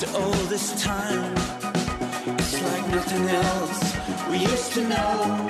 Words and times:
after 0.00 0.16
all 0.16 0.30
this 0.46 0.80
time, 0.80 1.32
it's 2.38 2.62
like 2.62 2.88
nothing 2.88 3.28
else 3.28 3.96
we 4.30 4.36
used 4.38 4.72
to 4.72 4.86
know. 4.86 5.48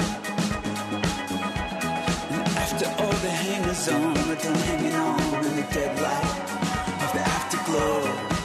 And 2.30 2.48
after 2.56 2.86
all 2.86 3.12
the 3.12 3.28
hangers 3.28 3.88
on 3.88 4.16
are 4.16 4.36
done 4.36 4.54
hanging 4.54 4.94
on 4.94 5.44
in 5.44 5.56
the 5.56 5.66
dead 5.70 6.00
light 6.00 7.04
of 7.04 7.12
the 7.12 7.20
afterglow. 7.20 8.38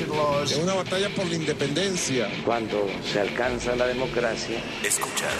Es 0.00 0.58
una 0.58 0.74
batalla 0.74 1.08
por 1.14 1.26
la 1.26 1.34
independencia. 1.36 2.28
Cuando 2.44 2.86
se 3.10 3.20
alcanza 3.20 3.74
la 3.76 3.86
democracia, 3.86 4.58
Escuchas. 4.84 5.32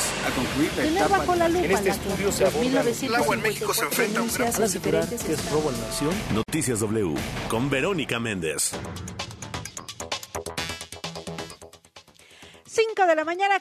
Tener 0.76 1.08
bajo 1.08 1.34
la 1.34 1.48
lupa 1.48 1.64
En 1.66 1.70
este 1.72 1.88
la- 1.88 1.94
estudio 1.94 2.32
se 2.32 2.44
aborda 2.46 2.80
el 2.80 3.14
agua 3.14 3.34
en 3.34 3.42
México 3.42 3.74
se 3.74 3.84
enfrenta 3.84 4.20
a 4.20 4.22
un 4.22 4.32
gran 4.32 4.52
que 5.22 5.32
es 5.34 5.50
robo 5.50 5.68
a 5.68 5.72
la 5.72 5.78
nación. 5.78 6.10
Noticias 6.34 6.80
W 6.80 7.14
con 7.48 7.68
Verónica 7.68 8.18
Méndez. 8.18 8.72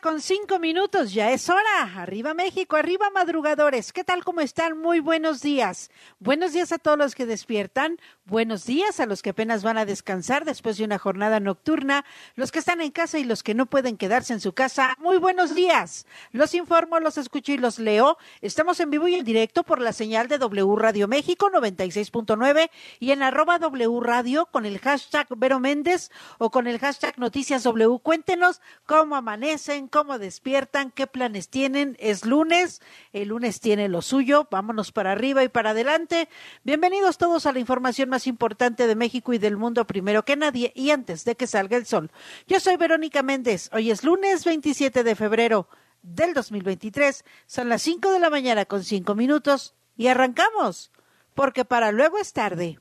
Con 0.06 0.22
5 0.22 0.60
minutos, 0.60 1.14
ya 1.14 1.32
es 1.32 1.50
hora. 1.50 1.82
Arriba 1.96 2.36
México, 2.36 2.76
arriba 2.76 3.10
madrugadores. 3.10 3.92
¿Qué 3.92 4.04
tal? 4.04 4.24
¿Cómo 4.24 4.42
están? 4.42 4.78
Muy 4.78 5.00
buenos 5.00 5.42
días. 5.42 5.90
Buenos 6.20 6.54
días 6.54 6.72
a 6.72 6.78
todos 6.78 6.96
los 6.96 7.16
que 7.16 7.26
despiertan. 7.26 7.98
Buenos 8.26 8.68
días 8.68 9.00
a 9.00 9.08
los 9.08 9.24
que 9.24 9.32
apenas 9.32 9.64
van 9.64 9.80
a 9.80 9.86
descansar 9.86 10.46
después 10.46 10.78
de 10.78 10.84
una 10.84 11.00
jornada 11.00 11.40
nocturna. 11.40 12.06
Los 12.36 12.52
que 12.52 12.60
están 12.60 12.82
en 12.82 12.92
casa 12.92 13.18
y 13.18 13.24
los 13.24 13.42
que 13.42 13.56
no 13.56 13.66
pueden 13.66 13.98
quedarse 13.98 14.34
en 14.34 14.42
su 14.42 14.54
casa. 14.54 14.96
Muy 15.00 15.18
buenos 15.18 15.56
días. 15.56 16.06
Los 16.32 16.54
informo, 16.54 17.00
los 17.00 17.18
escucho 17.18 17.52
y 17.54 17.58
los 17.58 17.80
leo. 17.80 18.20
Estamos 18.42 18.80
en 18.80 18.92
vivo 18.92 19.08
y 19.08 19.16
en 19.16 19.26
directo 19.26 19.64
por 19.64 19.82
la 19.82 19.92
señal 19.92 20.28
de 20.28 20.38
W 20.38 20.76
Radio 20.76 21.08
México 21.08 21.50
96.9 21.52 22.70
y 23.00 23.10
en 23.10 23.24
arroba 23.24 23.58
W 23.58 24.00
Radio 24.02 24.46
con 24.46 24.68
el 24.68 24.78
hashtag 24.78 25.26
Vero 25.36 25.60
Méndez 25.60 26.12
o 26.38 26.52
con 26.52 26.68
el 26.68 26.78
hashtag 26.78 27.18
Noticias 27.18 27.64
W. 27.64 27.98
Cuéntenos 28.04 28.62
cómo 28.86 29.16
amanecen, 29.16 29.88
cómo 29.96 30.20
despiertan, 30.20 30.92
qué 30.92 31.08
planes 31.08 31.48
tienen. 31.48 31.96
Es 32.02 32.26
lunes, 32.26 32.82
el 33.14 33.30
lunes 33.30 33.62
tiene 33.62 33.88
lo 33.88 34.02
suyo, 34.02 34.46
vámonos 34.52 34.92
para 34.92 35.14
arriba 35.14 35.42
y 35.46 35.48
para 35.48 35.70
adelante. 35.70 36.28
Bienvenidos 36.66 37.18
todos 37.18 37.46
a 37.46 37.54
la 37.54 37.60
información 37.60 38.10
más 38.10 38.28
importante 38.28 38.88
de 38.88 38.96
México 38.96 39.32
y 39.32 39.38
del 39.38 39.56
mundo 39.56 39.88
primero 39.88 40.26
que 40.26 40.36
nadie 40.36 40.74
y 40.76 40.92
antes 40.92 41.24
de 41.24 41.36
que 41.36 41.48
salga 41.48 41.78
el 41.78 41.86
sol. 41.86 42.12
Yo 42.46 42.60
soy 42.60 42.76
Verónica 42.76 43.24
Méndez, 43.24 43.70
hoy 43.72 43.90
es 43.90 44.04
lunes 44.04 44.44
27 44.44 45.06
de 45.06 45.16
febrero 45.16 45.70
del 46.02 46.34
2023, 46.34 47.24
son 47.46 47.70
las 47.70 47.82
5 47.84 48.12
de 48.12 48.20
la 48.20 48.30
mañana 48.30 48.66
con 48.66 48.84
5 48.84 49.16
minutos 49.16 49.76
y 49.96 50.08
arrancamos, 50.08 50.92
porque 51.34 51.64
para 51.64 51.94
luego 51.94 52.18
es 52.18 52.34
tarde. 52.34 52.80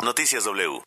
Noticias 0.00 0.44
W. 0.44 0.80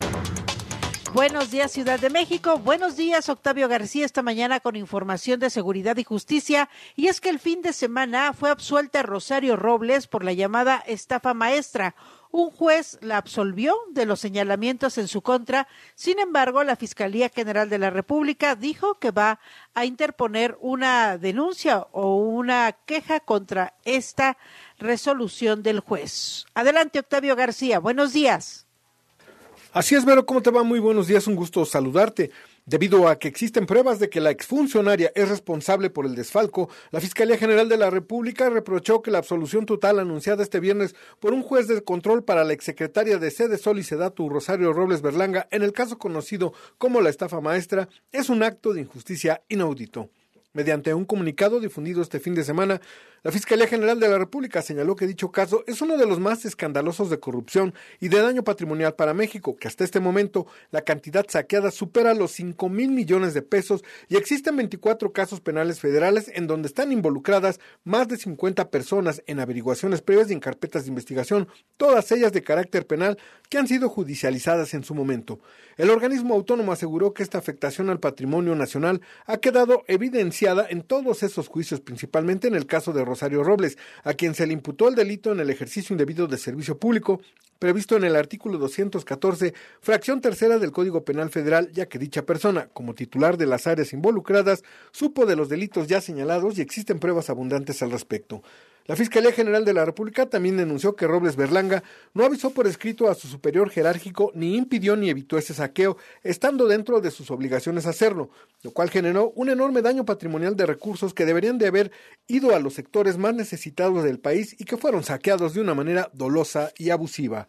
Buenos 1.12 1.50
días, 1.50 1.72
Ciudad 1.72 1.98
de 1.98 2.08
México. 2.08 2.58
Buenos 2.58 2.96
días, 2.96 3.28
Octavio 3.28 3.66
García, 3.66 4.06
esta 4.06 4.22
mañana 4.22 4.60
con 4.60 4.76
información 4.76 5.40
de 5.40 5.50
seguridad 5.50 5.96
y 5.96 6.04
justicia. 6.04 6.68
Y 6.94 7.08
es 7.08 7.20
que 7.20 7.30
el 7.30 7.40
fin 7.40 7.62
de 7.62 7.72
semana 7.72 8.32
fue 8.32 8.48
absuelta 8.48 9.02
Rosario 9.02 9.56
Robles 9.56 10.06
por 10.06 10.22
la 10.22 10.32
llamada 10.32 10.76
estafa 10.86 11.34
maestra. 11.34 11.96
Un 12.30 12.52
juez 12.52 12.96
la 13.02 13.16
absolvió 13.16 13.74
de 13.90 14.06
los 14.06 14.20
señalamientos 14.20 14.98
en 14.98 15.08
su 15.08 15.20
contra. 15.20 15.66
Sin 15.96 16.20
embargo, 16.20 16.62
la 16.62 16.76
Fiscalía 16.76 17.28
General 17.28 17.68
de 17.68 17.78
la 17.78 17.90
República 17.90 18.54
dijo 18.54 18.94
que 19.00 19.10
va 19.10 19.40
a 19.74 19.84
interponer 19.84 20.56
una 20.60 21.18
denuncia 21.18 21.88
o 21.90 22.18
una 22.18 22.70
queja 22.86 23.18
contra 23.18 23.74
esta 23.84 24.38
resolución 24.78 25.64
del 25.64 25.80
juez. 25.80 26.46
Adelante, 26.54 27.00
Octavio 27.00 27.34
García. 27.34 27.80
Buenos 27.80 28.12
días. 28.12 28.68
Así 29.72 29.94
es, 29.94 30.04
Vero, 30.04 30.26
¿cómo 30.26 30.42
te 30.42 30.50
va? 30.50 30.64
Muy 30.64 30.80
buenos 30.80 31.06
días, 31.06 31.28
un 31.28 31.36
gusto 31.36 31.64
saludarte. 31.64 32.32
Debido 32.66 33.06
a 33.06 33.20
que 33.20 33.28
existen 33.28 33.66
pruebas 33.66 34.00
de 34.00 34.10
que 34.10 34.20
la 34.20 34.32
exfuncionaria 34.32 35.12
es 35.14 35.28
responsable 35.28 35.90
por 35.90 36.06
el 36.06 36.16
desfalco, 36.16 36.68
la 36.90 37.00
Fiscalía 37.00 37.38
General 37.38 37.68
de 37.68 37.76
la 37.76 37.88
República 37.88 38.50
reprochó 38.50 39.00
que 39.00 39.12
la 39.12 39.18
absolución 39.18 39.66
total 39.66 40.00
anunciada 40.00 40.42
este 40.42 40.58
viernes 40.58 40.96
por 41.20 41.32
un 41.32 41.44
juez 41.44 41.68
de 41.68 41.84
control 41.84 42.24
para 42.24 42.42
la 42.42 42.52
exsecretaria 42.52 43.18
de 43.18 43.30
Sede 43.30 43.58
Sol 43.58 43.78
y 43.78 43.84
Sedatu, 43.84 44.28
Rosario 44.28 44.72
Robles 44.72 45.02
Berlanga, 45.02 45.46
en 45.52 45.62
el 45.62 45.72
caso 45.72 45.98
conocido 45.98 46.52
como 46.76 47.00
la 47.00 47.10
estafa 47.10 47.40
maestra, 47.40 47.88
es 48.10 48.28
un 48.28 48.42
acto 48.42 48.72
de 48.72 48.80
injusticia 48.80 49.42
inaudito. 49.48 50.10
Mediante 50.52 50.92
un 50.94 51.04
comunicado 51.04 51.60
difundido 51.60 52.02
este 52.02 52.18
fin 52.18 52.34
de 52.34 52.42
semana, 52.42 52.80
la 53.22 53.30
Fiscalía 53.30 53.66
General 53.66 54.00
de 54.00 54.08
la 54.08 54.16
República 54.16 54.62
señaló 54.62 54.96
que 54.96 55.06
dicho 55.06 55.30
caso 55.30 55.62
es 55.66 55.82
uno 55.82 55.98
de 55.98 56.06
los 56.06 56.18
más 56.18 56.46
escandalosos 56.46 57.10
de 57.10 57.20
corrupción 57.20 57.74
y 58.00 58.08
de 58.08 58.22
daño 58.22 58.44
patrimonial 58.44 58.94
para 58.94 59.12
México, 59.12 59.56
que 59.56 59.68
hasta 59.68 59.84
este 59.84 60.00
momento 60.00 60.46
la 60.70 60.82
cantidad 60.82 61.26
saqueada 61.28 61.70
supera 61.70 62.14
los 62.14 62.30
5 62.32 62.70
mil 62.70 62.90
millones 62.90 63.34
de 63.34 63.42
pesos 63.42 63.84
y 64.08 64.16
existen 64.16 64.56
24 64.56 65.12
casos 65.12 65.40
penales 65.40 65.80
federales 65.80 66.30
en 66.34 66.46
donde 66.46 66.68
están 66.68 66.92
involucradas 66.92 67.60
más 67.84 68.08
de 68.08 68.16
50 68.16 68.70
personas 68.70 69.22
en 69.26 69.38
averiguaciones 69.38 70.00
previas 70.00 70.30
y 70.30 70.32
en 70.32 70.40
carpetas 70.40 70.84
de 70.84 70.88
investigación, 70.88 71.46
todas 71.76 72.10
ellas 72.12 72.32
de 72.32 72.42
carácter 72.42 72.86
penal 72.86 73.18
que 73.50 73.58
han 73.58 73.68
sido 73.68 73.90
judicializadas 73.90 74.72
en 74.72 74.82
su 74.82 74.94
momento. 74.94 75.40
El 75.76 75.90
organismo 75.90 76.34
autónomo 76.34 76.72
aseguró 76.72 77.12
que 77.12 77.22
esta 77.22 77.38
afectación 77.38 77.90
al 77.90 78.00
patrimonio 78.00 78.54
nacional 78.54 79.02
ha 79.26 79.38
quedado 79.38 79.84
evidenciada 79.88 80.66
en 80.70 80.82
todos 80.82 81.22
esos 81.22 81.48
juicios, 81.48 81.80
principalmente 81.80 82.48
en 82.48 82.54
el 82.54 82.66
caso 82.66 82.92
de 82.92 83.09
Rosario 83.10 83.42
Robles, 83.42 83.76
a 84.04 84.14
quien 84.14 84.34
se 84.34 84.46
le 84.46 84.52
imputó 84.52 84.88
el 84.88 84.94
delito 84.94 85.32
en 85.32 85.40
el 85.40 85.50
ejercicio 85.50 85.92
indebido 85.92 86.26
de 86.26 86.38
servicio 86.38 86.78
público, 86.78 87.20
previsto 87.58 87.96
en 87.96 88.04
el 88.04 88.16
artículo 88.16 88.56
214, 88.58 89.52
fracción 89.80 90.20
tercera 90.20 90.58
del 90.58 90.72
Código 90.72 91.04
Penal 91.04 91.28
Federal, 91.28 91.70
ya 91.72 91.86
que 91.86 91.98
dicha 91.98 92.24
persona, 92.24 92.68
como 92.72 92.94
titular 92.94 93.36
de 93.36 93.46
las 93.46 93.66
áreas 93.66 93.92
involucradas, 93.92 94.62
supo 94.92 95.26
de 95.26 95.36
los 95.36 95.48
delitos 95.48 95.86
ya 95.86 96.00
señalados 96.00 96.58
y 96.58 96.62
existen 96.62 96.98
pruebas 96.98 97.28
abundantes 97.28 97.82
al 97.82 97.90
respecto. 97.90 98.42
La 98.86 98.96
Fiscalía 98.96 99.30
General 99.32 99.64
de 99.64 99.72
la 99.72 99.84
República 99.84 100.26
también 100.26 100.56
denunció 100.56 100.96
que 100.96 101.06
Robles 101.06 101.36
Berlanga 101.36 101.82
no 102.14 102.24
avisó 102.24 102.50
por 102.50 102.66
escrito 102.66 103.08
a 103.08 103.14
su 103.14 103.28
superior 103.28 103.70
jerárquico 103.70 104.32
ni 104.34 104.56
impidió 104.56 104.96
ni 104.96 105.10
evitó 105.10 105.38
ese 105.38 105.54
saqueo, 105.54 105.96
estando 106.22 106.66
dentro 106.66 107.00
de 107.00 107.10
sus 107.10 107.30
obligaciones 107.30 107.86
hacerlo, 107.86 108.30
lo 108.62 108.72
cual 108.72 108.90
generó 108.90 109.32
un 109.36 109.48
enorme 109.48 109.82
daño 109.82 110.04
patrimonial 110.04 110.56
de 110.56 110.66
recursos 110.66 111.14
que 111.14 111.26
deberían 111.26 111.58
de 111.58 111.68
haber 111.68 111.92
ido 112.26 112.54
a 112.54 112.58
los 112.58 112.74
sectores 112.74 113.16
más 113.16 113.34
necesitados 113.34 114.02
del 114.02 114.18
país 114.18 114.56
y 114.58 114.64
que 114.64 114.76
fueron 114.76 115.04
saqueados 115.04 115.54
de 115.54 115.60
una 115.60 115.74
manera 115.74 116.10
dolosa 116.12 116.72
y 116.76 116.90
abusiva. 116.90 117.48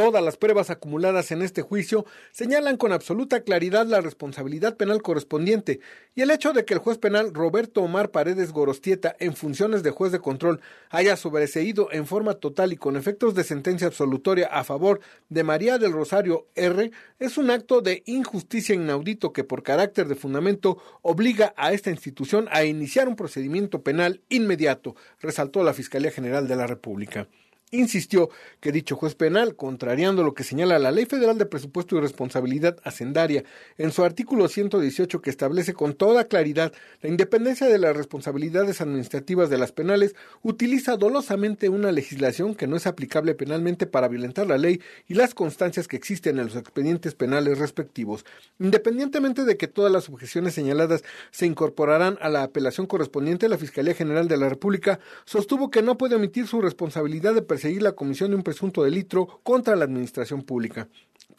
Todas 0.00 0.24
las 0.24 0.38
pruebas 0.38 0.70
acumuladas 0.70 1.30
en 1.30 1.42
este 1.42 1.60
juicio 1.60 2.06
señalan 2.30 2.78
con 2.78 2.90
absoluta 2.90 3.42
claridad 3.42 3.84
la 3.84 4.00
responsabilidad 4.00 4.78
penal 4.78 5.02
correspondiente 5.02 5.80
y 6.14 6.22
el 6.22 6.30
hecho 6.30 6.54
de 6.54 6.64
que 6.64 6.72
el 6.72 6.80
juez 6.80 6.96
penal 6.96 7.34
Roberto 7.34 7.82
Omar 7.82 8.10
Paredes 8.10 8.50
Gorostieta, 8.50 9.14
en 9.18 9.36
funciones 9.36 9.82
de 9.82 9.90
juez 9.90 10.10
de 10.10 10.20
control, 10.20 10.62
haya 10.88 11.16
sobreseído 11.16 11.88
en 11.92 12.06
forma 12.06 12.32
total 12.32 12.72
y 12.72 12.78
con 12.78 12.96
efectos 12.96 13.34
de 13.34 13.44
sentencia 13.44 13.88
absolutoria 13.88 14.46
a 14.46 14.64
favor 14.64 15.00
de 15.28 15.44
María 15.44 15.76
del 15.76 15.92
Rosario 15.92 16.46
R. 16.54 16.90
es 17.18 17.36
un 17.36 17.50
acto 17.50 17.82
de 17.82 18.02
injusticia 18.06 18.74
inaudito 18.74 19.34
que 19.34 19.44
por 19.44 19.62
carácter 19.62 20.08
de 20.08 20.14
fundamento 20.14 20.78
obliga 21.02 21.52
a 21.58 21.74
esta 21.74 21.90
institución 21.90 22.48
a 22.52 22.64
iniciar 22.64 23.06
un 23.06 23.16
procedimiento 23.16 23.82
penal 23.82 24.22
inmediato, 24.30 24.96
resaltó 25.20 25.62
la 25.62 25.74
Fiscalía 25.74 26.10
General 26.10 26.48
de 26.48 26.56
la 26.56 26.66
República 26.66 27.28
insistió 27.70 28.30
que 28.60 28.72
dicho 28.72 28.96
juez 28.96 29.14
penal, 29.14 29.56
contrariando 29.56 30.22
lo 30.22 30.34
que 30.34 30.44
señala 30.44 30.78
la 30.78 30.90
Ley 30.90 31.06
Federal 31.06 31.38
de 31.38 31.46
Presupuesto 31.46 31.96
y 31.96 32.00
Responsabilidad 32.00 32.78
Hacendaria 32.84 33.44
en 33.78 33.92
su 33.92 34.04
artículo 34.04 34.48
118 34.48 35.20
que 35.20 35.30
establece 35.30 35.72
con 35.74 35.94
toda 35.94 36.24
claridad 36.24 36.72
la 37.02 37.08
independencia 37.08 37.66
de 37.68 37.78
las 37.78 37.96
responsabilidades 37.96 38.80
administrativas 38.80 39.50
de 39.50 39.58
las 39.58 39.72
penales, 39.72 40.14
utiliza 40.42 40.96
dolosamente 40.96 41.68
una 41.68 41.92
legislación 41.92 42.54
que 42.54 42.66
no 42.66 42.76
es 42.76 42.86
aplicable 42.86 43.34
penalmente 43.34 43.86
para 43.86 44.08
violentar 44.08 44.46
la 44.46 44.58
ley 44.58 44.80
y 45.08 45.14
las 45.14 45.34
constancias 45.34 45.88
que 45.88 45.96
existen 45.96 46.38
en 46.38 46.46
los 46.46 46.56
expedientes 46.56 47.14
penales 47.14 47.58
respectivos. 47.58 48.24
Independientemente 48.58 49.44
de 49.44 49.56
que 49.56 49.68
todas 49.68 49.92
las 49.92 50.08
objeciones 50.08 50.54
señaladas 50.54 51.02
se 51.30 51.46
incorporarán 51.46 52.18
a 52.20 52.28
la 52.28 52.42
apelación 52.42 52.86
correspondiente, 52.86 53.48
la 53.48 53.58
Fiscalía 53.58 53.94
General 53.94 54.28
de 54.28 54.36
la 54.36 54.48
República 54.48 55.00
sostuvo 55.24 55.70
que 55.70 55.82
no 55.82 55.96
puede 55.96 56.16
omitir 56.16 56.46
su 56.46 56.60
responsabilidad 56.60 57.34
de 57.34 57.42
seguir 57.60 57.82
la 57.82 57.92
comisión 57.92 58.30
de 58.30 58.36
un 58.36 58.42
presunto 58.42 58.82
delito 58.82 59.40
contra 59.42 59.76
la 59.76 59.84
administración 59.84 60.42
pública. 60.42 60.88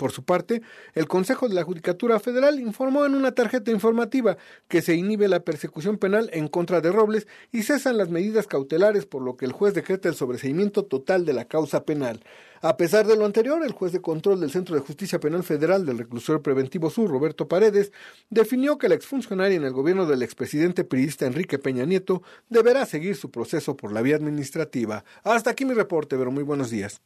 Por 0.01 0.11
su 0.11 0.23
parte, 0.23 0.63
el 0.95 1.07
Consejo 1.07 1.47
de 1.47 1.53
la 1.53 1.61
Judicatura 1.61 2.19
Federal 2.19 2.59
informó 2.59 3.05
en 3.05 3.13
una 3.13 3.33
tarjeta 3.33 3.69
informativa 3.69 4.35
que 4.67 4.81
se 4.81 4.95
inhibe 4.95 5.27
la 5.27 5.41
persecución 5.41 5.99
penal 5.99 6.27
en 6.33 6.47
contra 6.47 6.81
de 6.81 6.91
Robles 6.91 7.27
y 7.51 7.61
cesan 7.61 7.97
las 7.97 8.09
medidas 8.09 8.47
cautelares, 8.47 9.05
por 9.05 9.21
lo 9.21 9.37
que 9.37 9.45
el 9.45 9.51
juez 9.51 9.75
decreta 9.75 10.09
el 10.09 10.15
sobreseimiento 10.15 10.85
total 10.85 11.23
de 11.23 11.33
la 11.33 11.45
causa 11.45 11.85
penal. 11.85 12.23
A 12.61 12.77
pesar 12.77 13.05
de 13.05 13.15
lo 13.15 13.25
anterior, 13.25 13.63
el 13.63 13.73
juez 13.73 13.91
de 13.91 14.01
control 14.01 14.39
del 14.39 14.49
Centro 14.49 14.73
de 14.73 14.81
Justicia 14.81 15.19
Penal 15.19 15.43
Federal 15.43 15.85
del 15.85 15.99
Reclusorio 15.99 16.41
Preventivo 16.41 16.89
Sur, 16.89 17.07
Roberto 17.07 17.47
Paredes, 17.47 17.91
definió 18.31 18.79
que 18.79 18.89
la 18.89 18.95
exfuncionaria 18.95 19.57
en 19.57 19.65
el 19.65 19.71
gobierno 19.71 20.07
del 20.07 20.23
expresidente 20.23 20.83
priista 20.83 21.27
Enrique 21.27 21.59
Peña 21.59 21.85
Nieto 21.85 22.23
deberá 22.49 22.87
seguir 22.87 23.15
su 23.15 23.29
proceso 23.29 23.77
por 23.77 23.93
la 23.93 24.01
vía 24.01 24.15
administrativa. 24.15 25.03
Hasta 25.23 25.51
aquí 25.51 25.63
mi 25.63 25.75
reporte, 25.75 26.17
pero 26.17 26.31
muy 26.31 26.41
buenos 26.41 26.71
días. 26.71 27.01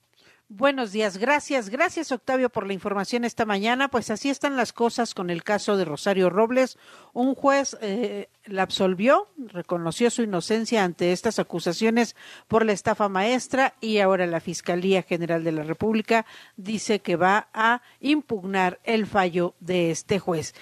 Buenos 0.47 0.91
días, 0.91 1.17
gracias, 1.17 1.69
gracias 1.69 2.11
Octavio 2.11 2.51
por 2.51 2.67
la 2.67 2.73
información 2.73 3.25
esta 3.25 3.45
mañana. 3.45 3.87
Pues 3.87 4.11
así 4.11 4.29
están 4.29 4.55
las 4.55 4.73
cosas 4.73 5.15
con 5.15 5.31
el 5.31 5.43
caso 5.43 5.75
de 5.75 5.85
Rosario 5.85 6.29
Robles. 6.29 6.77
Un 7.13 7.33
juez 7.33 7.75
eh, 7.81 8.29
la 8.45 8.61
absolvió, 8.61 9.27
reconoció 9.37 10.11
su 10.11 10.21
inocencia 10.21 10.83
ante 10.83 11.13
estas 11.13 11.39
acusaciones 11.39 12.15
por 12.47 12.63
la 12.63 12.73
estafa 12.73 13.09
maestra 13.09 13.73
y 13.81 13.97
ahora 13.97 14.27
la 14.27 14.39
Fiscalía 14.39 15.01
General 15.01 15.43
de 15.43 15.51
la 15.51 15.63
República 15.63 16.27
dice 16.57 16.99
que 16.99 17.15
va 17.15 17.47
a 17.51 17.81
impugnar 17.99 18.79
el 18.83 19.07
fallo 19.07 19.55
de 19.59 19.89
este 19.89 20.19
juez. 20.19 20.53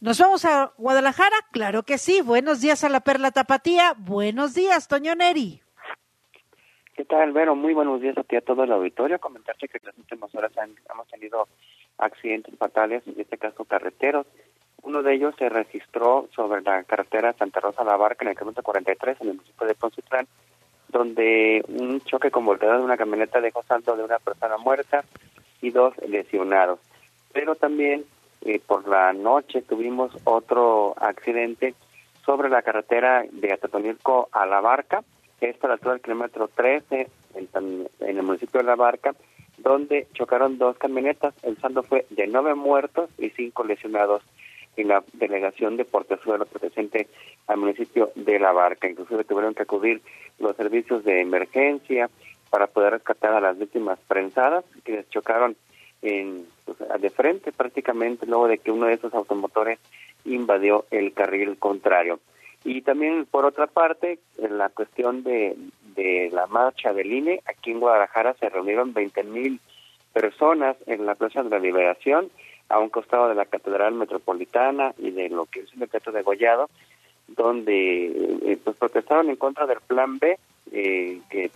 ¿Nos 0.00 0.18
vamos 0.18 0.46
a 0.46 0.72
Guadalajara? 0.78 1.36
Claro 1.52 1.82
que 1.82 1.98
sí. 1.98 2.22
Buenos 2.22 2.62
días 2.62 2.82
a 2.82 2.88
la 2.88 3.00
Perla 3.00 3.30
Tapatía. 3.30 3.94
Buenos 3.98 4.54
días, 4.54 4.88
Toño 4.88 5.14
Neri. 5.14 5.65
¿Qué 6.96 7.04
tal, 7.04 7.32
Vero? 7.32 7.54
Muy 7.54 7.74
buenos 7.74 8.00
días 8.00 8.16
a 8.16 8.22
ti 8.22 8.36
a 8.36 8.40
todo 8.40 8.64
el 8.64 8.72
auditorio. 8.72 9.18
Comentarte 9.18 9.68
que 9.68 9.76
en 9.76 9.84
las 9.84 9.98
últimas 9.98 10.34
horas 10.34 10.50
hemos 10.90 11.06
tenido 11.08 11.46
accidentes 11.98 12.56
fatales, 12.56 13.02
en 13.06 13.20
este 13.20 13.36
caso 13.36 13.66
carreteros. 13.66 14.26
Uno 14.82 15.02
de 15.02 15.12
ellos 15.12 15.34
se 15.38 15.50
registró 15.50 16.26
sobre 16.34 16.62
la 16.62 16.84
carretera 16.84 17.34
Santa 17.34 17.60
Rosa 17.60 17.84
La 17.84 17.98
Barca 17.98 18.24
en 18.24 18.30
el 18.30 18.34
kilómetro 18.34 18.62
43 18.62 19.20
en 19.20 19.28
el 19.28 19.34
municipio 19.34 19.66
de 19.66 19.74
Poncitlán, 19.74 20.26
donde 20.88 21.62
un 21.68 22.00
choque 22.00 22.30
con 22.30 22.46
volteada 22.46 22.78
de 22.78 22.84
una 22.84 22.96
camioneta 22.96 23.42
dejó 23.42 23.62
saldo 23.64 23.94
de 23.94 24.04
una 24.04 24.18
persona 24.18 24.56
muerta 24.56 25.04
y 25.60 25.72
dos 25.72 25.92
lesionados. 26.08 26.80
Pero 27.34 27.56
también 27.56 28.06
eh, 28.40 28.58
por 28.66 28.88
la 28.88 29.12
noche 29.12 29.60
tuvimos 29.60 30.16
otro 30.24 30.94
accidente 30.98 31.74
sobre 32.24 32.48
la 32.48 32.62
carretera 32.62 33.22
de 33.30 33.52
Atatonilco 33.52 34.30
a 34.32 34.46
La 34.46 34.62
Barca, 34.62 35.04
esto 35.40 35.66
a 35.66 35.68
la 35.68 35.74
altura 35.74 35.94
del 35.94 36.02
kilómetro 36.02 36.48
13 36.48 37.08
en, 37.34 37.88
el 38.00 38.22
municipio 38.22 38.60
de 38.60 38.66
La 38.66 38.76
Barca, 38.76 39.14
donde 39.58 40.06
chocaron 40.14 40.58
dos 40.58 40.76
camionetas. 40.78 41.34
El 41.42 41.58
saldo 41.58 41.82
fue 41.82 42.06
de 42.10 42.26
nueve 42.26 42.54
muertos 42.54 43.10
y 43.18 43.30
cinco 43.30 43.64
lesionados. 43.64 44.22
y 44.78 44.84
la 44.84 45.02
delegación 45.14 45.78
de 45.78 45.86
Portezuelo 45.86 46.44
presente 46.44 47.08
al 47.46 47.56
municipio 47.56 48.10
de 48.14 48.38
La 48.38 48.52
Barca. 48.52 48.88
Inclusive 48.88 49.24
tuvieron 49.24 49.54
que 49.54 49.62
acudir 49.62 50.02
los 50.38 50.54
servicios 50.54 51.02
de 51.04 51.22
emergencia 51.22 52.10
para 52.50 52.66
poder 52.66 52.92
rescatar 52.92 53.32
a 53.32 53.40
las 53.40 53.58
víctimas 53.58 53.98
prensadas 54.06 54.64
que 54.84 55.04
chocaron 55.08 55.56
en, 56.02 56.46
pues, 56.64 56.78
de 57.00 57.10
frente 57.10 57.52
prácticamente 57.52 58.26
luego 58.26 58.48
de 58.48 58.58
que 58.58 58.70
uno 58.70 58.86
de 58.86 58.94
esos 58.94 59.14
automotores 59.14 59.78
invadió 60.24 60.84
el 60.90 61.12
carril 61.12 61.56
contrario. 61.58 62.20
Y 62.66 62.82
también, 62.82 63.26
por 63.26 63.44
otra 63.44 63.68
parte, 63.68 64.18
en 64.38 64.58
la 64.58 64.70
cuestión 64.70 65.22
de, 65.22 65.56
de 65.94 66.30
la 66.32 66.48
marcha 66.48 66.92
del 66.92 67.12
INE, 67.12 67.40
aquí 67.46 67.70
en 67.70 67.78
Guadalajara 67.78 68.34
se 68.34 68.48
reunieron 68.48 68.92
20 68.92 69.22
mil 69.22 69.60
personas 70.12 70.76
en 70.86 71.06
la 71.06 71.14
Plaza 71.14 71.44
de 71.44 71.50
la 71.50 71.60
Liberación, 71.60 72.28
a 72.68 72.80
un 72.80 72.88
costado 72.88 73.28
de 73.28 73.36
la 73.36 73.44
Catedral 73.44 73.94
Metropolitana 73.94 74.92
y 74.98 75.12
de 75.12 75.28
lo 75.28 75.46
que 75.46 75.60
es 75.60 75.72
el 75.74 75.78
decreto 75.78 76.10
de 76.10 76.22
Gollado, 76.22 76.68
donde 77.28 78.06
eh, 78.06 78.58
pues 78.64 78.76
protestaron 78.76 79.30
en 79.30 79.36
contra 79.36 79.66
del 79.66 79.78
Plan 79.86 80.18
B 80.18 80.36
eh, 80.72 81.20
que, 81.30 81.48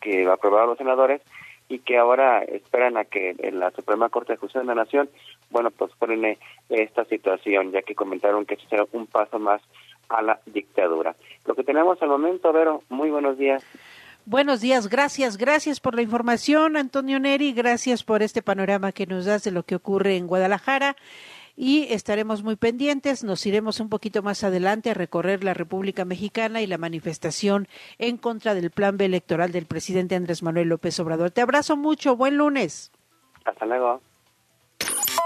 que 0.00 0.28
aprobaron 0.28 0.68
los 0.68 0.78
senadores 0.78 1.20
y 1.68 1.80
que 1.80 1.98
ahora 1.98 2.44
esperan 2.44 2.96
a 2.96 3.04
que 3.04 3.34
en 3.38 3.58
la 3.58 3.72
Suprema 3.72 4.08
Corte 4.08 4.34
de 4.34 4.36
Justicia 4.36 4.60
de 4.60 4.68
la 4.68 4.76
Nación, 4.76 5.08
bueno, 5.50 5.72
pues 5.72 5.90
ponen 5.98 6.38
esta 6.68 7.04
situación, 7.06 7.72
ya 7.72 7.82
que 7.82 7.96
comentaron 7.96 8.46
que 8.46 8.56
será 8.68 8.84
un 8.92 9.08
paso 9.08 9.40
más 9.40 9.60
a 10.08 10.22
la 10.22 10.40
dictadura. 10.46 11.16
Lo 11.44 11.54
que 11.54 11.64
tenemos 11.64 12.00
al 12.02 12.08
momento, 12.08 12.52
Vero, 12.52 12.82
muy 12.88 13.10
buenos 13.10 13.38
días. 13.38 13.64
Buenos 14.26 14.62
días, 14.62 14.88
gracias, 14.88 15.36
gracias 15.36 15.80
por 15.80 15.94
la 15.94 16.00
información, 16.00 16.78
Antonio 16.78 17.20
Neri, 17.20 17.52
gracias 17.52 18.04
por 18.04 18.22
este 18.22 18.40
panorama 18.40 18.92
que 18.92 19.06
nos 19.06 19.26
das 19.26 19.44
de 19.44 19.50
lo 19.50 19.64
que 19.64 19.74
ocurre 19.74 20.16
en 20.16 20.26
Guadalajara 20.26 20.96
y 21.56 21.92
estaremos 21.92 22.42
muy 22.42 22.56
pendientes. 22.56 23.22
Nos 23.22 23.44
iremos 23.46 23.80
un 23.80 23.88
poquito 23.88 24.22
más 24.22 24.42
adelante 24.42 24.90
a 24.90 24.94
recorrer 24.94 25.44
la 25.44 25.54
República 25.54 26.04
Mexicana 26.04 26.62
y 26.62 26.66
la 26.66 26.78
manifestación 26.78 27.68
en 27.98 28.16
contra 28.16 28.54
del 28.54 28.70
plan 28.70 28.96
B 28.96 29.04
electoral 29.04 29.52
del 29.52 29.66
presidente 29.66 30.14
Andrés 30.14 30.42
Manuel 30.42 30.68
López 30.68 30.98
Obrador. 31.00 31.30
Te 31.30 31.42
abrazo 31.42 31.76
mucho, 31.76 32.16
buen 32.16 32.36
lunes. 32.36 32.92
Hasta 33.44 33.66
luego. 33.66 34.00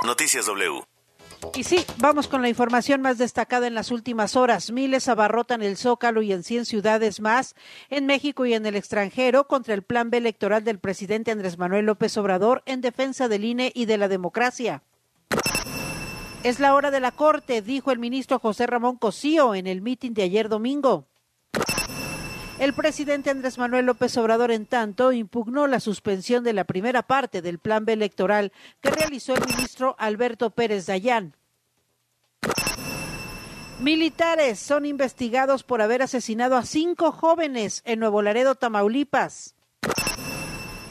Noticias 0.04 0.46
W. 0.46 0.82
Y 1.54 1.64
sí, 1.64 1.84
vamos 1.98 2.28
con 2.28 2.42
la 2.42 2.48
información 2.48 3.02
más 3.02 3.18
destacada 3.18 3.66
en 3.66 3.74
las 3.74 3.90
últimas 3.90 4.36
horas. 4.36 4.70
Miles 4.70 5.08
abarrotan 5.08 5.62
el 5.62 5.76
Zócalo 5.76 6.22
y 6.22 6.32
en 6.32 6.42
100 6.42 6.66
ciudades 6.66 7.20
más 7.20 7.54
en 7.90 8.06
México 8.06 8.46
y 8.46 8.54
en 8.54 8.66
el 8.66 8.76
extranjero 8.76 9.48
contra 9.48 9.74
el 9.74 9.82
plan 9.82 10.10
B 10.10 10.18
electoral 10.18 10.64
del 10.64 10.78
presidente 10.78 11.30
Andrés 11.30 11.58
Manuel 11.58 11.86
López 11.86 12.16
Obrador 12.16 12.62
en 12.66 12.80
defensa 12.80 13.28
del 13.28 13.44
INE 13.44 13.72
y 13.74 13.86
de 13.86 13.98
la 13.98 14.08
democracia. 14.08 14.82
Es 16.44 16.60
la 16.60 16.74
hora 16.74 16.90
de 16.92 17.00
la 17.00 17.10
corte, 17.10 17.62
dijo 17.62 17.90
el 17.90 17.98
ministro 17.98 18.38
José 18.38 18.66
Ramón 18.66 18.96
Cosío 18.96 19.54
en 19.54 19.66
el 19.66 19.82
mitin 19.82 20.14
de 20.14 20.22
ayer 20.22 20.48
domingo. 20.48 21.08
El 22.58 22.72
presidente 22.72 23.30
Andrés 23.30 23.56
Manuel 23.56 23.86
López 23.86 24.16
Obrador, 24.16 24.50
en 24.50 24.66
tanto, 24.66 25.12
impugnó 25.12 25.68
la 25.68 25.78
suspensión 25.78 26.42
de 26.42 26.52
la 26.52 26.64
primera 26.64 27.02
parte 27.02 27.40
del 27.40 27.60
plan 27.60 27.84
B 27.84 27.92
electoral 27.92 28.52
que 28.80 28.90
realizó 28.90 29.34
el 29.34 29.46
ministro 29.46 29.94
Alberto 29.96 30.50
Pérez 30.50 30.86
Dayán. 30.86 31.36
Militares 33.78 34.58
son 34.58 34.86
investigados 34.86 35.62
por 35.62 35.82
haber 35.82 36.02
asesinado 36.02 36.56
a 36.56 36.64
cinco 36.64 37.12
jóvenes 37.12 37.82
en 37.84 38.00
Nuevo 38.00 38.22
Laredo, 38.22 38.56
Tamaulipas. 38.56 39.54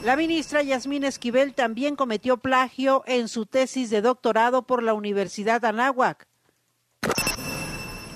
La 0.02 0.16
ministra 0.16 0.62
Yasmín 0.62 1.04
Esquivel 1.04 1.52
también 1.54 1.96
cometió 1.96 2.38
plagio 2.38 3.02
en 3.04 3.28
su 3.28 3.44
tesis 3.44 3.90
de 3.90 4.00
doctorado 4.00 4.62
por 4.62 4.82
la 4.82 4.94
Universidad 4.94 5.62
Anáhuac. 5.66 6.27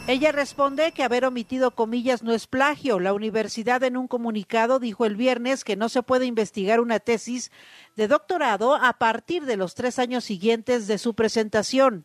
Ella 0.09 0.33
responde 0.33 0.91
que 0.91 1.05
haber 1.05 1.25
omitido 1.25 1.71
comillas 1.77 2.25
no 2.25 2.33
es 2.33 2.49
plagio. 2.49 2.99
La 2.99 3.15
universidad 3.15 3.85
en 3.85 3.97
un 3.97 4.09
comunicado 4.09 4.81
dijo 4.81 5.05
el 5.05 5.15
viernes 5.15 5.63
que 5.63 5.77
no 5.77 5.89
se 5.89 6.03
puede 6.03 6.27
investigar 6.27 6.81
una 6.81 6.99
tesis 6.99 7.53
de 7.95 8.09
doctorado 8.09 8.75
a 8.75 8.95
partir 8.95 9.45
de 9.45 9.57
los 9.57 9.77
tres 9.77 10.01
años 10.01 10.25
siguientes 10.25 10.89
de 10.89 10.99
su 10.99 11.15
presentación. 11.15 12.05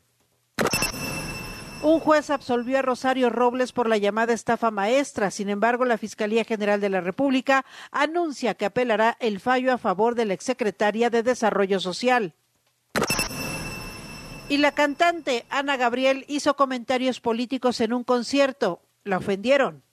Un 1.82 2.00
juez 2.00 2.30
absolvió 2.30 2.78
a 2.78 2.82
Rosario 2.84 3.32
Robles 3.32 3.72
por 3.72 3.90
la 3.90 3.98
llamada 3.98 4.34
estafa 4.34 4.70
maestra. 4.70 5.32
Sin 5.32 5.50
embargo, 5.50 5.84
la 5.84 5.98
Fiscalía 5.98 6.44
General 6.44 6.80
de 6.80 6.90
la 6.90 7.02
República 7.02 7.66
anuncia 7.92 8.54
que 8.54 8.66
apelará 8.66 9.18
el 9.20 9.40
fallo 9.40 9.74
a 9.74 9.78
favor 9.80 10.14
de 10.14 10.26
la 10.26 10.34
exsecretaria 10.36 11.10
de 11.10 11.24
Desarrollo 11.24 11.80
Social. 11.80 12.36
Y 14.50 14.58
la 14.58 14.72
cantante 14.72 15.46
Ana 15.50 15.76
Gabriel 15.76 16.24
hizo 16.28 16.56
comentarios 16.56 17.20
políticos 17.20 17.82
en 17.82 17.94
un 17.94 18.04
concierto. 18.04 18.82
La 19.04 19.18
ofendieron. 19.18 19.84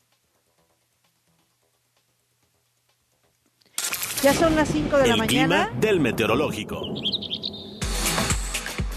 Ya 4.23 4.33
son 4.33 4.57
las 4.57 4.69
5 4.69 4.97
de 4.99 5.07
la 5.09 5.17
mañana. 5.17 5.69
Clima 5.69 5.81
del 5.81 6.01
meteorológico. 6.01 6.95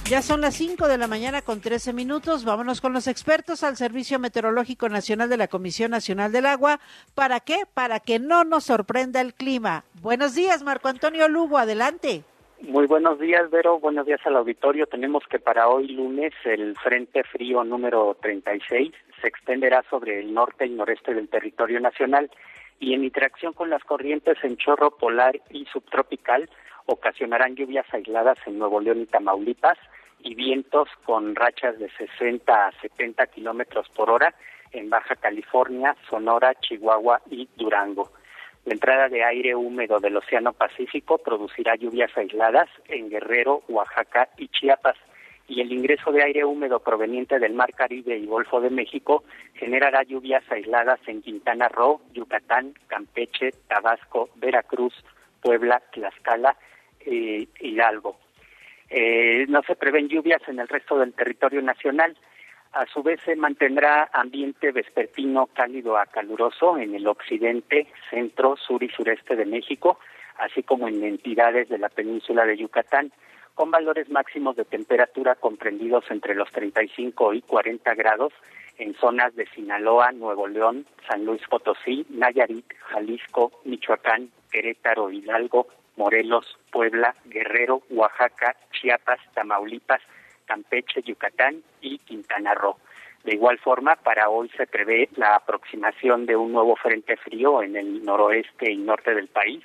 Ya 0.09 0.21
son 0.21 0.39
las 0.39 0.55
5 0.55 0.87
de 0.87 0.97
la 0.97 1.07
mañana 1.07 1.41
con 1.41 1.59
13 1.59 1.91
minutos. 1.91 2.45
Vámonos 2.45 2.79
con 2.79 2.93
los 2.93 3.07
expertos 3.07 3.61
al 3.63 3.75
Servicio 3.75 4.19
Meteorológico 4.19 4.87
Nacional 4.87 5.27
de 5.27 5.35
la 5.35 5.49
Comisión 5.49 5.91
Nacional 5.91 6.31
del 6.31 6.45
Agua. 6.45 6.79
¿Para 7.13 7.41
qué? 7.41 7.65
Para 7.73 7.99
que 7.99 8.19
no 8.19 8.45
nos 8.45 8.63
sorprenda 8.63 9.19
el 9.19 9.33
clima. 9.33 9.83
Buenos 10.01 10.33
días, 10.33 10.63
Marco 10.63 10.87
Antonio 10.87 11.27
Lugo. 11.27 11.57
Adelante. 11.57 12.23
Muy 12.61 12.87
buenos 12.87 13.19
días, 13.19 13.49
Vero. 13.51 13.79
Buenos 13.79 14.07
días 14.07 14.19
al 14.25 14.35
auditorio. 14.35 14.87
Tenemos 14.87 15.23
que 15.29 15.37
para 15.39 15.67
hoy 15.67 15.89
lunes 15.89 16.33
el 16.43 16.75
Frente 16.75 17.23
Frío 17.23 17.63
número 17.63 18.17
36 18.19 18.93
se 19.21 19.27
extenderá 19.27 19.83
sobre 19.89 20.19
el 20.19 20.33
norte 20.33 20.65
y 20.65 20.71
noreste 20.71 21.13
del 21.13 21.29
territorio 21.29 21.79
nacional 21.79 22.31
y 22.79 22.93
en 22.93 23.03
interacción 23.03 23.53
con 23.53 23.69
las 23.69 23.83
corrientes 23.83 24.37
en 24.43 24.57
chorro 24.57 24.91
polar 24.91 25.39
y 25.51 25.65
subtropical 25.65 26.49
ocasionarán 26.87 27.55
lluvias 27.55 27.85
aisladas 27.93 28.39
en 28.47 28.57
Nuevo 28.57 28.79
León 28.79 29.01
y 29.01 29.05
Tamaulipas 29.05 29.77
y 30.19 30.33
vientos 30.33 30.89
con 31.05 31.35
rachas 31.35 31.77
de 31.77 31.89
60 31.91 32.67
a 32.67 32.71
70 32.81 33.27
kilómetros 33.27 33.87
por 33.89 34.09
hora 34.09 34.33
en 34.71 34.89
Baja 34.89 35.15
California, 35.15 35.95
Sonora, 36.09 36.55
Chihuahua 36.55 37.21
y 37.29 37.47
Durango. 37.55 38.11
La 38.67 38.73
entrada 38.73 39.07
de 39.07 39.23
aire 39.23 39.55
húmedo 39.55 40.01
del 40.01 40.17
Océano 40.17 40.51
Pacífico 40.51 41.19
producirá 41.19 41.77
lluvias 41.77 42.11
aisladas 42.17 42.67
en 42.89 43.09
Guerrero, 43.09 43.63
Oaxaca 43.69 44.27
y 44.37 44.49
Chiapas, 44.49 44.97
y 45.47 45.61
el 45.61 45.71
ingreso 45.71 46.11
de 46.11 46.21
aire 46.21 46.43
húmedo 46.43 46.81
proveniente 46.81 47.39
del 47.39 47.53
Mar 47.53 47.73
Caribe 47.73 48.17
y 48.17 48.25
Golfo 48.25 48.59
de 48.59 48.69
México 48.69 49.23
generará 49.53 50.03
lluvias 50.03 50.43
aisladas 50.51 50.99
en 51.07 51.21
Quintana 51.21 51.69
Roo, 51.69 52.01
Yucatán, 52.11 52.73
Campeche, 52.87 53.51
Tabasco, 53.69 54.31
Veracruz, 54.35 54.93
Puebla, 55.41 55.81
Tlaxcala, 55.93 56.57
eh, 57.05 57.47
Hidalgo. 57.61 58.17
Eh, 58.89 59.45
no 59.47 59.61
se 59.63 59.77
prevén 59.77 60.09
lluvias 60.09 60.41
en 60.49 60.59
el 60.59 60.67
resto 60.67 60.99
del 60.99 61.13
territorio 61.13 61.61
nacional. 61.61 62.17
A 62.77 62.85
su 62.85 63.01
vez 63.01 63.19
se 63.25 63.35
mantendrá 63.35 64.07
ambiente 64.13 64.71
vespertino 64.71 65.47
cálido 65.47 65.97
a 65.97 66.05
caluroso 66.05 66.77
en 66.77 66.93
el 66.93 67.07
occidente, 67.07 67.87
centro, 68.11 68.55
sur 68.55 68.83
y 68.83 68.89
sureste 68.89 69.35
de 69.35 69.47
México, 69.47 69.97
así 70.37 70.61
como 70.61 70.87
en 70.87 71.03
entidades 71.03 71.69
de 71.69 71.79
la 71.79 71.89
península 71.89 72.45
de 72.45 72.55
Yucatán, 72.55 73.11
con 73.55 73.71
valores 73.71 74.11
máximos 74.11 74.57
de 74.57 74.65
temperatura 74.65 75.33
comprendidos 75.33 76.05
entre 76.11 76.35
los 76.35 76.51
35 76.51 77.33
y 77.33 77.41
40 77.41 77.95
grados 77.95 78.31
en 78.77 78.93
zonas 78.93 79.35
de 79.35 79.47
Sinaloa, 79.47 80.11
Nuevo 80.11 80.47
León, 80.47 80.85
San 81.07 81.25
Luis 81.25 81.41
Potosí, 81.49 82.05
Nayarit, 82.11 82.71
Jalisco, 82.91 83.53
Michoacán, 83.65 84.29
Querétaro, 84.51 85.09
Hidalgo, 85.09 85.65
Morelos, 85.95 86.59
Puebla, 86.71 87.15
Guerrero, 87.25 87.81
Oaxaca, 87.89 88.55
Chiapas, 88.71 89.19
Tamaulipas, 89.33 90.03
Campeche, 90.47 91.03
Yucatán 91.03 91.61
y 91.81 91.99
Quintana 91.99 92.55
Roo. 92.55 92.77
De 93.23 93.35
igual 93.35 93.59
forma, 93.59 93.95
para 93.97 94.29
hoy 94.29 94.49
se 94.55 94.65
prevé 94.65 95.09
la 95.15 95.35
aproximación 95.35 96.25
de 96.25 96.35
un 96.35 96.53
nuevo 96.53 96.75
frente 96.77 97.17
frío 97.17 97.61
en 97.61 97.75
el 97.75 98.03
noroeste 98.03 98.71
y 98.71 98.77
norte 98.77 99.13
del 99.13 99.27
país, 99.27 99.63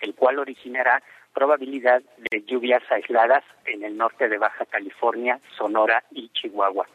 el 0.00 0.14
cual 0.14 0.38
originará 0.38 1.02
probabilidad 1.34 2.02
de 2.30 2.42
lluvias 2.42 2.82
aisladas 2.90 3.44
en 3.66 3.84
el 3.84 3.96
norte 3.96 4.28
de 4.28 4.38
Baja 4.38 4.64
California, 4.66 5.40
Sonora 5.56 6.04
y 6.12 6.28
Chihuahua. 6.28 6.86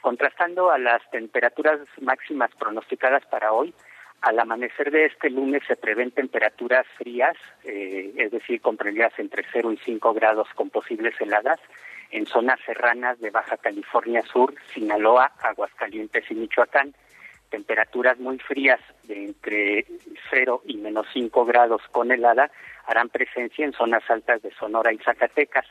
Contrastando 0.00 0.70
a 0.70 0.78
las 0.78 1.02
temperaturas 1.10 1.80
máximas 2.00 2.50
pronosticadas 2.58 3.24
para 3.26 3.52
hoy, 3.52 3.74
al 4.20 4.38
amanecer 4.38 4.92
de 4.92 5.06
este 5.06 5.30
lunes 5.30 5.62
se 5.66 5.74
prevén 5.74 6.12
temperaturas 6.12 6.86
frías, 6.96 7.36
eh, 7.64 8.12
es 8.16 8.30
decir, 8.30 8.60
comprendidas 8.60 9.12
entre 9.18 9.44
0 9.52 9.72
y 9.72 9.76
5 9.78 10.14
grados 10.14 10.48
con 10.54 10.70
posibles 10.70 11.20
heladas 11.20 11.58
en 12.12 12.26
zonas 12.26 12.60
serranas 12.64 13.18
de 13.20 13.30
Baja 13.30 13.56
California 13.56 14.22
Sur, 14.22 14.54
Sinaloa, 14.72 15.32
Aguascalientes 15.42 16.30
y 16.30 16.34
Michoacán. 16.34 16.94
Temperaturas 17.50 18.18
muy 18.18 18.38
frías 18.38 18.80
de 19.04 19.24
entre 19.24 19.86
0 20.30 20.62
y 20.66 20.76
menos 20.76 21.06
5 21.12 21.44
grados 21.44 21.82
con 21.90 22.12
helada 22.12 22.50
harán 22.86 23.08
presencia 23.08 23.64
en 23.64 23.72
zonas 23.72 24.08
altas 24.08 24.42
de 24.42 24.52
Sonora 24.52 24.92
y 24.92 24.98
Zacatecas 24.98 25.66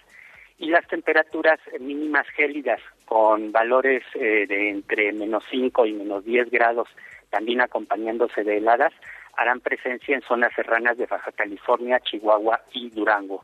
y 0.62 0.68
las 0.68 0.88
temperaturas 0.88 1.60
mínimas 1.80 2.28
gélidas 2.30 2.80
con 3.06 3.52
valores 3.52 4.04
eh, 4.14 4.46
de 4.48 4.70
entre 4.70 5.12
menos 5.12 5.44
5 5.50 5.88
y 5.88 5.94
menos 5.94 6.24
10 6.24 6.52
grados, 6.52 6.88
también 7.32 7.62
acompañándose 7.62 8.44
de 8.44 8.58
heladas, 8.58 8.94
harán 9.36 9.60
presencia 9.60 10.16
en 10.16 10.22
zonas 10.22 10.54
serranas 10.56 10.98
de 10.98 11.08
Baja 11.08 11.32
California, 11.32 12.00
Chihuahua 12.00 12.62
y 12.74 12.92
Durango. 12.92 13.44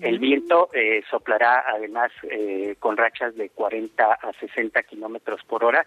El 0.00 0.18
viento 0.18 0.68
eh, 0.74 1.02
soplará 1.10 1.64
además 1.66 2.12
eh, 2.30 2.76
con 2.78 2.96
rachas 2.96 3.34
de 3.34 3.48
40 3.48 4.04
a 4.04 4.32
60 4.34 4.82
kilómetros 4.82 5.42
por 5.44 5.64
hora 5.64 5.86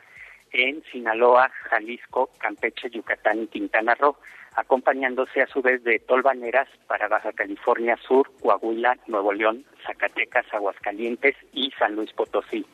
en 0.52 0.84
Sinaloa, 0.92 1.52
Jalisco, 1.70 2.32
Campeche, 2.40 2.90
Yucatán 2.90 3.44
y 3.44 3.48
Quintana 3.48 3.94
Roo, 3.94 4.18
acompañándose 4.56 5.42
a 5.42 5.48
su 5.48 5.62
vez 5.62 5.84
de 5.84 6.00
tolvaneras 6.00 6.68
para 6.88 7.08
Baja 7.08 7.32
California 7.34 7.98
Sur, 7.98 8.32
Coahuila, 8.42 8.98
Nuevo 9.06 9.32
León, 9.32 9.64
Zacatecas, 9.86 10.52
Aguascalientes 10.52 11.36
y 11.54 11.72
San 11.78 11.96
Luis 11.96 12.12
Potosí. 12.14 12.66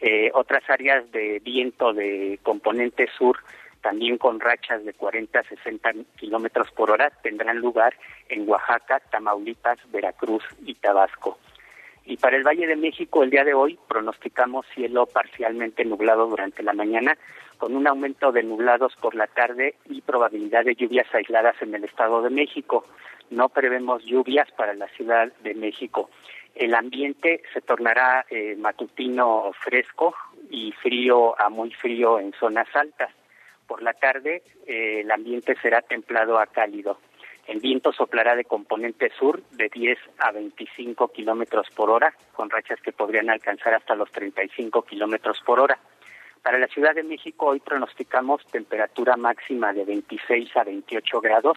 Eh, 0.00 0.30
otras 0.32 0.68
áreas 0.68 1.10
de 1.12 1.38
viento 1.40 1.92
de 1.92 2.40
componente 2.42 3.08
sur 3.16 3.36
también 3.82 4.16
con 4.16 4.40
rachas 4.40 4.84
de 4.84 4.94
40 4.94 5.40
a 5.40 5.42
60 5.42 5.92
kilómetros 6.16 6.70
por 6.70 6.90
hora, 6.90 7.10
tendrán 7.22 7.58
lugar 7.58 7.94
en 8.28 8.48
Oaxaca, 8.48 9.00
Tamaulipas, 9.10 9.78
Veracruz 9.90 10.44
y 10.64 10.74
Tabasco. 10.76 11.38
Y 12.04 12.16
para 12.16 12.36
el 12.36 12.44
Valle 12.44 12.66
de 12.66 12.76
México, 12.76 13.22
el 13.22 13.30
día 13.30 13.44
de 13.44 13.54
hoy 13.54 13.78
pronosticamos 13.88 14.66
cielo 14.74 15.06
parcialmente 15.06 15.84
nublado 15.84 16.26
durante 16.26 16.62
la 16.62 16.72
mañana, 16.72 17.16
con 17.58 17.76
un 17.76 17.86
aumento 17.86 18.32
de 18.32 18.42
nublados 18.42 18.94
por 18.96 19.14
la 19.14 19.26
tarde 19.26 19.74
y 19.86 20.00
probabilidad 20.00 20.64
de 20.64 20.74
lluvias 20.74 21.12
aisladas 21.14 21.60
en 21.60 21.74
el 21.74 21.84
Estado 21.84 22.22
de 22.22 22.30
México. 22.30 22.84
No 23.30 23.48
prevemos 23.48 24.04
lluvias 24.04 24.50
para 24.52 24.74
la 24.74 24.88
Ciudad 24.88 25.32
de 25.42 25.54
México. 25.54 26.10
El 26.54 26.74
ambiente 26.74 27.42
se 27.52 27.60
tornará 27.60 28.26
eh, 28.30 28.56
matutino 28.58 29.52
fresco 29.60 30.14
y 30.50 30.72
frío 30.72 31.40
a 31.40 31.48
muy 31.48 31.72
frío 31.72 32.18
en 32.18 32.32
zonas 32.32 32.68
altas 32.74 33.10
por 33.72 33.82
la 33.82 33.94
tarde 33.94 34.42
eh, 34.66 35.00
el 35.00 35.10
ambiente 35.10 35.56
será 35.62 35.80
templado 35.80 36.38
a 36.38 36.44
cálido. 36.44 36.98
El 37.46 37.58
viento 37.58 37.90
soplará 37.90 38.36
de 38.36 38.44
componente 38.44 39.10
sur 39.18 39.42
de 39.52 39.70
10 39.70 39.98
a 40.18 40.30
25 40.30 41.08
kilómetros 41.08 41.68
por 41.74 41.88
hora, 41.88 42.12
con 42.34 42.50
rachas 42.50 42.82
que 42.82 42.92
podrían 42.92 43.30
alcanzar 43.30 43.72
hasta 43.72 43.94
los 43.94 44.12
35 44.12 44.82
kilómetros 44.82 45.40
por 45.46 45.58
hora. 45.58 45.78
Para 46.42 46.58
la 46.58 46.66
Ciudad 46.66 46.94
de 46.94 47.02
México 47.02 47.46
hoy 47.46 47.60
pronosticamos 47.60 48.44
temperatura 48.44 49.16
máxima 49.16 49.72
de 49.72 49.86
26 49.86 50.54
a 50.54 50.64
28 50.64 51.20
grados, 51.22 51.56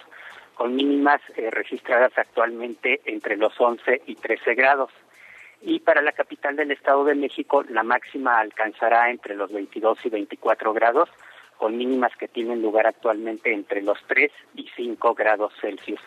con 0.53 0.73
mínimas 0.73 1.19
eh, 1.35 1.51
registradas 1.51 2.17
actualmente 2.17 3.01
entre 3.03 3.35
los 3.35 3.59
11 3.59 4.03
y 4.05 4.15
13 4.15 4.55
grados. 4.55 4.89
Y 5.59 5.81
para 5.81 6.01
la 6.01 6.13
capital 6.13 6.55
del 6.55 6.71
Estado 6.71 7.03
de 7.03 7.15
México 7.15 7.65
la 7.67 7.83
máxima 7.83 8.39
alcanzará 8.39 9.09
entre 9.09 9.35
los 9.35 9.51
22 9.51 9.97
y 10.05 10.09
24 10.09 10.71
grados, 10.71 11.09
con 11.57 11.77
mínimas 11.77 12.11
que 12.17 12.27
tienen 12.27 12.61
lugar 12.61 12.87
actualmente 12.87 13.53
entre 13.53 13.81
los 13.81 13.97
3 14.07 14.31
y 14.55 14.67
5 14.75 15.13
grados 15.13 15.53
Celsius. 15.61 16.01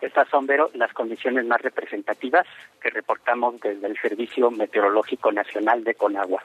Estas 0.00 0.28
son, 0.28 0.46
Vero, 0.46 0.70
las 0.74 0.92
condiciones 0.92 1.44
más 1.46 1.60
representativas 1.60 2.46
que 2.80 2.90
reportamos 2.90 3.60
desde 3.60 3.86
el 3.86 3.98
Servicio 3.98 4.50
Meteorológico 4.50 5.32
Nacional 5.32 5.82
de 5.82 5.94
Conagua. 5.94 6.42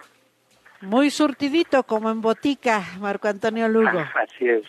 Muy 0.81 1.11
surtidito, 1.11 1.83
como 1.83 2.09
en 2.09 2.21
botica, 2.21 2.81
Marco 2.99 3.27
Antonio 3.27 3.67
Lugo. 3.69 3.99
Así 4.15 4.49
es. 4.49 4.63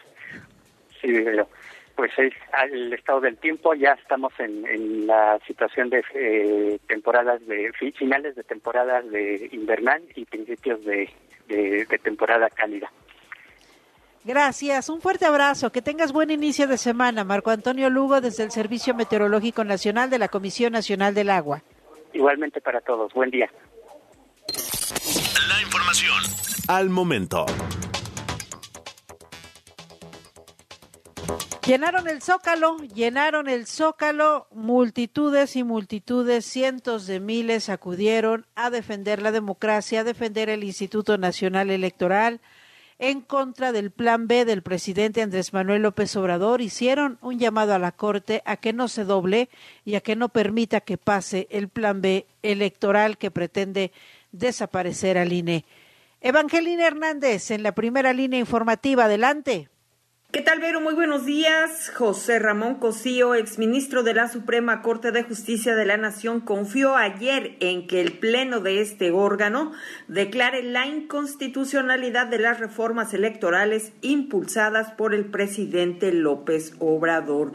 Sí, 1.00 1.10
Vero. 1.12 1.48
Pues 1.96 2.10
es 2.18 2.34
al 2.52 2.92
estado 2.92 3.20
del 3.20 3.36
tiempo, 3.36 3.72
ya 3.72 3.92
estamos 3.92 4.32
en, 4.40 5.06
la 5.06 5.38
situación 5.46 5.90
de 5.90 6.02
eh, 6.14 6.78
temporadas 6.88 7.46
de 7.46 7.72
finales 7.96 8.34
de 8.34 8.42
temporadas 8.42 9.08
de 9.10 9.48
invernal 9.52 10.02
y 10.16 10.24
principios 10.24 10.84
de 10.84 11.08
temporada 12.02 12.50
cálida. 12.50 12.90
Gracias, 14.24 14.88
un 14.88 15.02
fuerte 15.02 15.26
abrazo, 15.26 15.70
que 15.70 15.82
tengas 15.82 16.10
buen 16.10 16.30
inicio 16.30 16.66
de 16.66 16.78
semana, 16.78 17.24
Marco 17.24 17.50
Antonio 17.50 17.90
Lugo, 17.90 18.22
desde 18.22 18.42
el 18.42 18.50
Servicio 18.50 18.94
Meteorológico 18.94 19.64
Nacional 19.64 20.08
de 20.08 20.18
la 20.18 20.28
Comisión 20.28 20.72
Nacional 20.72 21.12
del 21.12 21.28
Agua. 21.28 21.62
Igualmente 22.14 22.62
para 22.62 22.80
todos, 22.80 23.12
buen 23.12 23.30
día. 23.30 23.50
La 24.48 25.60
información 25.60 26.14
al 26.68 26.88
momento. 26.88 27.44
Llenaron 31.66 32.08
el 32.08 32.22
zócalo, 32.22 32.78
llenaron 32.78 33.48
el 33.48 33.66
zócalo, 33.66 34.46
multitudes 34.52 35.54
y 35.56 35.64
multitudes, 35.64 36.46
cientos 36.46 37.06
de 37.06 37.20
miles 37.20 37.68
acudieron 37.68 38.46
a 38.54 38.70
defender 38.70 39.20
la 39.20 39.32
democracia, 39.32 40.00
a 40.00 40.04
defender 40.04 40.48
el 40.48 40.64
Instituto 40.64 41.18
Nacional 41.18 41.70
Electoral, 41.70 42.40
en 42.98 43.20
contra 43.20 43.72
del 43.72 43.90
plan 43.90 44.28
B 44.28 44.44
del 44.44 44.62
presidente 44.62 45.22
Andrés 45.22 45.52
Manuel 45.52 45.82
López 45.82 46.14
Obrador 46.16 46.60
hicieron 46.60 47.18
un 47.20 47.38
llamado 47.38 47.74
a 47.74 47.78
la 47.78 47.92
Corte 47.92 48.42
a 48.44 48.56
que 48.56 48.72
no 48.72 48.88
se 48.88 49.04
doble 49.04 49.48
y 49.84 49.96
a 49.96 50.00
que 50.00 50.16
no 50.16 50.28
permita 50.28 50.80
que 50.80 50.98
pase 50.98 51.48
el 51.50 51.68
plan 51.68 52.00
B 52.00 52.26
electoral 52.42 53.18
que 53.18 53.30
pretende 53.30 53.92
desaparecer 54.32 55.18
al 55.18 55.32
INE. 55.32 55.64
Evangelina 56.20 56.86
Hernández 56.86 57.50
en 57.50 57.62
la 57.62 57.72
primera 57.72 58.12
línea 58.12 58.40
informativa. 58.40 59.04
Adelante. 59.04 59.68
¿Qué 60.34 60.42
tal, 60.42 60.58
Vero? 60.58 60.80
Muy 60.80 60.94
buenos 60.94 61.24
días. 61.24 61.92
José 61.94 62.40
Ramón 62.40 62.74
Cosío, 62.80 63.36
exministro 63.36 64.02
de 64.02 64.14
la 64.14 64.26
Suprema 64.26 64.82
Corte 64.82 65.12
de 65.12 65.22
Justicia 65.22 65.76
de 65.76 65.86
la 65.86 65.96
Nación, 65.96 66.40
confió 66.40 66.96
ayer 66.96 67.56
en 67.60 67.86
que 67.86 68.00
el 68.00 68.18
Pleno 68.18 68.58
de 68.58 68.80
este 68.80 69.12
órgano 69.12 69.70
declare 70.08 70.64
la 70.64 70.86
inconstitucionalidad 70.86 72.26
de 72.26 72.40
las 72.40 72.58
reformas 72.58 73.14
electorales 73.14 73.92
impulsadas 74.00 74.90
por 74.90 75.14
el 75.14 75.26
presidente 75.26 76.10
López 76.12 76.74
Obrador. 76.80 77.52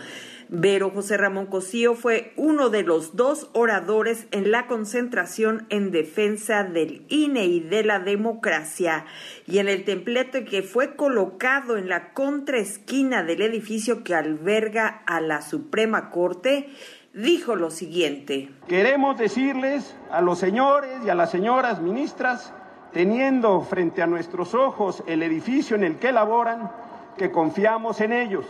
Vero 0.51 0.89
José 0.89 1.15
Ramón 1.15 1.45
Cosío 1.45 1.93
fue 1.93 2.33
uno 2.35 2.71
de 2.71 2.81
los 2.81 3.15
dos 3.15 3.51
oradores 3.53 4.25
en 4.31 4.49
la 4.49 4.65
concentración 4.65 5.67
en 5.69 5.91
defensa 5.91 6.63
del 6.63 7.05
INE 7.07 7.45
y 7.45 7.59
de 7.59 7.83
la 7.83 7.99
democracia. 7.99 9.05
Y 9.45 9.59
en 9.59 9.69
el 9.69 9.85
templete 9.85 10.45
que 10.45 10.63
fue 10.63 10.95
colocado 10.95 11.77
en 11.77 11.87
la 11.87 12.13
contraesquina 12.13 13.21
del 13.21 13.43
edificio 13.43 14.03
que 14.03 14.15
alberga 14.15 15.03
a 15.05 15.21
la 15.21 15.43
Suprema 15.43 16.09
Corte, 16.09 16.69
dijo 17.13 17.55
lo 17.55 17.69
siguiente. 17.69 18.49
Queremos 18.67 19.19
decirles 19.19 19.95
a 20.09 20.19
los 20.21 20.39
señores 20.39 20.97
y 21.05 21.09
a 21.09 21.15
las 21.15 21.29
señoras 21.29 21.79
ministras, 21.79 22.55
teniendo 22.91 23.61
frente 23.61 24.01
a 24.01 24.07
nuestros 24.07 24.55
ojos 24.55 25.03
el 25.05 25.21
edificio 25.21 25.75
en 25.75 25.83
el 25.83 25.99
que 25.99 26.11
laboran, 26.11 26.71
que 27.19 27.29
confiamos 27.29 28.01
en 28.01 28.13
ellos 28.13 28.47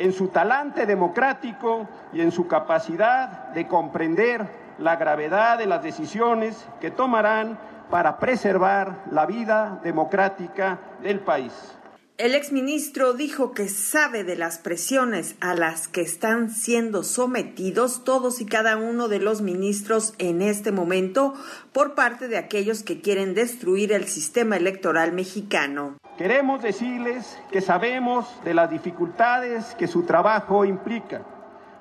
en 0.00 0.14
su 0.14 0.28
talante 0.28 0.86
democrático 0.86 1.86
y 2.14 2.22
en 2.22 2.32
su 2.32 2.48
capacidad 2.48 3.48
de 3.48 3.68
comprender 3.68 4.46
la 4.78 4.96
gravedad 4.96 5.58
de 5.58 5.66
las 5.66 5.82
decisiones 5.82 6.66
que 6.80 6.90
tomarán 6.90 7.58
para 7.90 8.18
preservar 8.18 8.94
la 9.10 9.26
vida 9.26 9.78
democrática 9.82 10.78
del 11.02 11.20
país. 11.20 11.76
El 12.20 12.34
exministro 12.34 13.14
dijo 13.14 13.52
que 13.52 13.66
sabe 13.66 14.24
de 14.24 14.36
las 14.36 14.58
presiones 14.58 15.36
a 15.40 15.54
las 15.54 15.88
que 15.88 16.02
están 16.02 16.50
siendo 16.50 17.02
sometidos 17.02 18.04
todos 18.04 18.42
y 18.42 18.44
cada 18.44 18.76
uno 18.76 19.08
de 19.08 19.20
los 19.20 19.40
ministros 19.40 20.12
en 20.18 20.42
este 20.42 20.70
momento 20.70 21.32
por 21.72 21.94
parte 21.94 22.28
de 22.28 22.36
aquellos 22.36 22.82
que 22.82 23.00
quieren 23.00 23.32
destruir 23.32 23.90
el 23.92 24.04
sistema 24.04 24.58
electoral 24.58 25.12
mexicano. 25.12 25.96
Queremos 26.18 26.62
decirles 26.62 27.38
que 27.50 27.62
sabemos 27.62 28.26
de 28.44 28.52
las 28.52 28.68
dificultades 28.68 29.74
que 29.76 29.86
su 29.86 30.02
trabajo 30.02 30.66
implica, 30.66 31.22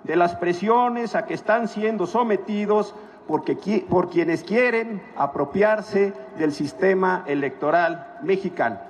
de 0.06 0.16
las 0.16 0.38
presiones 0.38 1.16
a 1.16 1.26
que 1.26 1.34
están 1.34 1.68
siendo 1.68 2.08
sometidos 2.08 2.96
porque, 3.28 3.86
por 3.90 4.10
quienes 4.10 4.46
quieren 4.46 5.04
apropiarse 5.18 6.14
del 6.38 6.54
sistema 6.54 7.26
electoral 7.28 8.20
mexicano. 8.24 8.89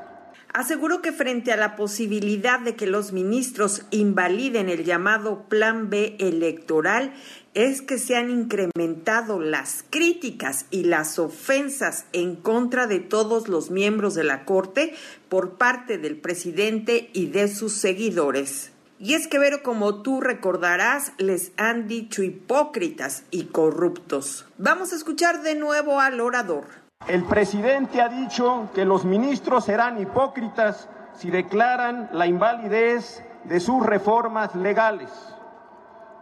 Aseguró 0.54 1.02
que 1.02 1.12
frente 1.12 1.52
a 1.52 1.58
la 1.58 1.76
posibilidad 1.76 2.60
de 2.60 2.76
que 2.76 2.88
los 2.88 3.14
ministros 3.14 3.84
invaliden 3.92 4.68
el 4.68 4.84
llamado 4.84 5.44
Plan 5.48 5.92
B 5.92 6.16
electoral, 6.20 7.14
es 7.54 7.82
que 7.82 8.00
se 8.00 8.16
han 8.16 8.32
incrementado 8.32 9.40
las 9.40 9.86
críticas 9.90 10.66
y 10.72 10.84
las 10.86 11.20
ofensas 11.20 12.06
en 12.14 12.36
contra 12.36 12.88
de 12.88 13.00
todos 13.00 13.48
los 13.48 13.70
miembros 13.70 14.16
de 14.16 14.24
la 14.24 14.46
Corte 14.46 14.94
por 15.30 15.58
parte 15.58 15.98
del 15.98 16.18
presidente 16.18 17.10
y 17.14 17.28
de 17.28 17.48
sus 17.48 17.74
seguidores. 17.74 18.72
Y 19.02 19.14
es 19.14 19.28
que, 19.28 19.40
Vero, 19.40 19.64
como 19.64 20.02
tú 20.02 20.20
recordarás, 20.20 21.14
les 21.18 21.52
han 21.58 21.88
dicho 21.88 22.22
hipócritas 22.22 23.24
y 23.32 23.46
corruptos. 23.46 24.46
Vamos 24.58 24.92
a 24.92 24.98
escuchar 24.98 25.42
de 25.42 25.56
nuevo 25.56 26.02
al 26.02 26.20
orador. 26.20 26.66
El 27.08 27.24
presidente 27.24 28.02
ha 28.02 28.10
dicho 28.10 28.70
que 28.76 28.86
los 28.86 29.04
ministros 29.04 29.66
serán 29.66 30.00
hipócritas 30.00 30.88
si 31.16 31.32
declaran 31.32 32.08
la 32.14 32.28
invalidez 32.28 33.24
de 33.46 33.60
sus 33.60 33.84
reformas 33.84 34.54
legales. 34.54 35.10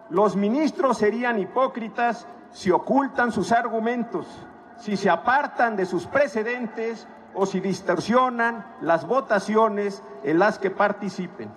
Los 0.09 0.37
ministros 0.37 0.97
serían 0.97 1.39
hipócritas 1.39 2.25
si 2.53 2.71
ocultan 2.71 3.33
sus 3.33 3.51
argumentos, 3.51 4.27
si 4.77 4.95
se 4.95 5.09
apartan 5.09 5.75
de 5.75 5.85
sus 5.85 6.05
precedentes 6.05 7.05
o 7.33 7.45
si 7.45 7.59
distorsionan 7.59 8.65
las 8.79 9.05
votaciones 9.05 10.01
en 10.23 10.39
las 10.39 10.57
que 10.57 10.71
participen. 10.71 11.51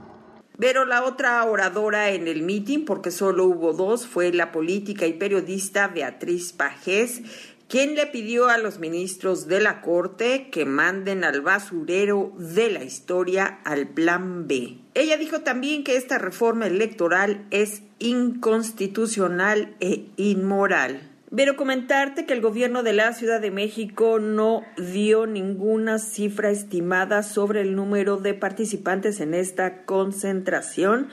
Pero 0.60 0.84
la 0.84 1.04
otra 1.04 1.42
oradora 1.44 2.10
en 2.10 2.28
el 2.28 2.42
mitin, 2.42 2.84
porque 2.84 3.10
solo 3.10 3.46
hubo 3.46 3.72
dos, 3.72 4.06
fue 4.06 4.30
la 4.30 4.52
política 4.52 5.06
y 5.06 5.14
periodista 5.14 5.88
Beatriz 5.88 6.52
Pajés, 6.52 7.49
quien 7.70 7.94
le 7.94 8.08
pidió 8.08 8.48
a 8.48 8.58
los 8.58 8.80
ministros 8.80 9.46
de 9.46 9.60
la 9.60 9.80
Corte 9.80 10.48
que 10.50 10.64
manden 10.64 11.22
al 11.22 11.40
basurero 11.40 12.32
de 12.36 12.68
la 12.68 12.82
historia 12.82 13.60
al 13.64 13.86
Plan 13.86 14.48
B. 14.48 14.78
Ella 14.94 15.16
dijo 15.16 15.42
también 15.42 15.84
que 15.84 15.96
esta 15.96 16.18
reforma 16.18 16.66
electoral 16.66 17.46
es 17.52 17.82
inconstitucional 18.00 19.76
e 19.78 20.06
inmoral. 20.16 21.10
Pero 21.34 21.54
comentarte 21.54 22.26
que 22.26 22.32
el 22.32 22.40
gobierno 22.40 22.82
de 22.82 22.92
la 22.92 23.12
Ciudad 23.12 23.40
de 23.40 23.52
México 23.52 24.18
no 24.18 24.64
dio 24.76 25.28
ninguna 25.28 26.00
cifra 26.00 26.50
estimada 26.50 27.22
sobre 27.22 27.60
el 27.60 27.76
número 27.76 28.16
de 28.16 28.34
participantes 28.34 29.20
en 29.20 29.34
esta 29.34 29.84
concentración, 29.84 31.08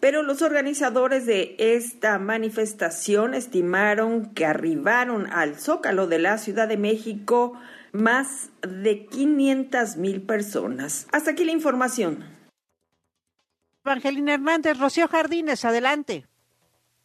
pero 0.00 0.22
los 0.22 0.42
organizadores 0.42 1.26
de 1.26 1.54
esta 1.58 2.18
manifestación 2.18 3.34
estimaron 3.34 4.32
que 4.34 4.46
arribaron 4.46 5.30
al 5.30 5.56
zócalo 5.56 6.06
de 6.06 6.18
la 6.18 6.38
Ciudad 6.38 6.66
de 6.66 6.78
México 6.78 7.58
más 7.92 8.50
de 8.62 9.06
500 9.06 9.96
mil 9.96 10.22
personas. 10.22 11.06
Hasta 11.12 11.32
aquí 11.32 11.44
la 11.44 11.52
información. 11.52 12.24
Evangelina 13.84 14.34
Hernández, 14.34 14.78
Rocío 14.78 15.08
Jardines, 15.08 15.64
adelante. 15.64 16.26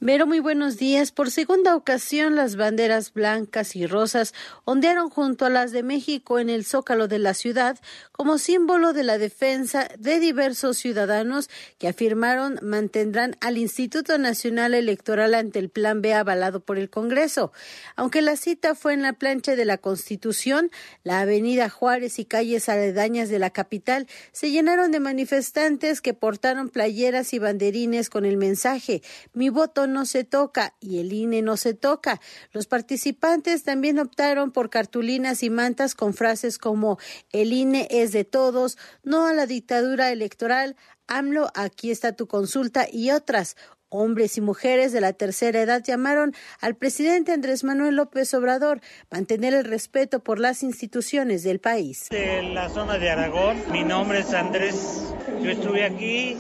Vero, 0.02 0.28
muy 0.28 0.42
buenos 0.42 0.76
días. 0.76 1.14
Por 1.14 1.32
segunda 1.32 1.74
ocasión, 1.74 2.36
las 2.36 2.58
banderas 2.58 3.14
blancas 3.14 3.78
y 3.78 3.88
rosas 3.88 4.34
ondearon 4.66 5.10
junto 5.10 5.46
a 5.46 5.50
las 5.50 5.72
de 5.72 5.84
México 5.84 6.38
en 6.38 6.50
el 6.50 6.66
zócalo 6.66 7.08
de 7.08 7.18
la 7.18 7.34
ciudad 7.34 7.80
como 8.12 8.38
símbolo 8.38 8.92
de 8.92 9.04
la 9.04 9.18
defensa 9.18 9.88
de 9.98 10.20
diversos 10.20 10.78
ciudadanos 10.78 11.50
que 11.78 11.88
afirmaron 11.88 12.60
mantendrán 12.62 13.38
al 13.40 13.58
Instituto 13.58 14.18
Nacional 14.18 14.74
Electoral 14.74 15.34
ante 15.34 15.60
el 15.60 15.70
Plan 15.70 16.02
B 16.02 16.14
avalado 16.14 16.60
por 16.60 16.78
el 16.78 16.90
Congreso. 16.90 17.54
Aunque 17.96 18.22
la 18.22 18.36
cita 18.36 18.76
fue 18.76 18.94
en 18.94 19.02
la 19.02 19.14
plancha 19.14 19.56
de 19.56 19.64
la 19.64 19.78
Constitución, 19.78 20.72
la 21.04 21.22
Avenida 21.22 21.70
Juárez 21.70 22.20
y 22.20 22.26
calles 22.26 22.68
aledañas 22.68 23.30
de 23.30 23.40
la 23.40 23.50
capital 23.50 24.08
se 24.34 24.52
llenaron 24.52 24.92
de 24.92 25.00
manifestantes 25.00 26.02
que 26.02 26.14
portaron 26.14 26.68
playeras 26.68 27.34
y 27.34 27.40
banderines 27.40 28.10
con 28.10 28.26
el 28.26 28.36
mensaje 28.36 29.02
Mi 29.34 29.48
voto 29.48 29.85
no 29.88 30.06
se 30.06 30.24
toca 30.24 30.76
y 30.80 31.00
el 31.00 31.14
INE 31.14 31.42
no 31.42 31.58
se 31.58 31.74
toca. 31.74 32.22
Los 32.52 32.68
participantes 32.68 33.64
también 33.64 34.00
optaron 34.00 34.52
por 34.52 34.70
cartulinas 34.70 35.44
y 35.44 35.50
mantas 35.50 35.96
con 35.96 36.14
frases 36.14 36.58
como 36.58 36.98
el 37.32 37.54
INE 37.54 37.88
es 37.90 38.12
de 38.12 38.24
todos, 38.24 38.78
no 39.04 39.28
a 39.28 39.34
la 39.34 39.46
dictadura 39.46 40.12
electoral, 40.12 40.76
AMLO, 41.08 41.52
aquí 41.54 41.92
está 41.92 42.14
tu 42.14 42.28
consulta 42.28 42.88
y 42.92 43.12
otras. 43.12 43.56
Hombres 43.90 44.36
y 44.38 44.42
mujeres 44.42 44.92
de 44.92 45.00
la 45.00 45.14
tercera 45.14 45.62
edad 45.62 45.82
llamaron 45.84 46.34
al 46.60 46.76
presidente 46.76 47.32
Andrés 47.32 47.64
Manuel 47.64 47.96
López 47.96 48.34
Obrador 48.34 48.82
mantener 49.12 49.54
el 49.54 49.64
respeto 49.64 50.22
por 50.22 50.40
las 50.40 50.64
instituciones 50.64 51.44
del 51.44 51.60
país. 51.60 52.10
De 52.10 52.42
la 52.42 52.68
zona 52.70 52.98
de 52.98 53.12
Aragón, 53.12 53.58
mi 53.72 53.84
nombre 53.84 54.20
es 54.20 54.34
Andrés. 54.34 55.14
Yo 55.42 55.52
estuve 55.52 55.86
aquí 55.86 56.36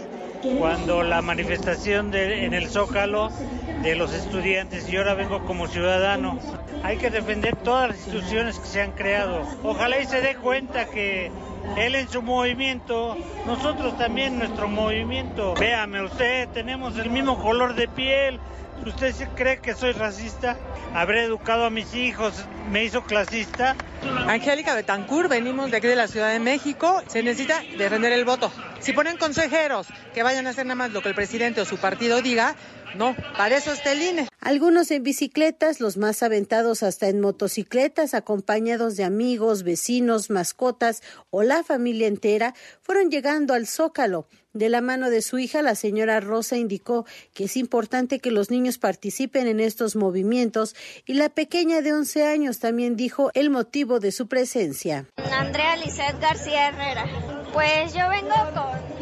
cuando 0.59 1.03
la 1.03 1.21
manifestación 1.21 2.11
de, 2.11 2.45
en 2.45 2.53
el 2.53 2.69
Zócalo 2.69 3.29
de 3.81 3.95
los 3.95 4.13
estudiantes 4.13 4.91
y 4.91 4.97
ahora 4.97 5.13
vengo 5.13 5.43
como 5.45 5.67
ciudadano. 5.67 6.39
Hay 6.83 6.97
que 6.97 7.09
defender 7.09 7.55
todas 7.55 7.89
las 7.89 7.97
instituciones 7.97 8.59
que 8.59 8.67
se 8.67 8.81
han 8.81 8.91
creado. 8.91 9.41
Ojalá 9.63 9.99
y 9.99 10.05
se 10.05 10.21
dé 10.21 10.35
cuenta 10.35 10.85
que 10.85 11.31
él 11.77 11.95
en 11.95 12.07
su 12.09 12.21
movimiento, 12.21 13.17
nosotros 13.45 13.97
también 13.97 14.37
nuestro 14.39 14.67
movimiento. 14.67 15.53
Véame 15.55 16.03
usted, 16.03 16.47
tenemos 16.49 16.97
el 16.97 17.09
mismo 17.09 17.41
color 17.41 17.75
de 17.75 17.87
piel. 17.87 18.39
¿Usted 18.83 19.15
cree 19.35 19.59
que 19.59 19.73
soy 19.73 19.93
racista? 19.93 20.57
Habré 20.93 21.23
educado 21.23 21.65
a 21.65 21.69
mis 21.69 21.93
hijos, 21.95 22.33
me 22.69 22.83
hizo 22.83 23.03
clasista. 23.03 23.75
Angélica 24.27 24.75
Betancourt, 24.75 25.29
venimos 25.29 25.71
de 25.71 25.77
aquí 25.77 25.87
de 25.87 25.95
la 25.95 26.07
Ciudad 26.07 26.31
de 26.31 26.39
México. 26.39 27.01
Se 27.07 27.23
necesita 27.23 27.61
defender 27.77 28.11
el 28.11 28.25
voto. 28.25 28.51
Si 28.79 28.93
ponen 28.93 29.17
consejeros 29.17 29.87
que 30.13 30.23
vayan 30.23 30.45
a 30.45 30.51
hacer 30.51 30.65
nada 30.65 30.75
más 30.75 30.91
lo 30.91 31.01
que 31.01 31.09
el 31.09 31.15
presidente 31.15 31.61
o 31.61 31.65
su 31.65 31.77
partido 31.77 32.21
diga, 32.21 32.55
no, 32.95 33.15
para 33.37 33.57
eso 33.57 33.71
está 33.71 33.91
el 33.91 34.01
INE. 34.01 34.27
Algunos 34.39 34.91
en 34.91 35.03
bicicletas, 35.03 35.79
los 35.79 35.97
más 35.97 36.21
aventados 36.23 36.83
hasta 36.83 37.09
en 37.09 37.19
motocicletas, 37.19 38.13
acompañados 38.13 38.95
de 38.95 39.03
amigos, 39.03 39.63
vecinos, 39.63 40.29
mascotas 40.29 41.01
o 41.29 41.43
la 41.43 41.63
familia 41.63 42.07
entera, 42.07 42.53
fueron 42.81 43.09
llegando 43.09 43.53
al 43.53 43.67
Zócalo. 43.67 44.27
De 44.53 44.69
la 44.69 44.79
mano 44.79 45.09
de 45.09 45.21
su 45.21 45.37
hija, 45.37 45.61
la 45.61 45.75
señora 45.75 46.21
Rosa 46.21 46.55
indicó 46.55 47.05
que 47.33 47.43
es 47.43 47.57
importante 47.57 48.19
que 48.19 48.31
los 48.31 48.51
niños 48.51 48.77
participen 48.77 49.47
en 49.47 49.59
estos 49.59 49.97
movimientos 49.97 50.75
y 51.05 51.15
la 51.15 51.27
pequeña 51.27 51.81
de 51.81 51.91
11 51.91 52.23
años 52.23 52.59
también 52.59 52.95
dijo 52.95 53.31
el 53.33 53.49
motivo 53.49 53.99
de 53.99 54.13
su 54.13 54.27
presencia. 54.27 55.07
Andrea 55.17 55.75
Lizeth 55.75 56.21
García 56.21 56.69
Herrera. 56.69 57.05
Pues 57.51 57.93
yo 57.93 58.07
vengo 58.09 58.35
con 58.53 58.94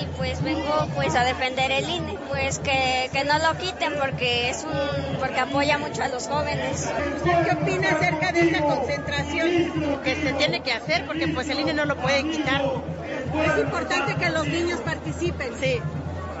y 0.00 0.04
pues 0.16 0.42
vengo 0.42 0.86
pues 0.94 1.14
a 1.14 1.24
defender 1.24 1.70
el 1.70 1.88
INE, 1.88 2.18
pues 2.28 2.58
que, 2.58 3.10
que 3.12 3.24
no 3.24 3.38
lo 3.38 3.56
quiten 3.58 3.94
porque 3.98 4.50
es 4.50 4.64
un 4.64 5.16
porque 5.18 5.40
apoya 5.40 5.78
mucho 5.78 6.02
a 6.02 6.08
los 6.08 6.28
jóvenes. 6.28 6.88
¿Qué 7.24 7.52
opina 7.52 7.90
acerca 7.90 8.32
de 8.32 8.40
esta 8.40 8.60
concentración 8.62 10.00
que 10.02 10.14
se 10.16 10.32
tiene 10.34 10.60
que 10.60 10.72
hacer 10.72 11.06
porque 11.06 11.28
pues 11.28 11.48
el 11.48 11.60
INE 11.60 11.74
no 11.74 11.84
lo 11.84 11.96
puede 11.96 12.28
quitar? 12.28 12.62
Es 12.62 13.58
importante 13.58 14.14
que 14.16 14.30
los 14.30 14.46
niños 14.46 14.80
participen. 14.80 15.52
Sí. 15.60 15.80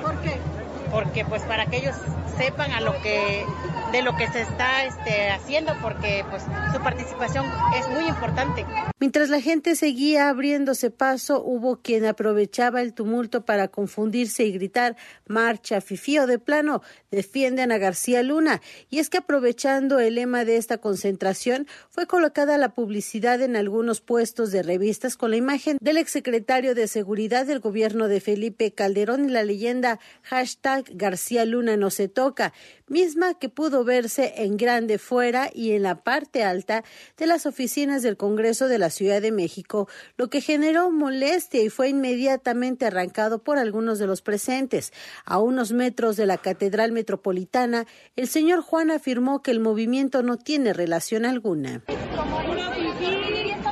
¿Por 0.02 0.20
qué? 0.20 0.38
Porque 0.90 1.24
pues 1.24 1.42
para 1.42 1.66
que 1.66 1.78
ellos 1.78 1.94
sepan 2.36 2.72
a 2.72 2.80
lo 2.80 3.00
que 3.00 3.46
de 3.92 4.02
lo 4.02 4.16
que 4.16 4.26
se 4.28 4.40
está 4.40 4.84
este, 4.84 5.30
haciendo 5.30 5.74
porque 5.82 6.24
pues 6.30 6.42
su 6.72 6.80
participación 6.80 7.44
es 7.78 7.88
muy 7.90 8.08
importante. 8.08 8.64
Mientras 8.98 9.28
la 9.28 9.40
gente 9.40 9.76
seguía 9.76 10.30
abriéndose 10.30 10.90
paso, 10.90 11.42
hubo 11.44 11.82
quien 11.82 12.06
aprovechaba 12.06 12.80
el 12.80 12.94
tumulto 12.94 13.44
para 13.44 13.68
confundirse 13.68 14.44
y 14.44 14.52
gritar 14.52 14.96
marcha, 15.26 15.80
fifío 15.80 16.26
de 16.26 16.38
plano, 16.38 16.82
defienden 17.12 17.70
a 17.70 17.78
García 17.78 18.24
Luna. 18.24 18.60
Y 18.90 18.98
es 18.98 19.08
que 19.08 19.18
aprovechando 19.18 20.00
el 20.00 20.16
lema 20.16 20.44
de 20.44 20.56
esta 20.56 20.78
concentración, 20.78 21.68
fue 21.90 22.08
colocada 22.08 22.58
la 22.58 22.74
publicidad 22.74 23.40
en 23.42 23.54
algunos 23.54 24.00
puestos 24.00 24.50
de 24.50 24.64
revistas 24.64 25.16
con 25.16 25.30
la 25.30 25.36
imagen 25.36 25.78
del 25.80 25.98
exsecretario 25.98 26.74
de 26.74 26.88
Seguridad 26.88 27.46
del 27.46 27.60
gobierno 27.60 28.08
de 28.08 28.20
Felipe 28.20 28.72
Calderón 28.72 29.28
y 29.28 29.32
la 29.32 29.44
leyenda 29.44 30.00
hashtag 30.22 30.84
García 30.94 31.44
Luna 31.44 31.76
no 31.76 31.90
se 31.90 32.08
toca, 32.08 32.52
misma 32.88 33.34
que 33.38 33.48
pudo 33.48 33.84
verse 33.84 34.34
en 34.36 34.56
grande 34.56 34.98
fuera 34.98 35.50
y 35.52 35.72
en 35.72 35.82
la 35.82 36.02
parte 36.02 36.44
alta 36.44 36.84
de 37.16 37.26
las 37.26 37.46
oficinas 37.46 38.02
del 38.02 38.16
Congreso 38.16 38.68
de 38.68 38.78
la 38.78 38.90
Ciudad 38.90 39.20
de 39.20 39.32
México, 39.32 39.88
lo 40.16 40.28
que 40.28 40.40
generó 40.40 40.90
molestia 40.90 41.62
y 41.62 41.68
fue 41.68 41.88
inmediatamente 41.88 42.86
arrancado 42.86 43.42
por 43.42 43.58
algunos 43.58 43.98
de 43.98 44.06
los 44.06 44.22
presentes. 44.22 44.92
A 45.24 45.38
unos 45.38 45.72
metros 45.72 46.16
de 46.16 46.26
la 46.26 46.38
Catedral 46.38 46.92
Metropolitana, 47.02 47.86
el 48.14 48.28
señor 48.28 48.62
Juan 48.62 48.92
afirmó 48.92 49.42
que 49.42 49.50
el 49.50 49.58
movimiento 49.58 50.22
no 50.22 50.36
tiene 50.36 50.72
relación 50.72 51.24
alguna. 51.24 51.82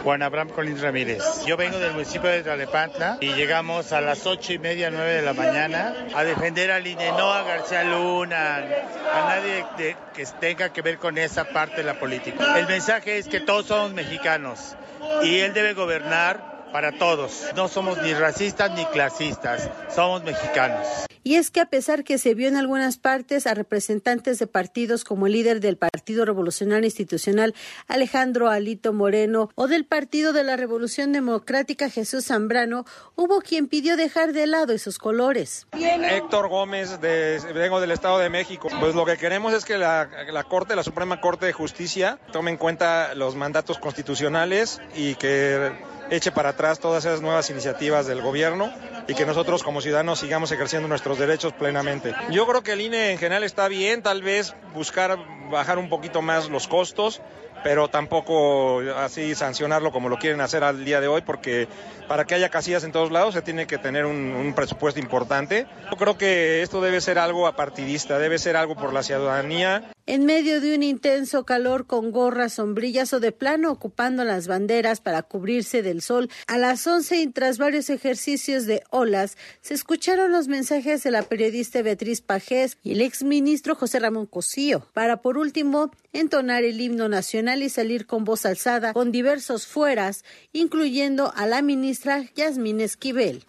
Juan 0.02 0.22
Abraham 0.22 0.48
Colín 0.48 0.80
Ramírez. 0.80 1.22
Yo 1.46 1.56
vengo 1.56 1.78
del 1.78 1.92
municipio 1.92 2.28
de 2.28 2.42
Tlalepantla 2.42 3.18
y 3.20 3.34
llegamos 3.34 3.92
a 3.92 4.00
las 4.00 4.26
ocho 4.26 4.52
y 4.52 4.58
media, 4.58 4.90
nueve 4.90 5.12
de 5.12 5.22
la 5.22 5.32
mañana 5.32 5.94
a 6.14 6.24
defender 6.24 6.72
al 6.72 6.86
INE, 6.86 7.12
García 7.12 7.84
Luna, 7.84 8.56
a 8.56 9.28
nadie 9.28 9.64
que 9.76 10.26
tenga 10.40 10.72
que 10.72 10.82
ver 10.82 10.98
con 10.98 11.16
esa 11.16 11.44
parte 11.44 11.76
de 11.76 11.84
la 11.84 12.00
política. 12.00 12.58
El 12.58 12.66
mensaje 12.66 13.18
es 13.18 13.28
que 13.28 13.38
todos 13.38 13.66
somos 13.66 13.92
mexicanos 13.92 14.74
y 15.22 15.38
él 15.38 15.54
debe 15.54 15.74
gobernar 15.74 16.49
para 16.72 16.92
todos. 16.92 17.46
No 17.54 17.68
somos 17.68 18.00
ni 18.02 18.14
racistas 18.14 18.70
ni 18.72 18.84
clasistas, 18.86 19.70
somos 19.94 20.22
mexicanos. 20.24 20.86
Y 21.22 21.34
es 21.34 21.50
que 21.50 21.60
a 21.60 21.66
pesar 21.66 22.02
que 22.02 22.16
se 22.16 22.34
vio 22.34 22.48
en 22.48 22.56
algunas 22.56 22.96
partes 22.96 23.46
a 23.46 23.52
representantes 23.52 24.38
de 24.38 24.46
partidos 24.46 25.04
como 25.04 25.26
el 25.26 25.34
líder 25.34 25.60
del 25.60 25.76
Partido 25.76 26.24
Revolucionario 26.24 26.86
Institucional 26.86 27.54
Alejandro 27.88 28.48
Alito 28.48 28.94
Moreno 28.94 29.50
o 29.54 29.68
del 29.68 29.84
Partido 29.84 30.32
de 30.32 30.44
la 30.44 30.56
Revolución 30.56 31.12
Democrática 31.12 31.90
Jesús 31.90 32.26
Zambrano, 32.26 32.86
hubo 33.16 33.42
quien 33.42 33.68
pidió 33.68 33.98
dejar 33.98 34.32
de 34.32 34.46
lado 34.46 34.72
esos 34.72 34.98
colores. 34.98 35.66
Héctor 35.72 36.48
Gómez, 36.48 37.00
de, 37.02 37.38
vengo 37.54 37.80
del 37.82 37.90
Estado 37.90 38.18
de 38.18 38.30
México. 38.30 38.68
Pues 38.80 38.94
lo 38.94 39.04
que 39.04 39.18
queremos 39.18 39.52
es 39.52 39.66
que 39.66 39.76
la, 39.76 40.08
la 40.32 40.44
Corte, 40.44 40.74
la 40.74 40.82
Suprema 40.82 41.20
Corte 41.20 41.44
de 41.44 41.52
Justicia, 41.52 42.18
tome 42.32 42.50
en 42.50 42.56
cuenta 42.56 43.14
los 43.14 43.36
mandatos 43.36 43.78
constitucionales 43.78 44.80
y 44.94 45.16
que 45.16 45.70
eche 46.10 46.32
para 46.32 46.50
atrás 46.50 46.80
todas 46.80 47.04
esas 47.04 47.22
nuevas 47.22 47.48
iniciativas 47.50 48.06
del 48.06 48.20
gobierno 48.20 48.72
y 49.08 49.14
que 49.14 49.24
nosotros 49.24 49.62
como 49.62 49.80
ciudadanos 49.80 50.18
sigamos 50.18 50.52
ejerciendo 50.52 50.88
nuestros 50.88 51.18
derechos 51.18 51.52
plenamente. 51.52 52.14
Yo 52.30 52.46
creo 52.46 52.62
que 52.62 52.72
el 52.72 52.80
INE 52.80 53.12
en 53.12 53.18
general 53.18 53.44
está 53.44 53.68
bien, 53.68 54.02
tal 54.02 54.22
vez 54.22 54.54
buscar 54.74 55.18
bajar 55.50 55.78
un 55.78 55.88
poquito 55.88 56.22
más 56.22 56.48
los 56.48 56.68
costos, 56.68 57.20
pero 57.62 57.88
tampoco 57.88 58.80
así 58.96 59.34
sancionarlo 59.34 59.92
como 59.92 60.08
lo 60.08 60.18
quieren 60.18 60.40
hacer 60.40 60.64
al 60.64 60.84
día 60.84 61.00
de 61.00 61.08
hoy, 61.08 61.22
porque 61.22 61.68
para 62.08 62.24
que 62.24 62.34
haya 62.34 62.48
casillas 62.48 62.84
en 62.84 62.92
todos 62.92 63.10
lados 63.10 63.34
se 63.34 63.42
tiene 63.42 63.66
que 63.66 63.78
tener 63.78 64.06
un, 64.06 64.16
un, 64.16 64.54
presupuesto 64.54 65.00
importante. 65.00 65.66
Yo 65.90 65.96
creo 65.96 66.16
que 66.16 66.62
esto 66.62 66.80
debe 66.80 67.00
ser 67.00 67.18
algo 67.18 67.46
apartidista, 67.46 68.18
debe 68.18 68.38
ser 68.38 68.56
algo 68.56 68.76
por 68.76 68.92
la 68.92 69.02
ciudadanía. 69.02 69.92
En 70.10 70.26
medio 70.26 70.60
de 70.60 70.74
un 70.74 70.82
intenso 70.82 71.44
calor 71.44 71.86
con 71.86 72.10
gorras, 72.10 72.54
sombrillas 72.54 73.12
o 73.12 73.20
de 73.20 73.30
plano 73.30 73.70
ocupando 73.70 74.24
las 74.24 74.48
banderas 74.48 75.00
para 75.00 75.22
cubrirse 75.22 75.84
del 75.84 76.02
sol, 76.02 76.28
a 76.48 76.58
las 76.58 76.84
11 76.84 77.20
y 77.20 77.26
tras 77.28 77.58
varios 77.58 77.90
ejercicios 77.90 78.66
de 78.66 78.82
olas, 78.90 79.36
se 79.60 79.74
escucharon 79.74 80.32
los 80.32 80.48
mensajes 80.48 81.04
de 81.04 81.12
la 81.12 81.22
periodista 81.22 81.80
Beatriz 81.82 82.22
Pajés 82.22 82.76
y 82.82 82.90
el 82.94 83.02
exministro 83.02 83.76
José 83.76 84.00
Ramón 84.00 84.26
Cosío, 84.26 84.84
para 84.94 85.18
por 85.18 85.38
último 85.38 85.92
entonar 86.12 86.64
el 86.64 86.80
himno 86.80 87.08
nacional 87.08 87.62
y 87.62 87.68
salir 87.68 88.08
con 88.08 88.24
voz 88.24 88.46
alzada 88.46 88.92
con 88.92 89.12
diversos 89.12 89.68
fueras, 89.68 90.24
incluyendo 90.52 91.32
a 91.36 91.46
la 91.46 91.62
ministra 91.62 92.24
Yasmín 92.34 92.80
Esquivel. 92.80 93.44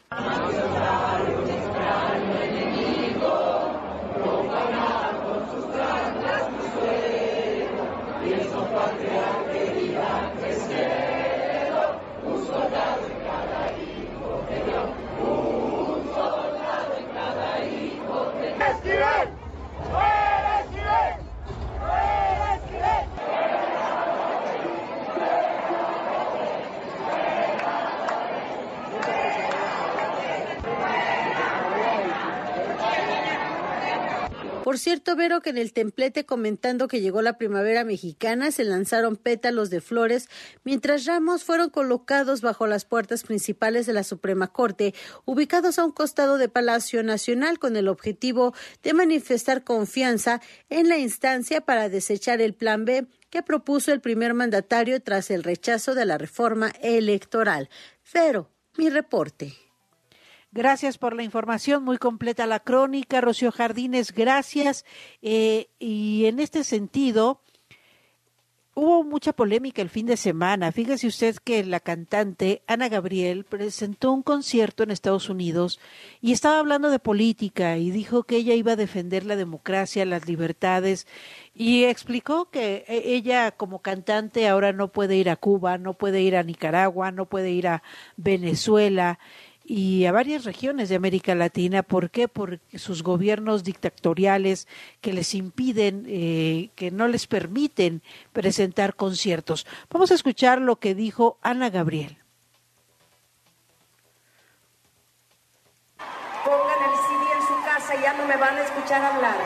Por 8.91 9.51
Vero, 35.15 35.41
que 35.41 35.52
en 35.52 35.58
el 35.58 35.74
templete 35.74 36.26
comentando 36.26 36.88
que 36.88 37.02
llegó 37.02 37.21
la 37.21 37.38
primavera 37.38 37.84
mexicana 37.84 38.52
se 38.52 38.63
lanzaron 38.63 39.15
pétalos 39.15 39.69
de 39.69 39.82
flores, 39.82 40.30
mientras 40.63 41.06
ramos 41.06 41.43
fueron 41.43 41.69
colocados 41.69 42.41
bajo 42.41 42.67
las 42.67 42.86
puertas 42.86 43.24
principales 43.24 43.86
de 43.86 43.93
la 43.93 44.04
Suprema 44.04 44.47
Corte, 44.52 44.93
ubicados 45.26 45.80
a 45.80 45.86
un 45.86 45.91
costado 45.91 46.38
de 46.38 46.50
Palacio 46.50 47.04
Nacional 47.04 47.60
con 47.60 47.76
el 47.76 47.88
objetivo 47.88 48.54
de 48.84 48.93
manifestar 48.93 49.63
confianza 49.63 50.41
en 50.69 50.89
la 50.89 50.97
instancia 50.97 51.62
para 51.62 51.89
desechar 51.89 52.41
el 52.41 52.54
Plan 52.54 52.86
B 52.86 53.08
que 53.30 53.41
propuso 53.41 53.91
el 53.91 54.02
primer 54.02 54.34
mandatario 54.34 55.02
tras 55.02 55.32
el 55.32 55.43
rechazo 55.43 55.95
de 55.95 56.06
la 56.06 56.17
reforma 56.17 56.71
electoral. 56.82 57.69
Vero, 58.13 58.50
mi 58.78 58.89
reporte. 58.89 59.70
Gracias 60.54 60.98
por 60.98 61.16
la 61.16 61.24
información, 61.24 61.84
muy 61.84 61.98
completa 61.98 62.46
la 62.46 62.60
crónica. 62.60 63.22
Rocío 63.22 63.54
Jardines, 63.54 64.12
gracias. 64.12 64.84
Eh, 65.22 65.70
y 65.80 66.26
en 66.26 66.42
este 66.42 66.66
sentido, 66.66 67.40
hubo 68.74 69.06
mucha 69.06 69.32
polémica 69.32 69.82
el 69.82 69.90
fin 69.90 70.08
de 70.08 70.18
semana. 70.18 70.74
Fíjese 70.74 71.08
usted 71.08 71.38
que 71.38 71.64
la 71.64 71.80
cantante 71.80 72.64
Ana 72.68 72.90
Gabriel 72.90 73.46
presentó 73.46 74.12
un 74.12 74.24
concierto 74.24 74.84
en 74.84 74.92
Estados 74.92 75.30
Unidos 75.30 75.80
y 76.20 76.34
estaba 76.34 76.60
hablando 76.60 76.90
de 76.90 77.00
política 77.00 77.78
y 77.78 77.92
dijo 77.92 78.24
que 78.24 78.36
ella 78.36 78.54
iba 78.54 78.74
a 78.74 78.78
defender 78.78 79.26
la 79.26 79.38
democracia, 79.38 80.06
las 80.06 80.28
libertades 80.28 81.08
y 81.54 81.84
explicó 81.86 82.50
que 82.50 82.84
e, 82.90 83.14
ella 83.14 83.52
como 83.52 83.80
cantante 83.80 84.50
ahora 84.50 84.74
no 84.74 84.90
puede 84.90 85.16
ir 85.16 85.30
a 85.30 85.36
Cuba, 85.36 85.78
no 85.78 85.94
puede 85.94 86.22
ir 86.22 86.36
a 86.36 86.44
Nicaragua, 86.44 87.12
no 87.12 87.26
puede 87.26 87.52
ir 87.52 87.68
a 87.68 87.84
Venezuela 88.18 89.18
y 89.63 90.06
a 90.06 90.12
varias 90.12 90.43
regiones 90.43 90.89
de 90.89 90.95
América 90.95 91.36
Latina. 91.36 91.84
¿Por 91.84 92.10
qué? 92.10 92.28
Por 92.28 92.60
sus 92.76 93.04
gobiernos 93.04 93.63
dictatoriales 93.63 94.67
que 95.02 95.13
les 95.13 95.36
impiden, 95.36 96.06
eh, 96.08 96.69
que 96.76 96.91
no 96.91 97.08
les 97.08 97.28
permiten 97.28 98.02
presentar 98.34 98.95
conciertos. 98.95 99.65
Vamos 99.89 100.12
a 100.12 100.15
escuchar 100.15 100.60
lo 100.60 100.78
que 100.78 100.95
dijo 100.95 101.38
Ana 101.41 101.69
Gabriel. 101.69 102.17
Pongan 106.43 106.91
el 106.91 106.97
CD 106.97 107.24
en 107.36 107.47
su 107.47 107.63
casa 107.63 107.95
y 107.95 108.02
ya 108.02 108.13
no 108.13 108.28
me 108.28 108.38
van 108.38 108.56
a 108.56 108.62
escuchar 108.62 109.04
hablar. 109.04 109.38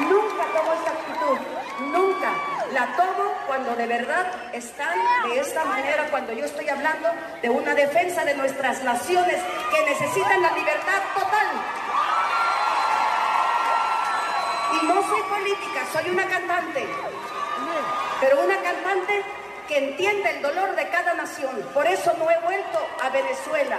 Nunca 0.00 0.44
tomo 0.52 0.72
esta 0.72 0.90
actitud, 0.90 1.38
nunca 1.92 2.32
la 2.72 2.96
tomo 2.96 3.33
cuando 3.54 3.76
de 3.76 3.86
verdad 3.86 4.26
están 4.52 4.98
de 5.28 5.38
esta 5.38 5.64
manera, 5.64 6.08
cuando 6.10 6.32
yo 6.32 6.44
estoy 6.44 6.68
hablando 6.68 7.08
de 7.40 7.48
una 7.48 7.72
defensa 7.72 8.24
de 8.24 8.34
nuestras 8.34 8.82
naciones 8.82 9.36
que 9.72 9.84
necesitan 9.84 10.42
la 10.42 10.50
libertad 10.50 11.00
total. 11.14 11.46
Y 14.72 14.86
no 14.86 15.00
soy 15.08 15.22
política, 15.22 15.86
soy 15.92 16.10
una 16.10 16.26
cantante, 16.26 16.84
pero 18.20 18.40
una 18.42 18.56
cantante 18.56 19.22
que 19.68 19.78
entiende 19.78 20.30
el 20.30 20.42
dolor 20.42 20.74
de 20.74 20.88
cada 20.88 21.14
nación. 21.14 21.62
Por 21.72 21.86
eso 21.86 22.12
no 22.18 22.28
he 22.28 22.38
vuelto 22.40 22.84
a 23.04 23.08
Venezuela, 23.10 23.78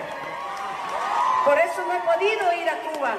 por 1.43 1.59
eso 1.59 1.85
no 1.85 1.93
he 1.95 2.15
podido 2.15 2.53
ir 2.53 2.69
a 2.69 2.77
Cuba, 2.79 3.15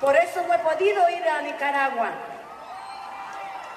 por 0.00 0.16
eso 0.16 0.40
no 0.46 0.54
he 0.54 0.58
podido 0.58 1.10
ir 1.10 1.28
a 1.28 1.42
Nicaragua. 1.42 2.35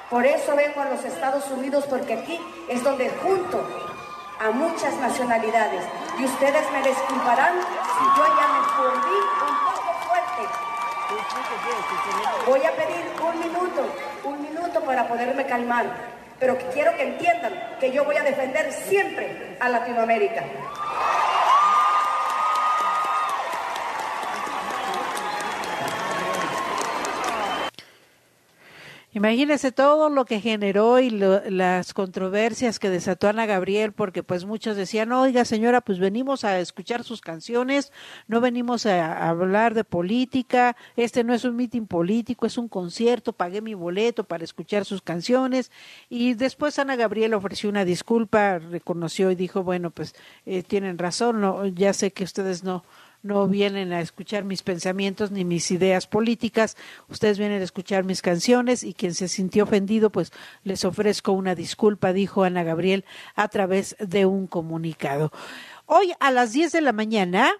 Por 0.09 0.25
eso 0.25 0.55
vengo 0.55 0.81
a 0.81 0.85
los 0.85 1.05
Estados 1.05 1.49
Unidos, 1.51 1.85
porque 1.87 2.13
aquí 2.13 2.39
es 2.67 2.83
donde 2.83 3.11
junto 3.21 3.63
a 4.39 4.49
muchas 4.49 4.95
nacionalidades. 4.95 5.83
Y 6.17 6.25
ustedes 6.25 6.71
me 6.71 6.81
disculparán 6.81 7.53
si 7.59 8.05
yo 8.17 8.25
ya 8.25 8.47
me 8.47 8.59
volví 8.81 9.17
un 9.47 9.55
poco 9.65 9.93
fuerte. 10.07 10.41
Voy 12.47 12.65
a 12.65 12.71
pedir 12.71 13.05
un 13.21 13.39
minuto, 13.39 13.81
un 14.23 14.41
minuto 14.41 14.81
para 14.81 15.07
poderme 15.07 15.45
calmar. 15.45 15.85
Pero 16.39 16.57
quiero 16.73 16.95
que 16.95 17.03
entiendan 17.03 17.53
que 17.79 17.91
yo 17.91 18.03
voy 18.03 18.17
a 18.17 18.23
defender 18.23 18.71
siempre 18.71 19.57
a 19.59 19.69
Latinoamérica. 19.69 20.43
Imagínese 29.11 29.71
todo 29.71 30.11
lo 30.11 30.25
que 30.25 30.39
generó 30.39 30.99
y 30.99 31.09
lo, 31.09 31.41
las 31.49 31.95
controversias 31.95 32.77
que 32.77 32.91
desató 32.91 33.27
Ana 33.27 33.47
Gabriel, 33.47 33.91
porque 33.91 34.21
pues 34.21 34.45
muchos 34.45 34.77
decían, 34.77 35.11
oiga 35.11 35.45
señora, 35.45 35.81
pues 35.81 35.97
venimos 35.97 36.43
a 36.43 36.59
escuchar 36.59 37.03
sus 37.03 37.19
canciones, 37.19 37.91
no 38.27 38.39
venimos 38.39 38.85
a, 38.85 39.27
hablar 39.27 39.73
de 39.73 39.83
política, 39.83 40.77
este 40.95 41.23
no 41.23 41.33
es 41.33 41.43
un 41.43 41.55
mitin 41.55 41.87
político, 41.87 42.45
es 42.45 42.59
un 42.59 42.67
concierto, 42.67 43.33
pagué 43.33 43.61
mi 43.61 43.73
boleto 43.73 44.25
para 44.25 44.43
escuchar 44.43 44.85
sus 44.85 45.01
canciones. 45.01 45.71
Y 46.07 46.35
después 46.35 46.77
Ana 46.77 46.95
Gabriel 46.95 47.33
ofreció 47.33 47.71
una 47.71 47.85
disculpa, 47.85 48.59
reconoció 48.59 49.31
y 49.31 49.35
dijo, 49.35 49.63
bueno, 49.63 49.89
pues 49.89 50.13
eh, 50.45 50.61
tienen 50.61 50.99
razón, 50.99 51.41
no, 51.41 51.65
ya 51.65 51.93
sé 51.93 52.11
que 52.11 52.23
ustedes 52.23 52.63
no 52.63 52.83
no 53.21 53.47
vienen 53.47 53.93
a 53.93 54.01
escuchar 54.01 54.43
mis 54.43 54.63
pensamientos 54.63 55.31
ni 55.31 55.45
mis 55.45 55.71
ideas 55.71 56.07
políticas, 56.07 56.77
ustedes 57.07 57.37
vienen 57.37 57.61
a 57.61 57.65
escuchar 57.65 58.03
mis 58.03 58.21
canciones 58.21 58.83
y 58.83 58.93
quien 58.93 59.13
se 59.13 59.27
sintió 59.27 59.63
ofendido, 59.63 60.11
pues 60.11 60.31
les 60.63 60.85
ofrezco 60.85 61.31
una 61.31 61.55
disculpa, 61.55 62.13
dijo 62.13 62.43
Ana 62.43 62.63
Gabriel 62.63 63.05
a 63.35 63.47
través 63.47 63.95
de 63.99 64.25
un 64.25 64.47
comunicado. 64.47 65.31
Hoy 65.85 66.13
a 66.19 66.31
las 66.31 66.53
10 66.53 66.71
de 66.71 66.81
la 66.81 66.93
mañana, 66.93 67.51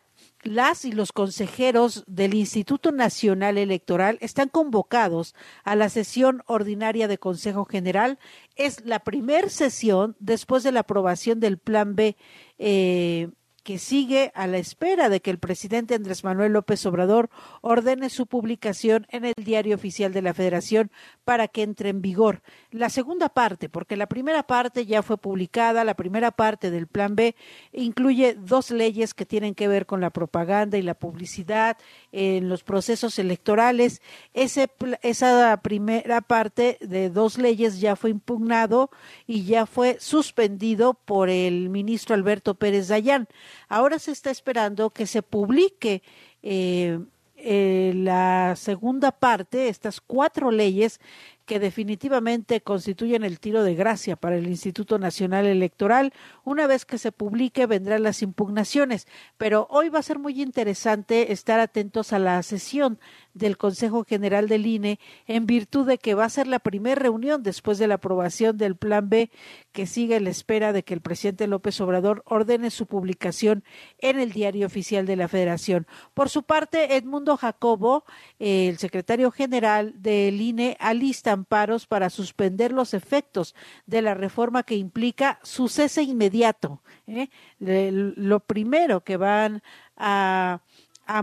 las 0.44 0.86
y 0.86 0.94
los 0.94 1.12
consejeros 1.12 2.04
del 2.08 2.34
Instituto 2.34 2.92
Nacional 2.92 3.58
Electoral 3.58 4.18
están 4.22 4.48
convocados 4.48 5.36
a 5.64 5.76
la 5.76 5.90
sesión 5.90 6.44
ordinaria 6.46 7.08
de 7.08 7.18
Consejo 7.18 7.66
General. 7.66 8.20
Es 8.56 8.86
la 8.86 9.00
primer 9.00 9.50
sesión 9.50 10.16
después 10.20 10.64
de 10.64 10.72
la 10.72 10.82
aprobación 10.82 11.40
del 11.42 11.58
Plan 11.58 11.96
B. 11.96 12.16
Eh, 12.58 13.30
que 13.70 13.78
sigue 13.78 14.32
a 14.34 14.48
la 14.48 14.58
espera 14.58 15.10
de 15.10 15.22
que 15.22 15.30
el 15.30 15.38
presidente 15.38 15.94
Andrés 15.94 16.24
Manuel 16.24 16.54
López 16.54 16.84
Obrador 16.88 17.30
ordene 17.62 18.10
su 18.10 18.26
publicación 18.26 19.06
en 19.12 19.26
el 19.26 19.36
Diario 19.38 19.76
Oficial 19.76 20.12
de 20.12 20.24
la 20.24 20.34
Federación 20.34 20.90
para 21.24 21.48
que 21.48 21.62
entre 21.62 21.90
en 21.90 22.02
vigor. 22.02 22.42
La 22.72 22.90
segunda 22.90 23.30
parte, 23.30 23.70
porque 23.70 23.96
la 23.96 24.08
primera 24.08 24.42
parte 24.42 24.88
ya 24.88 25.04
fue 25.04 25.20
publicada, 25.20 25.84
la 25.84 25.94
primera 25.94 26.32
parte 26.32 26.72
del 26.72 26.88
Plan 26.88 27.16
B 27.16 27.36
incluye 27.72 28.34
dos 28.34 28.72
leyes 28.72 29.14
que 29.14 29.28
tienen 29.28 29.54
que 29.54 29.68
ver 29.68 29.86
con 29.86 30.02
la 30.02 30.10
propaganda 30.10 30.80
y 30.80 30.82
la 30.82 30.96
publicidad 30.96 31.78
en 32.12 32.50
los 32.50 32.64
procesos 32.64 33.20
electorales. 33.20 34.02
Ese, 34.34 34.68
esa 35.04 35.62
primera 35.62 36.22
parte 36.22 36.80
de 36.82 37.12
dos 37.12 37.38
leyes 37.38 37.80
ya 37.80 37.96
fue 37.96 38.10
impugnado 38.10 38.90
y 39.28 39.44
ya 39.44 39.68
fue 39.68 39.98
suspendido 40.00 40.96
por 40.96 41.30
el 41.30 41.70
ministro 41.70 42.16
Alberto 42.16 42.56
Pérez 42.56 42.88
Dayán. 42.88 43.28
Ahora 43.68 44.00
se 44.00 44.12
está 44.12 44.32
esperando 44.32 44.90
que 44.90 45.08
se 45.08 45.22
publique 45.22 46.04
eh, 46.42 47.00
eh, 47.42 47.94
la 47.96 48.56
segunda 48.58 49.12
parte, 49.12 49.70
estas 49.70 50.02
cuatro 50.02 50.52
leyes 50.52 51.00
que 51.46 51.60
definitivamente 51.60 52.62
constituyen 52.62 53.24
el 53.24 53.40
tiro 53.40 53.64
de 53.64 53.76
gracia 53.76 54.16
para 54.16 54.36
el 54.36 54.48
Instituto 54.48 55.00
Nacional 55.00 55.48
Electoral. 55.48 56.14
Una 56.44 56.68
vez 56.68 56.86
que 56.86 56.98
se 56.98 57.12
publique 57.12 57.66
vendrán 57.66 58.04
las 58.04 58.22
impugnaciones, 58.22 59.08
pero 59.38 59.68
hoy 59.72 59.90
va 59.90 60.00
a 60.00 60.04
ser 60.04 60.20
muy 60.20 60.42
interesante 60.42 61.32
estar 61.32 61.60
atentos 61.60 62.14
a 62.14 62.20
la 62.20 62.44
sesión 62.44 63.00
del 63.40 63.58
Consejo 63.58 64.04
General 64.04 64.48
del 64.48 64.68
INE 64.68 65.00
en 65.26 65.46
virtud 65.46 65.88
de 65.88 65.98
que 65.98 66.14
va 66.14 66.26
a 66.26 66.30
ser 66.30 66.48
la 66.48 66.60
primera 66.60 67.02
reunión 67.02 67.42
después 67.42 67.78
de 67.78 67.88
la 67.88 67.96
aprobación 67.96 68.58
del 68.58 68.76
Plan 68.76 69.10
B 69.10 69.32
que 69.72 69.88
sigue 69.88 70.20
la 70.20 70.30
espera 70.30 70.74
de 70.74 70.84
que 70.84 70.94
el 70.94 71.02
presidente 71.02 71.48
López 71.48 71.80
Obrador 71.82 72.24
ordene 72.26 72.70
su 72.70 72.86
publicación 72.86 73.64
en 74.00 74.20
el 74.20 74.32
Diario 74.32 74.68
Oficial 74.68 75.06
de 75.06 75.16
la 75.16 75.28
Federación. 75.28 75.88
Por 76.14 76.30
su 76.30 76.44
parte, 76.44 76.96
Edmundo 76.96 77.38
Jacobo, 77.38 78.04
el 78.40 78.78
secretario 78.78 79.32
general 79.32 79.94
del 80.02 80.42
INE, 80.42 80.78
alista 80.80 81.32
amparos 81.32 81.88
para 81.88 82.10
suspender 82.10 82.72
los 82.72 82.94
efectos 82.94 83.56
de 83.86 84.02
la 84.02 84.14
reforma 84.14 84.64
que 84.64 84.76
implica 84.76 85.40
su 85.44 85.68
cese 85.68 86.04
inmediato. 86.04 86.82
¿eh? 87.08 87.30
Lo 87.60 88.40
primero 88.42 89.04
que 89.04 89.18
van 89.18 89.62
a 89.96 90.60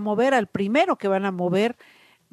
mover, 0.01 0.35
al 0.35 0.47
primero 0.47 0.97
que 0.97 1.09
van 1.09 1.25
a 1.25 1.31
mover, 1.31 1.77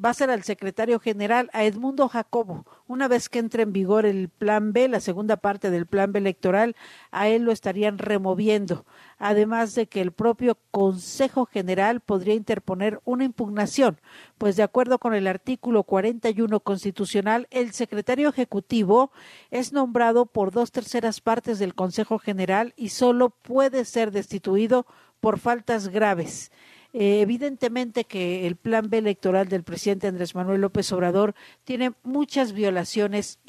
va 0.02 0.10
a 0.10 0.14
ser 0.14 0.30
al 0.30 0.42
secretario 0.42 0.98
general, 0.98 1.50
a 1.52 1.64
Edmundo 1.64 2.08
Jacobo. 2.08 2.64
Una 2.86 3.08
vez 3.08 3.28
que 3.28 3.38
entre 3.38 3.62
en 3.62 3.72
vigor 3.72 4.06
el 4.06 4.28
plan 4.28 4.72
B, 4.72 4.88
la 4.88 5.00
segunda 5.00 5.36
parte 5.36 5.70
del 5.70 5.86
plan 5.86 6.12
B 6.12 6.18
electoral, 6.18 6.76
a 7.10 7.28
él 7.28 7.42
lo 7.42 7.52
estarían 7.52 7.98
removiendo. 7.98 8.84
Además 9.18 9.74
de 9.74 9.86
que 9.86 10.00
el 10.00 10.12
propio 10.12 10.58
Consejo 10.70 11.46
General 11.46 12.00
podría 12.00 12.34
interponer 12.34 13.00
una 13.04 13.24
impugnación, 13.24 14.00
pues 14.38 14.56
de 14.56 14.62
acuerdo 14.62 14.98
con 14.98 15.14
el 15.14 15.26
artículo 15.26 15.84
41 15.84 16.60
constitucional, 16.60 17.46
el 17.50 17.72
secretario 17.72 18.28
ejecutivo 18.28 19.12
es 19.50 19.72
nombrado 19.72 20.26
por 20.26 20.50
dos 20.50 20.72
terceras 20.72 21.20
partes 21.20 21.58
del 21.58 21.74
Consejo 21.74 22.18
General 22.18 22.74
y 22.76 22.90
solo 22.90 23.30
puede 23.30 23.84
ser 23.84 24.10
destituido 24.10 24.86
por 25.20 25.38
faltas 25.38 25.88
graves. 25.88 26.50
Eh, 26.96 27.22
evidentemente 27.22 28.04
que 28.04 28.46
el 28.46 28.54
plan 28.54 28.88
B 28.88 28.98
electoral 28.98 29.48
del 29.48 29.64
presidente 29.64 30.06
Andrés 30.06 30.36
Manuel 30.36 30.60
López 30.60 30.92
Obrador 30.92 31.34
tiene 31.64 31.92
muchas 32.04 32.52
violaciones, 32.52 33.40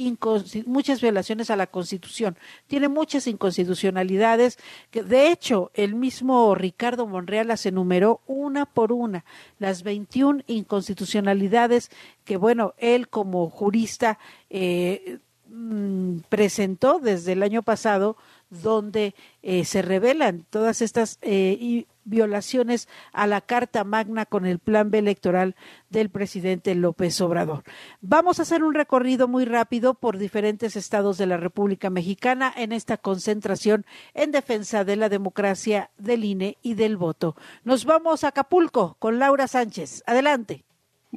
muchas 0.65 0.99
violaciones 0.99 1.51
a 1.51 1.55
la 1.55 1.67
Constitución, 1.67 2.39
tiene 2.65 2.89
muchas 2.89 3.27
inconstitucionalidades 3.27 4.57
que 4.89 5.03
de 5.03 5.29
hecho 5.29 5.69
el 5.75 5.93
mismo 5.93 6.55
Ricardo 6.55 7.05
Monreal 7.05 7.49
las 7.49 7.67
enumeró 7.67 8.21
una 8.25 8.65
por 8.65 8.91
una, 8.91 9.25
las 9.59 9.83
21 9.83 10.41
inconstitucionalidades 10.47 11.91
que 12.23 12.37
bueno, 12.37 12.73
él 12.79 13.09
como 13.09 13.51
jurista 13.51 14.17
eh, 14.49 15.19
mm, 15.49 16.21
presentó 16.29 16.97
desde 16.97 17.33
el 17.33 17.43
año 17.43 17.61
pasado 17.61 18.17
donde 18.49 19.15
eh, 19.41 19.65
se 19.65 19.81
revelan 19.81 20.45
todas 20.49 20.81
estas 20.81 21.17
eh, 21.21 21.85
violaciones 22.05 22.87
a 23.11 23.27
la 23.27 23.41
Carta 23.41 23.83
Magna 23.83 24.25
con 24.25 24.45
el 24.45 24.59
plan 24.59 24.91
B 24.91 24.99
electoral 24.99 25.55
del 25.89 26.09
presidente 26.09 26.75
López 26.75 27.19
Obrador. 27.19 27.63
Vamos 28.01 28.39
a 28.39 28.43
hacer 28.43 28.63
un 28.63 28.73
recorrido 28.73 29.27
muy 29.27 29.45
rápido 29.45 29.95
por 29.95 30.17
diferentes 30.17 30.75
estados 30.75 31.17
de 31.17 31.25
la 31.25 31.37
República 31.37 31.89
Mexicana 31.89 32.53
en 32.55 32.71
esta 32.71 32.97
concentración 32.97 33.85
en 34.13 34.31
defensa 34.31 34.83
de 34.83 34.95
la 34.95 35.09
democracia, 35.09 35.89
del 35.97 36.23
INE 36.23 36.57
y 36.61 36.75
del 36.75 36.95
voto. 36.95 37.35
Nos 37.63 37.85
vamos 37.85 38.23
a 38.23 38.29
Acapulco 38.29 38.95
con 38.99 39.19
Laura 39.19 39.47
Sánchez. 39.47 40.03
Adelante. 40.05 40.63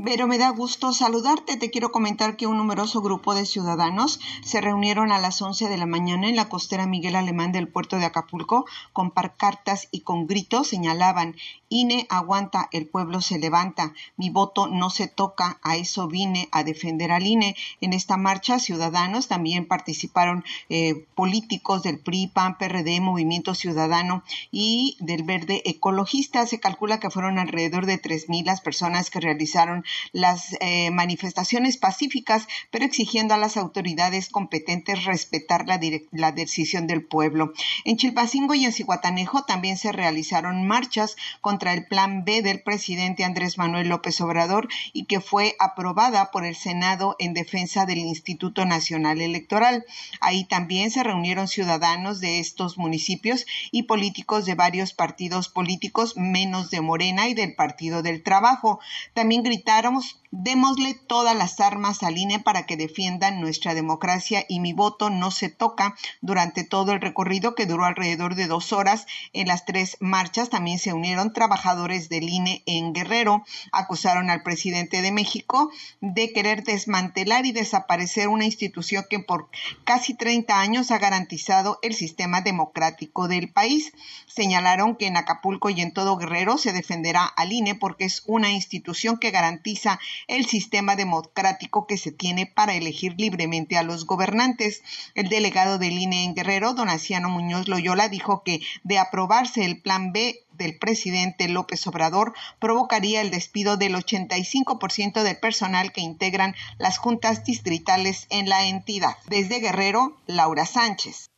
Vero, 0.01 0.29
me 0.29 0.39
da 0.39 0.51
gusto 0.51 0.93
saludarte. 0.93 1.57
Te 1.57 1.73
quiero 1.73 1.91
comentar 1.91 2.37
que 2.37 2.47
un 2.47 2.57
numeroso 2.57 3.01
grupo 3.01 3.35
de 3.35 3.45
ciudadanos 3.45 4.21
se 4.45 4.61
reunieron 4.61 5.11
a 5.11 5.19
las 5.19 5.43
11 5.43 5.69
de 5.69 5.77
la 5.77 5.87
mañana 5.87 6.29
en 6.29 6.37
la 6.37 6.49
costera 6.49 6.87
Miguel 6.87 7.17
Alemán 7.17 7.51
del 7.51 7.67
puerto 7.67 7.99
de 7.99 8.05
Acapulco 8.05 8.65
con 8.93 9.11
parcartas 9.11 9.89
y 9.91 10.03
con 10.03 10.29
gritos 10.29 10.69
señalaban 10.69 11.35
INE 11.69 12.07
aguanta, 12.09 12.69
el 12.73 12.87
pueblo 12.87 13.21
se 13.21 13.39
levanta, 13.39 13.93
mi 14.17 14.31
voto 14.31 14.69
no 14.69 14.89
se 14.89 15.07
toca, 15.07 15.59
a 15.63 15.77
eso 15.77 16.09
vine 16.09 16.49
a 16.51 16.65
defender 16.65 17.13
al 17.13 17.27
INE. 17.27 17.57
En 17.81 17.93
esta 17.93 18.17
marcha 18.17 18.59
ciudadanos 18.59 19.29
también 19.29 19.67
participaron 19.67 20.45
eh, 20.69 21.07
políticos 21.15 21.83
del 21.83 21.99
PRI, 21.99 22.29
PAN, 22.29 22.57
PRD, 22.57 23.01
Movimiento 23.01 23.55
Ciudadano 23.55 24.23
y 24.51 24.97
del 25.01 25.25
Verde 25.25 25.63
Ecologista. 25.67 26.47
Se 26.47 26.61
calcula 26.61 27.01
que 27.01 27.11
fueron 27.11 27.39
alrededor 27.39 27.85
de 27.87 28.01
3.000 28.01 28.47
las 28.47 28.61
personas 28.61 29.11
que 29.11 29.21
realizaron 29.21 29.85
las 30.13 30.57
eh, 30.61 30.91
manifestaciones 30.91 31.77
pacíficas, 31.77 32.47
pero 32.71 32.85
exigiendo 32.85 33.35
a 33.35 33.39
las 33.39 33.57
autoridades 33.57 34.29
competentes 34.29 35.05
respetar 35.05 35.67
la, 35.67 35.81
la 36.13 36.33
decisión 36.33 36.87
del 36.87 37.05
pueblo. 37.05 37.53
En 37.85 37.97
Chilpacingo 37.97 38.55
y 38.55 38.65
en 38.65 38.73
Cihuatanejo 38.73 39.45
también 39.45 39.77
se 39.77 39.93
realizaron 39.93 40.67
marchas 40.67 41.17
contra 41.41 41.73
el 41.73 41.87
plan 41.87 42.25
B 42.25 42.43
del 42.43 42.63
presidente 42.63 43.25
Andrés 43.25 43.59
Manuel 43.59 43.89
López 43.89 44.21
Obrador 44.21 44.69
y 44.93 45.05
que 45.05 45.21
fue 45.21 45.57
aprobada 45.59 46.31
por 46.31 46.45
el 46.45 46.57
Senado 46.57 47.17
en 47.19 47.35
defensa 47.35 47.87
del 47.87 47.99
Instituto 47.99 48.65
Nacional 48.65 49.21
Electoral. 49.21 49.85
Ahí 50.21 50.45
también 50.45 50.91
se 50.91 51.03
reunieron 51.03 51.49
ciudadanos 51.49 52.21
de 52.21 52.41
estos 52.41 52.79
municipios 52.79 53.47
y 53.71 53.85
políticos 53.85 54.47
de 54.47 54.55
varios 54.55 54.93
partidos 54.93 55.49
políticos, 55.49 56.17
menos 56.17 56.71
de 56.71 56.81
Morena 56.81 57.29
y 57.29 57.35
del 57.35 57.55
Partido 57.55 58.03
del 58.03 58.23
Trabajo. 58.23 58.81
También 59.15 59.43
gritaron 59.43 59.68
necesitáramos 59.69 60.23
démosle 60.31 60.95
todas 60.95 61.37
las 61.37 61.61
armas 61.61 62.03
al 62.03 62.19
INE 62.19 62.39
para 62.41 62.67
que 62.67 62.77
defiendan 62.77 63.41
nuestra 63.41 63.75
democracia 63.75 64.45
y 64.49 64.61
mi 64.61 64.73
voto 64.73 65.11
no 65.11 65.31
se 65.31 65.49
toca 65.49 65.97
durante 66.21 66.65
todo 66.65 66.93
el 66.93 67.01
recorrido 67.01 67.55
que 67.55 67.67
duró 67.67 67.85
alrededor 67.85 68.35
de 68.35 68.47
dos 68.47 68.73
horas. 68.73 69.07
En 69.33 69.49
las 69.49 69.65
tres 69.65 69.97
marchas 70.01 70.51
también 70.51 70.79
se 70.79 70.93
unieron 70.93 71.33
trabajadores 71.33 72.09
del 72.09 72.29
INE 72.29 72.63
en 72.67 72.93
Guerrero, 72.93 73.45
acusaron 73.73 74.31
al 74.31 74.43
presidente 74.43 75.03
de 75.03 75.13
México 75.13 75.71
de 76.01 76.33
querer 76.33 76.65
desmantelar 76.65 77.47
y 77.47 77.53
desaparecer 77.53 78.29
una 78.29 78.45
institución 78.45 79.05
que 79.09 79.21
por 79.21 79.49
casi 79.85 80.15
30 80.15 80.61
años 80.61 80.91
ha 80.91 80.99
garantizado 80.99 81.79
el 81.83 81.95
sistema 81.95 82.41
democrático 82.41 83.29
del 83.29 83.51
país. 83.51 83.93
Señalaron 84.27 84.97
que 84.97 85.07
en 85.07 85.17
Acapulco 85.17 85.71
y 85.71 85.81
en 85.81 85.93
todo 85.93 86.17
Guerrero 86.17 86.59
se 86.59 86.73
defenderá 86.73 87.25
al 87.25 87.53
INE 87.53 87.75
porque 87.75 88.05
es 88.05 88.23
una 88.27 88.51
institución 88.51 89.19
que 89.19 89.31
garantiza 89.31 89.99
el 90.27 90.47
sistema 90.47 90.97
democrático 90.97 91.87
que 91.87 91.97
se 91.97 92.13
tiene 92.13 92.47
para 92.47 92.75
elegir 92.75 93.15
libremente 93.19 93.77
a 93.77 93.83
los 93.83 94.07
gobernantes. 94.07 94.83
El 95.15 95.29
delegado 95.29 95.79
del 95.79 95.99
INE 95.99 96.25
en 96.25 96.35
Guerrero, 96.35 96.75
Donaciano 96.75 97.29
Muñoz 97.29 97.69
Loyola, 97.69 98.09
dijo 98.09 98.43
que 98.43 98.61
de 98.85 98.99
aprobarse 98.99 99.65
el 99.65 99.81
plan 99.81 100.13
B 100.13 100.45
del 100.59 100.77
presidente 100.79 101.49
López 101.49 101.87
Obrador 101.87 102.35
provocaría 102.59 103.21
el 103.21 103.31
despido 103.31 103.77
del 103.77 103.95
85% 103.95 105.23
del 105.23 105.39
personal 105.39 105.93
que 105.93 106.01
integran 106.01 106.55
las 106.79 106.99
juntas 106.99 107.45
distritales 107.45 108.27
en 108.31 108.49
la 108.49 108.67
entidad. 108.67 109.17
Desde 109.29 109.61
Guerrero, 109.61 110.17
Laura 110.27 110.67
Sánchez. 110.67 111.31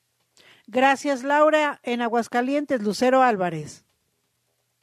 Gracias, 0.66 1.22
Laura. 1.24 1.80
En 1.82 2.00
Aguascalientes, 2.00 2.80
Lucero 2.80 3.22
Álvarez. 3.22 3.84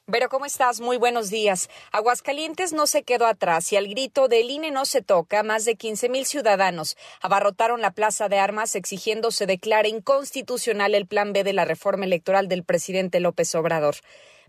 Pero 0.09 0.29
¿cómo 0.29 0.45
estás? 0.45 0.79
Muy 0.79 0.95
buenos 0.95 1.29
días. 1.29 1.69
Aguascalientes 1.91 2.71
no 2.71 2.87
se 2.87 3.03
quedó 3.03 3.25
atrás 3.25 3.73
y 3.73 3.75
al 3.75 3.89
grito 3.89 4.29
del 4.29 4.49
INE 4.49 4.71
no 4.71 4.85
se 4.85 5.01
toca, 5.01 5.43
más 5.43 5.65
de 5.65 5.75
15 5.75 6.07
mil 6.07 6.25
ciudadanos 6.25 6.95
abarrotaron 7.19 7.81
la 7.81 7.91
plaza 7.91 8.29
de 8.29 8.39
armas 8.39 8.75
exigiendo 8.75 9.31
se 9.31 9.45
declare 9.45 9.89
inconstitucional 9.89 10.95
el 10.95 11.07
plan 11.07 11.33
B 11.33 11.43
de 11.43 11.51
la 11.51 11.65
reforma 11.65 12.05
electoral 12.05 12.47
del 12.47 12.63
presidente 12.63 13.19
López 13.19 13.53
Obrador. 13.53 13.95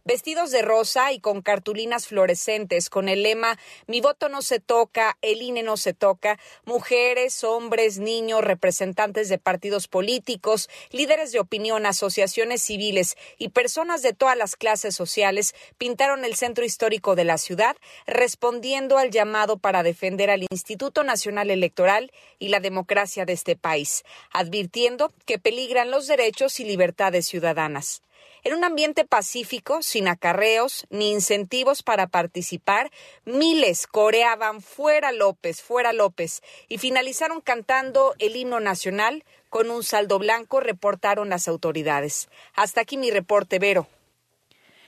Vestidos 0.09 0.51
de 0.51 0.63
rosa 0.63 1.13
y 1.13 1.21
con 1.21 1.43
cartulinas 1.43 2.07
fluorescentes 2.07 2.89
con 2.89 3.11
el 3.11 3.23
lema 3.23 3.59
Mi 3.87 4.01
voto 4.01 4.31
no 4.31 4.41
se 4.41 4.59
toca, 4.59 5.19
el 5.21 5.43
INE 5.43 5.63
no 5.63 5.77
se 5.77 5.93
toca, 5.93 6.39
mujeres, 6.65 7.45
hombres, 7.45 7.99
niños, 7.99 8.43
representantes 8.43 9.29
de 9.29 9.37
partidos 9.37 9.87
políticos, 9.87 10.71
líderes 10.93 11.31
de 11.33 11.41
opinión, 11.41 11.85
asociaciones 11.85 12.63
civiles 12.63 13.19
y 13.37 13.51
personas 13.51 14.01
de 14.01 14.15
todas 14.15 14.39
las 14.39 14.57
clases 14.57 14.97
sociales 14.97 15.55
pintaron 15.77 16.25
el 16.25 16.37
centro 16.37 16.65
histórico 16.65 17.15
de 17.15 17.25
la 17.25 17.37
ciudad, 17.37 17.77
respondiendo 18.07 18.97
al 18.97 19.11
llamado 19.11 19.59
para 19.59 19.83
defender 19.83 20.31
al 20.31 20.47
Instituto 20.49 21.05
Nacional 21.05 21.51
Electoral 21.51 22.13
y 22.39 22.49
la 22.49 22.61
democracia 22.61 23.27
de 23.27 23.35
este 23.35 23.57
país, 23.57 24.05
advirtiendo 24.31 25.13
que 25.27 25.39
peligran 25.39 25.91
los 25.91 26.07
derechos 26.07 26.61
y 26.61 26.65
libertades 26.65 27.27
ciudadanas. 27.27 28.01
En 28.49 28.55
un 28.55 28.65
ambiente 28.65 29.05
pacífico, 29.05 29.83
sin 29.83 30.09
acarreos 30.09 30.87
ni 30.89 31.11
incentivos 31.11 31.83
para 31.83 32.07
participar, 32.07 32.91
miles 33.27 33.87
coreaban 33.87 34.63
fuera 34.63 35.13
López, 35.13 35.61
fuera 35.61 35.93
López 35.93 36.41
y 36.67 36.79
finalizaron 36.79 37.43
cantando 37.43 38.15
el 38.19 38.37
himno 38.37 38.59
nacional 38.59 39.23
con 39.51 39.71
un 39.71 39.83
saldo 39.83 40.19
blanco, 40.19 40.61
reportaron 40.61 41.29
las 41.29 41.47
autoridades. 41.47 42.31
Hasta 42.55 42.81
aquí 42.81 42.97
mi 42.97 43.11
reporte, 43.11 43.59
Vero. 43.59 43.87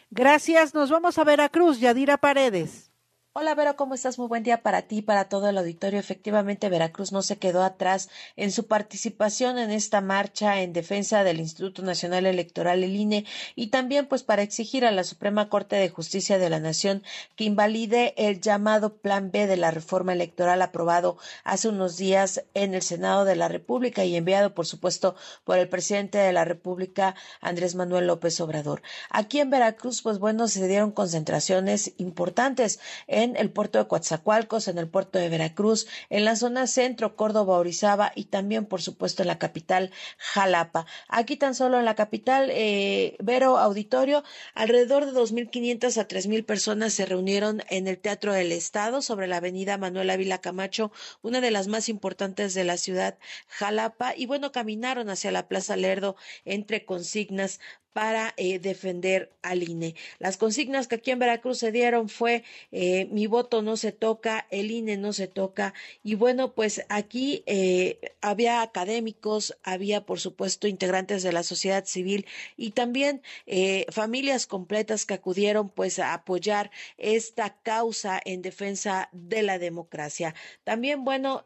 Gracias, 0.09 0.73
nos 0.73 0.89
vamos 0.89 1.19
a 1.19 1.25
Veracruz, 1.25 1.81
Yadira 1.81 2.17
Paredes. 2.17 2.90
Hola 3.33 3.55
Vero, 3.55 3.77
¿cómo 3.77 3.95
estás? 3.95 4.19
Muy 4.19 4.27
buen 4.27 4.43
día 4.43 4.61
para 4.61 4.83
ti 4.83 4.97
y 4.97 5.03
para 5.03 5.29
todo 5.29 5.49
el 5.49 5.57
auditorio. 5.57 6.01
Efectivamente, 6.01 6.69
Veracruz 6.69 7.13
no 7.13 7.23
se 7.23 7.39
quedó 7.39 7.63
atrás 7.63 8.09
en 8.35 8.51
su 8.51 8.67
participación 8.67 9.57
en 9.57 9.71
esta 9.71 10.01
marcha 10.01 10.63
en 10.63 10.73
defensa 10.73 11.23
del 11.23 11.39
Instituto 11.39 11.83
Nacional 11.83 12.27
Electoral, 12.27 12.83
el 12.83 12.97
INE, 12.97 13.25
y 13.55 13.69
también 13.69 14.07
pues 14.07 14.25
para 14.25 14.43
exigir 14.43 14.85
a 14.85 14.91
la 14.91 15.05
Suprema 15.05 15.49
Corte 15.49 15.77
de 15.77 15.89
Justicia 15.89 16.39
de 16.39 16.51
la 16.51 16.59
Nación 16.59 17.05
que 17.37 17.45
invalide 17.45 18.15
el 18.17 18.41
llamado 18.41 18.97
Plan 18.97 19.31
B 19.31 19.47
de 19.47 19.57
la 19.57 19.71
reforma 19.71 20.13
electoral 20.13 20.61
aprobado 20.61 21.17
hace 21.45 21.69
unos 21.69 21.97
días 21.97 22.43
en 22.55 22.75
el 22.75 22.83
Senado 22.83 23.25
de 23.25 23.37
la 23.37 23.47
República 23.47 24.05
y 24.05 24.17
enviado, 24.17 24.55
por 24.57 24.67
supuesto, 24.67 25.15
por 25.45 25.57
el 25.57 25.69
presidente 25.69 26.19
de 26.19 26.33
la 26.33 26.45
República, 26.45 27.15
Andrés 27.41 27.77
Manuel 27.77 28.09
López 28.09 28.41
Obrador. 28.41 28.83
Aquí 29.09 29.39
en 29.39 29.51
Veracruz, 29.51 30.03
pues 30.03 30.19
bueno, 30.19 30.49
se 30.49 30.67
dieron 30.67 30.91
concentraciones 30.91 31.93
importantes 31.99 32.81
en 33.21 33.37
el 33.37 33.51
puerto 33.51 33.79
de 33.79 33.87
Coatzacoalcos, 33.87 34.69
en 34.69 34.79
el 34.79 34.89
puerto 34.89 35.19
de 35.19 35.29
Veracruz, 35.29 35.87
en 36.09 36.25
la 36.25 36.37
zona 36.37 36.67
centro, 36.67 37.17
Córdoba, 37.17 37.59
Orizaba 37.59 38.13
y 38.15 38.25
también, 38.25 38.67
por 38.67 38.83
supuesto, 38.83 39.23
en 39.23 39.29
la 39.29 39.39
capital, 39.39 39.91
Jalapa. 40.19 40.87
Aquí 41.09 41.37
tan 41.37 41.55
solo 41.55 41.79
en 41.79 41.85
la 41.85 41.95
capital, 41.95 42.51
eh, 42.51 43.17
Vero 43.21 43.59
Auditorio, 43.59 44.25
alrededor 44.55 45.07
de 45.07 45.13
2.500 45.13 45.99
a 45.99 46.09
3.000 46.09 46.45
personas 46.45 46.93
se 46.93 47.07
reunieron 47.07 47.63
en 47.69 47.87
el 47.87 47.99
Teatro 47.99 48.33
del 48.33 48.53
Estado 48.53 49.03
sobre 49.03 49.27
la 49.27 49.37
avenida 49.37 49.79
Manuel 49.79 50.11
Ávila 50.11 50.39
Camacho, 50.39 50.93
una 51.23 51.41
de 51.41 51.51
las 51.51 51.69
más 51.69 51.89
importantes 51.89 52.55
de 52.55 52.65
la 52.65 52.77
ciudad, 52.77 53.19
Jalapa, 53.49 54.15
y 54.17 54.27
bueno, 54.27 54.53
caminaron 54.53 55.11
hacia 55.11 55.31
la 55.31 55.49
Plaza 55.49 55.77
Lerdo 55.77 56.17
entre 56.45 56.85
consignas 56.85 57.61
para 57.93 58.35
eh, 58.37 58.59
defender 58.59 59.33
al 59.43 59.69
INE. 59.69 59.95
Las 60.19 60.37
consignas 60.37 60.87
que 60.87 60.97
aquí 60.97 61.11
en 61.11 61.19
Veracruz 61.19 61.59
se 61.59 61.73
dieron 61.73 62.09
fue 62.09 62.45
eh, 62.73 63.07
mi 63.11 63.27
voto 63.27 63.63
no 63.63 63.77
se 63.77 63.93
toca, 63.93 64.47
el 64.51 64.71
INE 64.71 64.97
no 64.97 65.13
se 65.13 65.27
toca 65.27 65.75
y 66.05 66.15
bueno, 66.15 66.53
pues 66.53 66.85
aquí 66.89 67.43
eh, 67.47 67.99
había 68.21 68.63
académicos, 68.63 69.57
había 69.63 70.05
por 70.07 70.21
supuesto 70.21 70.69
integrantes 70.69 71.23
de 71.23 71.33
la 71.33 71.43
sociedad 71.43 71.85
civil 71.85 72.27
y 72.57 72.73
también 72.73 73.23
familias 73.91 74.47
completas 74.47 75.07
que 75.07 75.15
acudieron 75.15 75.69
pues 75.69 75.99
a 75.99 76.15
apoyar 76.15 76.71
esta 76.99 77.57
causa 77.63 78.21
en 78.25 78.43
defensa 78.43 79.09
de 79.13 79.43
la 79.43 79.59
democracia. 79.59 80.35
También 80.65 81.05
bueno, 81.05 81.45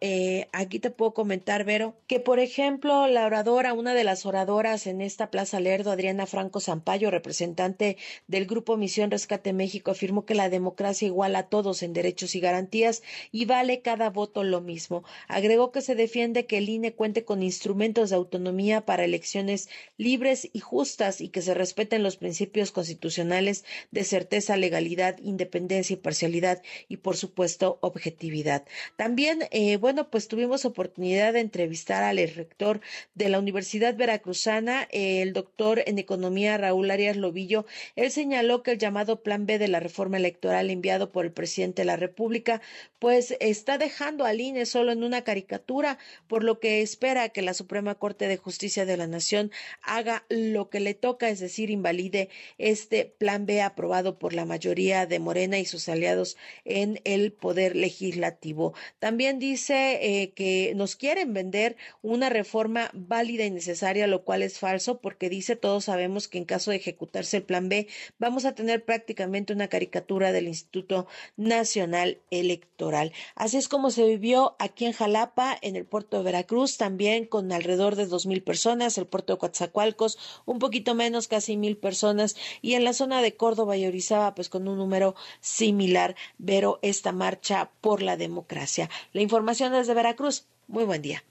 aquí 0.53 0.79
te 0.79 0.91
puedo 0.91 1.15
comentar, 1.15 1.65
Vero, 1.65 1.97
que 2.07 2.21
por 2.21 2.39
ejemplo 2.39 3.07
la 3.07 3.27
oradora, 3.27 3.73
una 3.73 3.95
de 3.95 4.05
las 4.05 4.27
oradoras 4.27 4.87
en 4.87 5.01
esta 5.01 5.31
Plaza 5.31 5.61
Lerdo, 5.61 5.91
Adriana 5.91 6.27
Franco 6.35 6.59
Zampayo, 6.59 7.13
representante 7.13 7.97
del 8.27 8.47
Grupo 8.47 8.77
Misión 8.77 9.13
Rescate 9.13 9.53
México, 9.53 9.93
afirmó 9.93 10.27
que 10.27 10.35
la 10.35 10.49
democracia 10.49 11.07
iguala 11.07 11.39
a 11.39 11.49
todos 11.49 11.85
en 11.85 11.93
derechos 11.93 12.35
y 12.35 12.41
garantías 12.41 13.05
y 13.31 13.45
vale 13.45 13.83
cada 13.83 14.11
voto 14.11 14.43
lo 14.43 14.61
mismo. 14.61 15.05
Agregó 15.29 15.71
que 15.71 15.81
se 15.81 15.95
defiende 15.95 16.47
que 16.47 16.59
el 16.59 16.69
INE 16.69 16.93
cuente 16.93 17.25
con 17.25 17.41
instrumentos 17.41 18.11
de 18.11 18.17
autonomía 18.17 18.85
para 18.85 19.05
elecciones 19.05 19.69
libres 19.97 20.51
y 20.53 20.59
justas 20.59 21.21
y 21.21 21.29
que 21.29 21.41
se 21.41 21.55
respeten 21.55 22.03
los 22.03 22.17
principios 22.17 22.73
constitucionales 22.73 23.65
de 23.93 24.03
certeza, 24.03 24.57
legalidad, 24.57 25.19
independencia 25.23 25.95
y 25.95 25.99
parcialidad 25.99 26.63
y, 26.89 26.97
por 26.97 27.17
supuesto, 27.17 27.79
objetividad. 27.81 28.65
También, 28.97 29.45
eh, 29.53 29.77
bueno, 29.77 30.11
pues 30.11 30.27
tuvimos 30.27 30.65
oportunidad 30.65 31.33
de 31.35 31.41
entrevistar 31.41 32.03
al 32.03 32.17
rector 32.17 32.81
de 33.15 33.29
la 33.29 33.39
Universidad 33.39 33.97
Veracruzana, 33.97 34.89
el 34.91 35.33
doctor 35.33 35.85
en 35.87 36.01
Economía 36.01 36.24
Raúl 36.31 36.91
Arias 36.91 37.17
Lobillo, 37.17 37.67
él 37.97 38.11
señaló 38.11 38.63
que 38.63 38.73
el 38.73 38.79
llamado 38.79 39.23
Plan 39.23 39.47
B 39.47 39.59
de 39.59 39.69
la 39.69 39.81
reforma 39.81 40.17
electoral 40.17 40.71
enviado 40.71 41.13
por 41.13 41.25
el 41.25 41.33
presidente 41.33 41.83
de 41.83 41.87
la 41.87 41.97
República, 41.97 42.61
pues 42.99 43.37
está 43.41 43.79
dejando 43.79 44.25
al 44.25 44.41
INE 44.41 44.67
solo 44.67 44.93
en 44.93 45.05
una 45.05 45.23
caricatura, 45.23 45.99
por 46.27 46.45
lo 46.45 46.61
que 46.61 46.83
espera 46.83 47.29
que 47.29 47.43
la 47.43 47.55
Suprema 47.55 47.97
Corte 47.97 48.29
de 48.29 48.37
Justicia 48.37 48.87
de 48.87 48.97
la 48.97 49.07
Nación 49.07 49.51
haga 49.83 50.25
lo 50.29 50.71
que 50.71 50.81
le 50.81 50.95
toca, 50.95 51.29
es 51.29 51.41
decir, 51.41 51.71
invalide 51.71 52.29
este 52.59 53.05
Plan 53.05 53.47
B 53.47 53.61
aprobado 53.61 54.19
por 54.19 54.33
la 54.33 54.45
mayoría 54.45 55.07
de 55.07 55.19
Morena 55.19 55.59
y 55.59 55.65
sus 55.65 55.89
aliados 55.89 56.37
en 56.65 57.01
el 57.05 57.33
Poder 57.33 57.77
Legislativo. 57.77 58.75
También 58.99 59.39
dice 59.39 59.99
eh, 60.03 60.33
que 60.33 60.73
nos 60.77 60.97
quieren 60.97 61.35
vender 61.35 61.77
una 62.03 62.31
reforma 62.31 62.91
válida 62.95 63.45
y 63.45 63.51
necesaria, 63.51 64.07
lo 64.07 64.25
cual 64.25 64.43
es 64.43 64.59
falso, 64.59 65.01
porque 65.01 65.29
dice 65.29 65.57
todos 65.57 65.85
sabemos 65.85 66.14
que 66.29 66.39
en 66.39 66.45
caso 66.45 66.71
de 66.71 66.79
ejecutarse 66.79 67.39
el 67.39 67.43
plan 67.43 67.69
B, 67.69 67.89
vamos 68.19 68.45
a 68.45 68.55
tener 68.55 68.85
prácticamente 68.85 69.53
una 69.53 69.69
caricatura 69.69 70.33
del 70.33 70.49
Instituto 70.49 71.07
Nacional 71.37 72.19
Electoral. 72.31 73.13
Así 73.35 73.57
es 73.57 73.69
como 73.69 73.91
se 73.91 74.07
vivió 74.07 74.57
aquí 74.59 74.87
en 74.87 74.93
Jalapa, 74.93 75.59
en 75.61 75.77
el 75.77 75.85
puerto 75.85 76.19
de 76.19 76.25
Veracruz, 76.25 76.77
también 76.77 77.27
con 77.27 77.53
alrededor 77.53 77.97
de 77.97 78.07
dos 78.07 78.27
mil 78.27 78.43
personas, 78.43 78.97
el 78.99 79.07
puerto 79.07 79.35
de 79.35 79.39
Coatzacoalcos, 79.39 80.19
un 80.47 80.59
poquito 80.59 80.95
menos, 80.95 81.29
casi 81.29 81.57
mil 81.57 81.77
personas, 81.77 82.37
y 82.63 82.75
en 82.75 82.85
la 82.85 82.93
zona 82.93 83.23
de 83.23 83.37
Córdoba 83.37 83.77
y 83.77 83.87
Orizaba, 83.87 84.35
pues 84.35 84.49
con 84.49 84.69
un 84.69 84.79
número 84.79 85.15
similar, 85.41 86.15
pero 86.45 86.79
esta 86.83 87.13
marcha 87.13 87.71
por 87.81 88.03
la 88.03 88.17
democracia. 88.17 88.89
La 89.13 89.23
información 89.23 89.73
desde 89.73 89.95
Veracruz. 89.95 90.47
Muy 90.67 90.85
buen 90.85 91.03
día. 91.03 91.25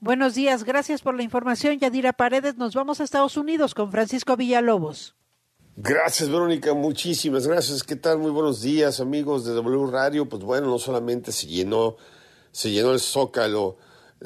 Buenos 0.00 0.34
días, 0.34 0.64
gracias 0.64 1.02
por 1.02 1.14
la 1.14 1.22
información, 1.22 1.78
Yadira 1.78 2.12
Paredes. 2.12 2.56
Nos 2.56 2.74
vamos 2.74 3.00
a 3.00 3.04
Estados 3.04 3.36
Unidos 3.36 3.74
con 3.74 3.90
Francisco 3.90 4.36
Villalobos. 4.36 5.14
Gracias, 5.76 6.28
Verónica, 6.28 6.74
muchísimas 6.74 7.46
gracias. 7.46 7.82
¿Qué 7.82 7.96
tal? 7.96 8.18
Muy 8.18 8.30
buenos 8.30 8.60
días, 8.60 9.00
amigos 9.00 9.46
de 9.46 9.54
W 9.54 9.90
Radio. 9.90 10.28
Pues 10.28 10.42
bueno, 10.42 10.66
no 10.66 10.78
solamente 10.78 11.32
se 11.32 11.46
llenó, 11.46 11.96
se 12.50 12.70
llenó 12.70 12.92
el 12.92 13.00
Zócalo 13.00 13.78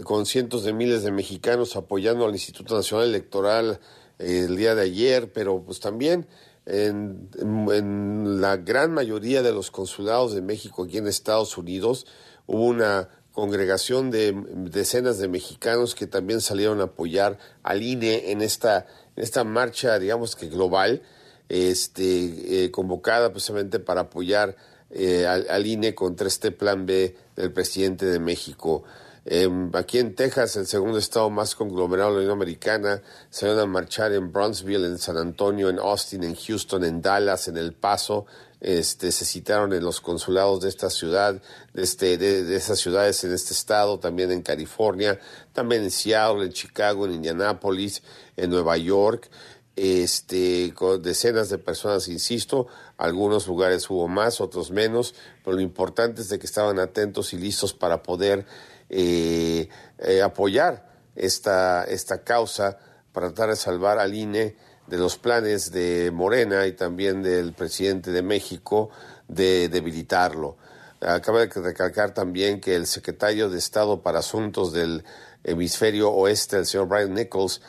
con 0.03 0.27
cientos 0.27 0.65
de 0.65 0.73
miles 0.73 1.05
de 1.05 1.13
mexicanos 1.13 1.77
apoyando 1.77 2.25
al 2.25 2.33
Instituto 2.33 2.75
Nacional 2.75 3.09
Electoral 3.09 3.79
eh, 4.19 4.47
el 4.49 4.57
día 4.57 4.75
de 4.75 4.83
ayer, 4.83 5.33
pero 5.33 5.63
pues 5.63 5.79
también 5.79 6.27
en, 6.67 7.31
en 7.41 8.41
la 8.41 8.57
gran 8.57 8.93
mayoría 8.93 9.43
de 9.43 9.53
los 9.53 9.71
consulados 9.71 10.35
de 10.35 10.43
México 10.43 10.83
aquí 10.83 10.99
en 10.99 11.07
Estados 11.07 11.57
Unidos 11.57 12.07
hubo 12.47 12.65
una 12.65 13.09
congregación 13.37 14.11
de 14.11 14.35
decenas 14.55 15.19
de 15.19 15.29
mexicanos 15.29 15.95
que 15.95 16.07
también 16.07 16.41
salieron 16.41 16.81
a 16.81 16.85
apoyar 16.85 17.37
al 17.63 17.83
INE 17.83 18.33
en 18.33 18.41
esta, 18.41 18.87
esta 19.15 19.45
marcha, 19.45 19.99
digamos 19.99 20.37
que 20.37 20.49
global, 20.49 21.03
este, 21.51 22.65
eh, 22.65 22.71
convocada 22.71 23.31
precisamente 23.33 23.79
para 23.79 24.01
apoyar 24.01 24.57
eh, 24.89 25.27
al, 25.27 25.67
INE 25.67 25.95
contra 25.95 26.29
este 26.29 26.51
plan 26.51 26.87
B 26.87 27.15
del 27.37 27.53
presidente 27.53 28.07
de 28.07 28.19
México. 28.19 28.85
Em, 29.27 29.71
aquí 29.75 29.99
en 29.99 30.15
Texas, 30.15 30.57
el 30.57 30.67
segundo 30.67 30.97
estado 30.97 31.29
más 31.29 31.55
conglomerado 31.55 32.13
de 32.13 32.15
la 32.15 32.21
Unión 32.23 32.39
Americana, 32.39 33.03
salieron 33.29 33.61
a 33.61 33.67
marchar 33.67 34.15
en 34.15 34.33
Brownsville, 34.33 34.87
en 34.87 34.97
San 34.97 35.19
Antonio, 35.19 35.69
en 35.69 35.79
Austin, 35.79 36.25
en 36.25 36.37
Houston, 36.37 36.85
en 36.85 37.03
Dallas, 37.03 37.49
en 37.49 37.59
El 37.59 37.75
Paso, 37.75 38.25
este, 38.61 39.13
se 39.13 39.25
citaron 39.25 39.73
en 39.73 39.85
los 39.85 40.01
consulados 40.01 40.61
de 40.61 40.69
esta 40.69 40.91
ciudad, 40.91 41.41
de, 41.75 41.83
este, 41.83 42.19
de, 42.19 42.57
esas 42.57 42.79
ciudades 42.79 43.23
en 43.25 43.33
este 43.33 43.53
estado, 43.53 43.99
también 43.99 44.33
en 44.33 44.43
California, 44.43 45.21
también 45.53 45.83
en 45.83 45.91
Seattle, 45.91 46.45
en 46.45 46.53
Chicago, 46.53 47.07
en 47.07 47.15
Indianápolis, 47.15 48.03
en 48.37 48.51
Nueva 48.51 48.77
York, 48.77 49.31
este, 49.77 50.73
con 50.75 51.03
decenas 51.03 51.51
de 51.51 51.59
personas, 51.59 52.09
insisto, 52.09 52.67
algunos 52.97 53.47
lugares 53.47 53.91
hubo 53.91 54.09
más, 54.09 54.41
otros 54.41 54.71
menos, 54.71 55.15
pero 55.45 55.57
lo 55.57 55.63
importante 55.63 56.23
es 56.23 56.31
de 56.31 56.39
que 56.39 56.47
estaban 56.47 56.79
atentos 56.79 57.35
y 57.35 57.39
listos 57.39 57.75
para 57.75 58.03
poder 58.03 58.47
eh, 58.89 59.69
eh, 59.99 60.23
apoyar 60.23 60.87
esta, 61.15 61.85
causa, 62.25 62.79
para 63.13 63.29
tratar 63.29 63.51
de 63.51 63.57
salvar 63.57 63.99
al 63.99 64.15
INE 64.15 64.57
de 64.87 64.99
los 64.99 65.17
planes 65.17 65.73
de 65.73 66.11
Morena 66.13 66.67
y 66.67 66.73
también 66.73 67.23
del 67.23 67.53
presidente 67.53 68.11
de 68.11 68.23
México 68.23 68.91
de 69.29 69.69
debilitarlo. 69.69 70.57
Acaba 71.01 71.41
de 71.41 71.49
recalcar 71.61 72.15
también 72.15 72.61
que 72.61 72.75
el 72.75 72.87
secretario 72.87 73.51
de 73.51 73.59
Estado 73.59 74.03
para 74.03 74.21
Asuntos 74.21 74.73
del 74.73 75.05
Hemisferio 75.45 76.11
Oeste, 76.11 76.57
el 76.57 76.67
señor 76.67 76.89
Brian 76.89 77.15
Nichols, 77.15 77.61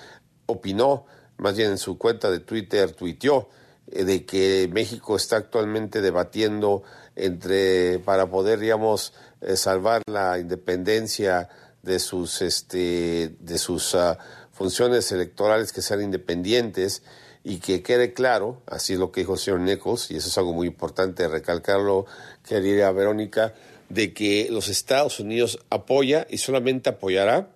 opinó, 0.46 1.06
más 1.38 1.56
bien 1.56 1.72
en 1.72 1.78
su 1.78 1.98
cuenta 1.98 2.32
de 2.32 2.40
Twitter, 2.40 2.92
tuiteó, 2.94 3.50
eh, 3.92 4.04
de 4.04 4.26
que 4.26 4.70
México 4.72 5.16
está 5.16 5.38
actualmente 5.38 6.02
debatiendo 6.02 6.84
entre 7.16 8.00
para 8.00 8.30
poder 8.30 8.60
digamos 8.60 9.14
eh, 9.42 9.56
salvar 9.56 10.02
la 10.08 10.38
independencia 10.40 11.50
de 11.82 12.00
sus 12.00 12.42
este 12.42 13.36
de 13.40 13.58
sus 13.58 13.96
ah, 13.96 14.18
funciones 14.58 15.12
electorales 15.12 15.72
que 15.72 15.84
sean 15.84 16.02
independientes 16.02 17.04
y 17.44 17.60
que 17.60 17.84
quede 17.84 18.14
claro, 18.14 18.62
así 18.66 18.94
es 18.94 19.00
lo 19.00 19.12
que 19.12 19.22
dijo 19.22 19.36
el 19.36 19.40
señor 19.40 19.60
Nichols, 19.62 20.10
y 20.10 20.18
eso 20.18 20.30
es 20.30 20.38
algo 20.38 20.54
muy 20.54 20.68
importante 20.68 21.28
recalcarlo, 21.28 22.06
querida 22.48 22.92
Verónica, 22.92 23.54
de 23.90 24.14
que 24.14 24.48
los 24.50 24.68
Estados 24.68 25.20
Unidos 25.20 25.60
apoya 25.70 26.26
y 26.30 26.40
solamente 26.40 26.90
apoyará 26.90 27.50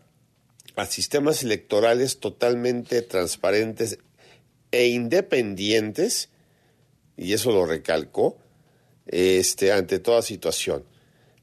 a 0.75 0.85
sistemas 0.85 1.43
electorales 1.43 2.19
totalmente 2.19 3.01
transparentes 3.01 3.97
e 4.71 4.87
independientes, 4.87 6.29
y 7.17 7.33
eso 7.33 7.51
lo 7.51 7.65
recalcó, 7.65 8.37
este, 9.07 9.73
ante 9.73 9.99
toda 9.99 10.21
situación. 10.21 10.85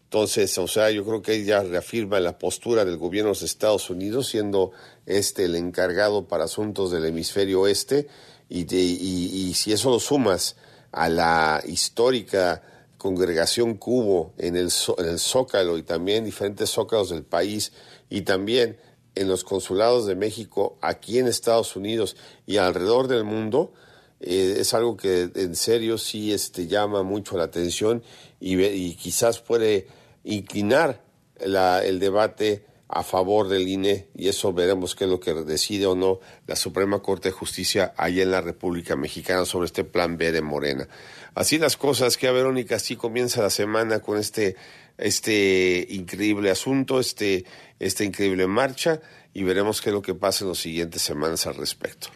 Entonces, 0.04 0.56
o 0.56 0.66
sea, 0.66 0.90
yo 0.90 1.04
creo 1.04 1.20
que 1.20 1.34
ella 1.34 1.62
reafirma 1.62 2.18
la 2.18 2.38
postura 2.38 2.86
del 2.86 2.96
gobierno 2.96 3.28
de 3.28 3.32
los 3.32 3.42
Estados 3.42 3.90
Unidos, 3.90 4.28
siendo 4.28 4.72
este 5.08 5.44
el 5.44 5.56
encargado 5.56 6.28
para 6.28 6.44
asuntos 6.44 6.90
del 6.90 7.06
hemisferio 7.06 7.62
oeste, 7.62 8.06
y, 8.50 8.62
y, 8.74 9.54
si 9.54 9.72
eso 9.72 9.90
lo 9.90 10.00
sumas 10.00 10.56
a 10.90 11.08
la 11.08 11.62
histórica 11.66 12.62
congregación 12.96 13.74
cubo 13.74 14.32
en 14.38 14.56
el, 14.56 14.70
en 14.98 15.06
el 15.06 15.18
Zócalo 15.18 15.76
y 15.76 15.82
también 15.82 16.24
diferentes 16.24 16.70
zócalos 16.70 17.10
del 17.10 17.24
país, 17.24 17.72
y 18.08 18.22
también 18.22 18.78
en 19.14 19.28
los 19.28 19.44
consulados 19.44 20.06
de 20.06 20.14
México 20.14 20.78
aquí 20.80 21.18
en 21.18 21.26
Estados 21.26 21.76
Unidos 21.76 22.16
y 22.46 22.56
alrededor 22.58 23.08
del 23.08 23.24
mundo, 23.24 23.72
eh, 24.20 24.56
es 24.58 24.74
algo 24.74 24.96
que 24.96 25.30
en 25.34 25.54
serio 25.56 25.98
sí 25.98 26.32
este, 26.32 26.66
llama 26.66 27.02
mucho 27.02 27.36
la 27.36 27.44
atención 27.44 28.02
y, 28.40 28.94
quizás 28.94 29.40
puede 29.40 29.88
inclinar 30.24 31.02
el 31.40 31.98
debate 31.98 32.64
a 32.88 33.02
favor 33.02 33.48
del 33.48 33.68
INE 33.68 34.08
y 34.14 34.28
eso 34.28 34.52
veremos 34.52 34.94
qué 34.94 35.04
es 35.04 35.10
lo 35.10 35.20
que 35.20 35.34
decide 35.34 35.86
o 35.86 35.94
no 35.94 36.20
la 36.46 36.56
Suprema 36.56 37.00
Corte 37.00 37.28
de 37.28 37.32
Justicia 37.32 37.92
allá 37.96 38.22
en 38.22 38.30
la 38.30 38.40
República 38.40 38.96
Mexicana 38.96 39.44
sobre 39.44 39.66
este 39.66 39.84
plan 39.84 40.16
B 40.16 40.32
de 40.32 40.40
Morena. 40.40 40.88
Así 41.34 41.58
las 41.58 41.76
cosas 41.76 42.16
que 42.16 42.28
a 42.28 42.32
Verónica 42.32 42.76
así 42.76 42.96
comienza 42.96 43.42
la 43.42 43.50
semana 43.50 44.00
con 44.00 44.18
este 44.18 44.56
este 44.96 45.86
increíble 45.90 46.50
asunto, 46.50 46.98
este 46.98 47.44
esta 47.78 48.04
increíble 48.04 48.46
marcha 48.46 49.00
y 49.34 49.44
veremos 49.44 49.80
qué 49.80 49.90
es 49.90 49.94
lo 49.94 50.02
que 50.02 50.14
pasa 50.14 50.44
en 50.44 50.50
las 50.50 50.58
siguientes 50.58 51.02
semanas 51.02 51.46
al 51.46 51.56
respecto. 51.56 52.08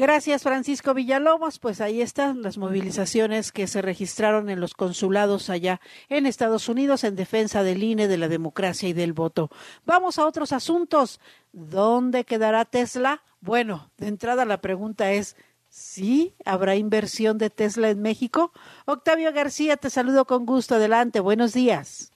Gracias, 0.00 0.44
Francisco 0.44 0.94
Villalobos. 0.94 1.58
Pues 1.58 1.82
ahí 1.82 2.00
están 2.00 2.40
las 2.40 2.56
movilizaciones 2.56 3.52
que 3.52 3.66
se 3.66 3.82
registraron 3.82 4.48
en 4.48 4.58
los 4.58 4.72
consulados 4.72 5.50
allá 5.50 5.78
en 6.08 6.24
Estados 6.24 6.70
Unidos 6.70 7.04
en 7.04 7.16
defensa 7.16 7.62
del 7.62 7.82
INE, 7.82 8.08
de 8.08 8.16
la 8.16 8.28
democracia 8.28 8.88
y 8.88 8.94
del 8.94 9.12
voto. 9.12 9.50
Vamos 9.84 10.18
a 10.18 10.24
otros 10.24 10.54
asuntos. 10.54 11.20
¿Dónde 11.52 12.24
quedará 12.24 12.64
Tesla? 12.64 13.22
Bueno, 13.42 13.90
de 13.98 14.08
entrada 14.08 14.46
la 14.46 14.62
pregunta 14.62 15.12
es, 15.12 15.36
¿sí 15.68 16.34
habrá 16.46 16.76
inversión 16.76 17.36
de 17.36 17.50
Tesla 17.50 17.90
en 17.90 18.00
México? 18.00 18.52
Octavio 18.86 19.30
García, 19.34 19.76
te 19.76 19.90
saludo 19.90 20.24
con 20.24 20.46
gusto. 20.46 20.76
Adelante, 20.76 21.20
buenos 21.20 21.52
días. 21.52 22.10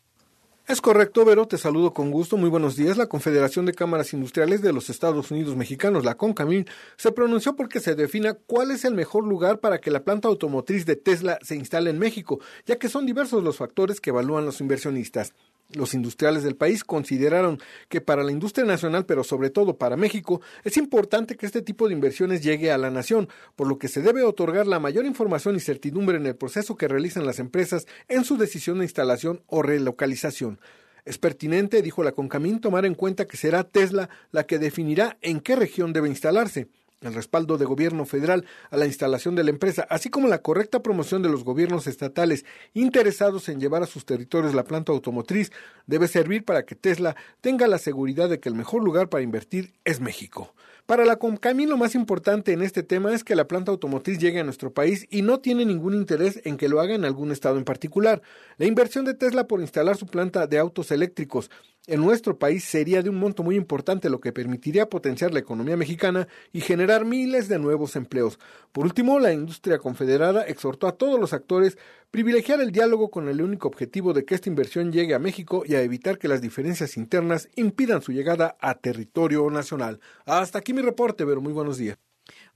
Es 0.66 0.80
correcto, 0.80 1.26
Vero, 1.26 1.46
te 1.46 1.58
saludo 1.58 1.92
con 1.92 2.10
gusto. 2.10 2.38
Muy 2.38 2.48
buenos 2.48 2.74
días. 2.74 2.96
La 2.96 3.06
Confederación 3.06 3.66
de 3.66 3.74
Cámaras 3.74 4.14
Industriales 4.14 4.62
de 4.62 4.72
los 4.72 4.88
Estados 4.88 5.30
Unidos 5.30 5.56
Mexicanos, 5.56 6.06
la 6.06 6.14
CONCAMIN, 6.14 6.64
se 6.96 7.12
pronunció 7.12 7.54
porque 7.54 7.80
se 7.80 7.94
defina 7.94 8.32
cuál 8.32 8.70
es 8.70 8.86
el 8.86 8.94
mejor 8.94 9.26
lugar 9.26 9.60
para 9.60 9.78
que 9.78 9.90
la 9.90 10.04
planta 10.04 10.28
automotriz 10.28 10.86
de 10.86 10.96
Tesla 10.96 11.38
se 11.42 11.54
instale 11.54 11.90
en 11.90 11.98
México, 11.98 12.40
ya 12.64 12.78
que 12.78 12.88
son 12.88 13.04
diversos 13.04 13.44
los 13.44 13.58
factores 13.58 14.00
que 14.00 14.08
evalúan 14.08 14.46
los 14.46 14.62
inversionistas. 14.62 15.34
Los 15.72 15.94
industriales 15.94 16.42
del 16.42 16.56
país 16.56 16.84
consideraron 16.84 17.58
que 17.88 18.00
para 18.00 18.22
la 18.22 18.30
industria 18.30 18.66
nacional, 18.66 19.06
pero 19.06 19.24
sobre 19.24 19.50
todo 19.50 19.76
para 19.76 19.96
México, 19.96 20.40
es 20.62 20.76
importante 20.76 21.36
que 21.36 21.46
este 21.46 21.62
tipo 21.62 21.88
de 21.88 21.94
inversiones 21.94 22.42
llegue 22.42 22.70
a 22.70 22.78
la 22.78 22.90
nación, 22.90 23.28
por 23.56 23.66
lo 23.66 23.78
que 23.78 23.88
se 23.88 24.02
debe 24.02 24.22
otorgar 24.22 24.66
la 24.66 24.78
mayor 24.78 25.06
información 25.06 25.56
y 25.56 25.60
certidumbre 25.60 26.16
en 26.16 26.26
el 26.26 26.36
proceso 26.36 26.76
que 26.76 26.88
realizan 26.88 27.26
las 27.26 27.38
empresas 27.38 27.86
en 28.08 28.24
su 28.24 28.36
decisión 28.36 28.78
de 28.78 28.84
instalación 28.84 29.42
o 29.46 29.62
relocalización. 29.62 30.60
Es 31.04 31.18
pertinente, 31.18 31.82
dijo 31.82 32.02
la 32.02 32.12
Concamín, 32.12 32.60
tomar 32.60 32.86
en 32.86 32.94
cuenta 32.94 33.26
que 33.26 33.36
será 33.36 33.64
Tesla 33.64 34.08
la 34.30 34.46
que 34.46 34.58
definirá 34.58 35.18
en 35.22 35.40
qué 35.40 35.56
región 35.56 35.92
debe 35.92 36.08
instalarse 36.08 36.68
el 37.04 37.14
respaldo 37.14 37.58
de 37.58 37.64
gobierno 37.64 38.04
federal 38.04 38.44
a 38.70 38.76
la 38.76 38.86
instalación 38.86 39.34
de 39.34 39.44
la 39.44 39.50
empresa, 39.50 39.86
así 39.90 40.10
como 40.10 40.28
la 40.28 40.42
correcta 40.42 40.82
promoción 40.82 41.22
de 41.22 41.28
los 41.28 41.44
gobiernos 41.44 41.86
estatales 41.86 42.44
interesados 42.72 43.48
en 43.48 43.60
llevar 43.60 43.82
a 43.82 43.86
sus 43.86 44.04
territorios 44.04 44.54
la 44.54 44.64
planta 44.64 44.92
automotriz, 44.92 45.52
debe 45.86 46.08
servir 46.08 46.44
para 46.44 46.64
que 46.64 46.74
Tesla 46.74 47.16
tenga 47.40 47.66
la 47.66 47.78
seguridad 47.78 48.28
de 48.28 48.40
que 48.40 48.48
el 48.48 48.54
mejor 48.54 48.82
lugar 48.82 49.08
para 49.08 49.22
invertir 49.22 49.74
es 49.84 50.00
México. 50.00 50.54
Para 50.86 51.06
la 51.06 51.16
Concamín 51.16 51.70
lo 51.70 51.78
más 51.78 51.94
importante 51.94 52.52
en 52.52 52.60
este 52.60 52.82
tema 52.82 53.14
es 53.14 53.24
que 53.24 53.34
la 53.34 53.48
planta 53.48 53.70
automotriz 53.70 54.18
llegue 54.18 54.40
a 54.40 54.44
nuestro 54.44 54.74
país 54.74 55.06
y 55.08 55.22
no 55.22 55.40
tiene 55.40 55.64
ningún 55.64 55.94
interés 55.94 56.42
en 56.44 56.58
que 56.58 56.68
lo 56.68 56.78
haga 56.78 56.94
en 56.94 57.06
algún 57.06 57.32
estado 57.32 57.56
en 57.56 57.64
particular. 57.64 58.20
La 58.58 58.66
inversión 58.66 59.06
de 59.06 59.14
Tesla 59.14 59.46
por 59.46 59.62
instalar 59.62 59.96
su 59.96 60.06
planta 60.06 60.46
de 60.46 60.58
autos 60.58 60.90
eléctricos 60.90 61.50
en 61.86 62.02
nuestro 62.02 62.38
país 62.38 62.64
sería 62.64 63.02
de 63.02 63.08
un 63.08 63.16
monto 63.16 63.42
muy 63.42 63.56
importante, 63.56 64.10
lo 64.10 64.20
que 64.20 64.32
permitiría 64.32 64.90
potenciar 64.90 65.32
la 65.32 65.40
economía 65.40 65.78
mexicana 65.78 66.28
y 66.52 66.60
generar 66.60 67.06
miles 67.06 67.48
de 67.48 67.58
nuevos 67.58 67.96
empleos. 67.96 68.38
Por 68.72 68.84
último, 68.84 69.18
la 69.18 69.32
industria 69.32 69.78
confederada 69.78 70.42
exhortó 70.42 70.86
a 70.86 70.98
todos 70.98 71.18
los 71.18 71.32
actores 71.32 71.78
privilegiar 72.14 72.60
el 72.60 72.70
diálogo 72.70 73.10
con 73.10 73.28
el 73.28 73.42
único 73.42 73.66
objetivo 73.66 74.12
de 74.12 74.24
que 74.24 74.36
esta 74.36 74.48
inversión 74.48 74.92
llegue 74.92 75.14
a 75.14 75.18
México 75.18 75.64
y 75.66 75.74
a 75.74 75.82
evitar 75.82 76.16
que 76.16 76.28
las 76.28 76.40
diferencias 76.40 76.96
internas 76.96 77.48
impidan 77.56 78.02
su 78.02 78.12
llegada 78.12 78.56
a 78.60 78.76
territorio 78.76 79.50
nacional. 79.50 79.98
Hasta 80.24 80.60
aquí 80.60 80.72
mi 80.72 80.80
reporte, 80.80 81.26
pero 81.26 81.40
muy 81.40 81.52
buenos 81.52 81.76
días. 81.76 81.98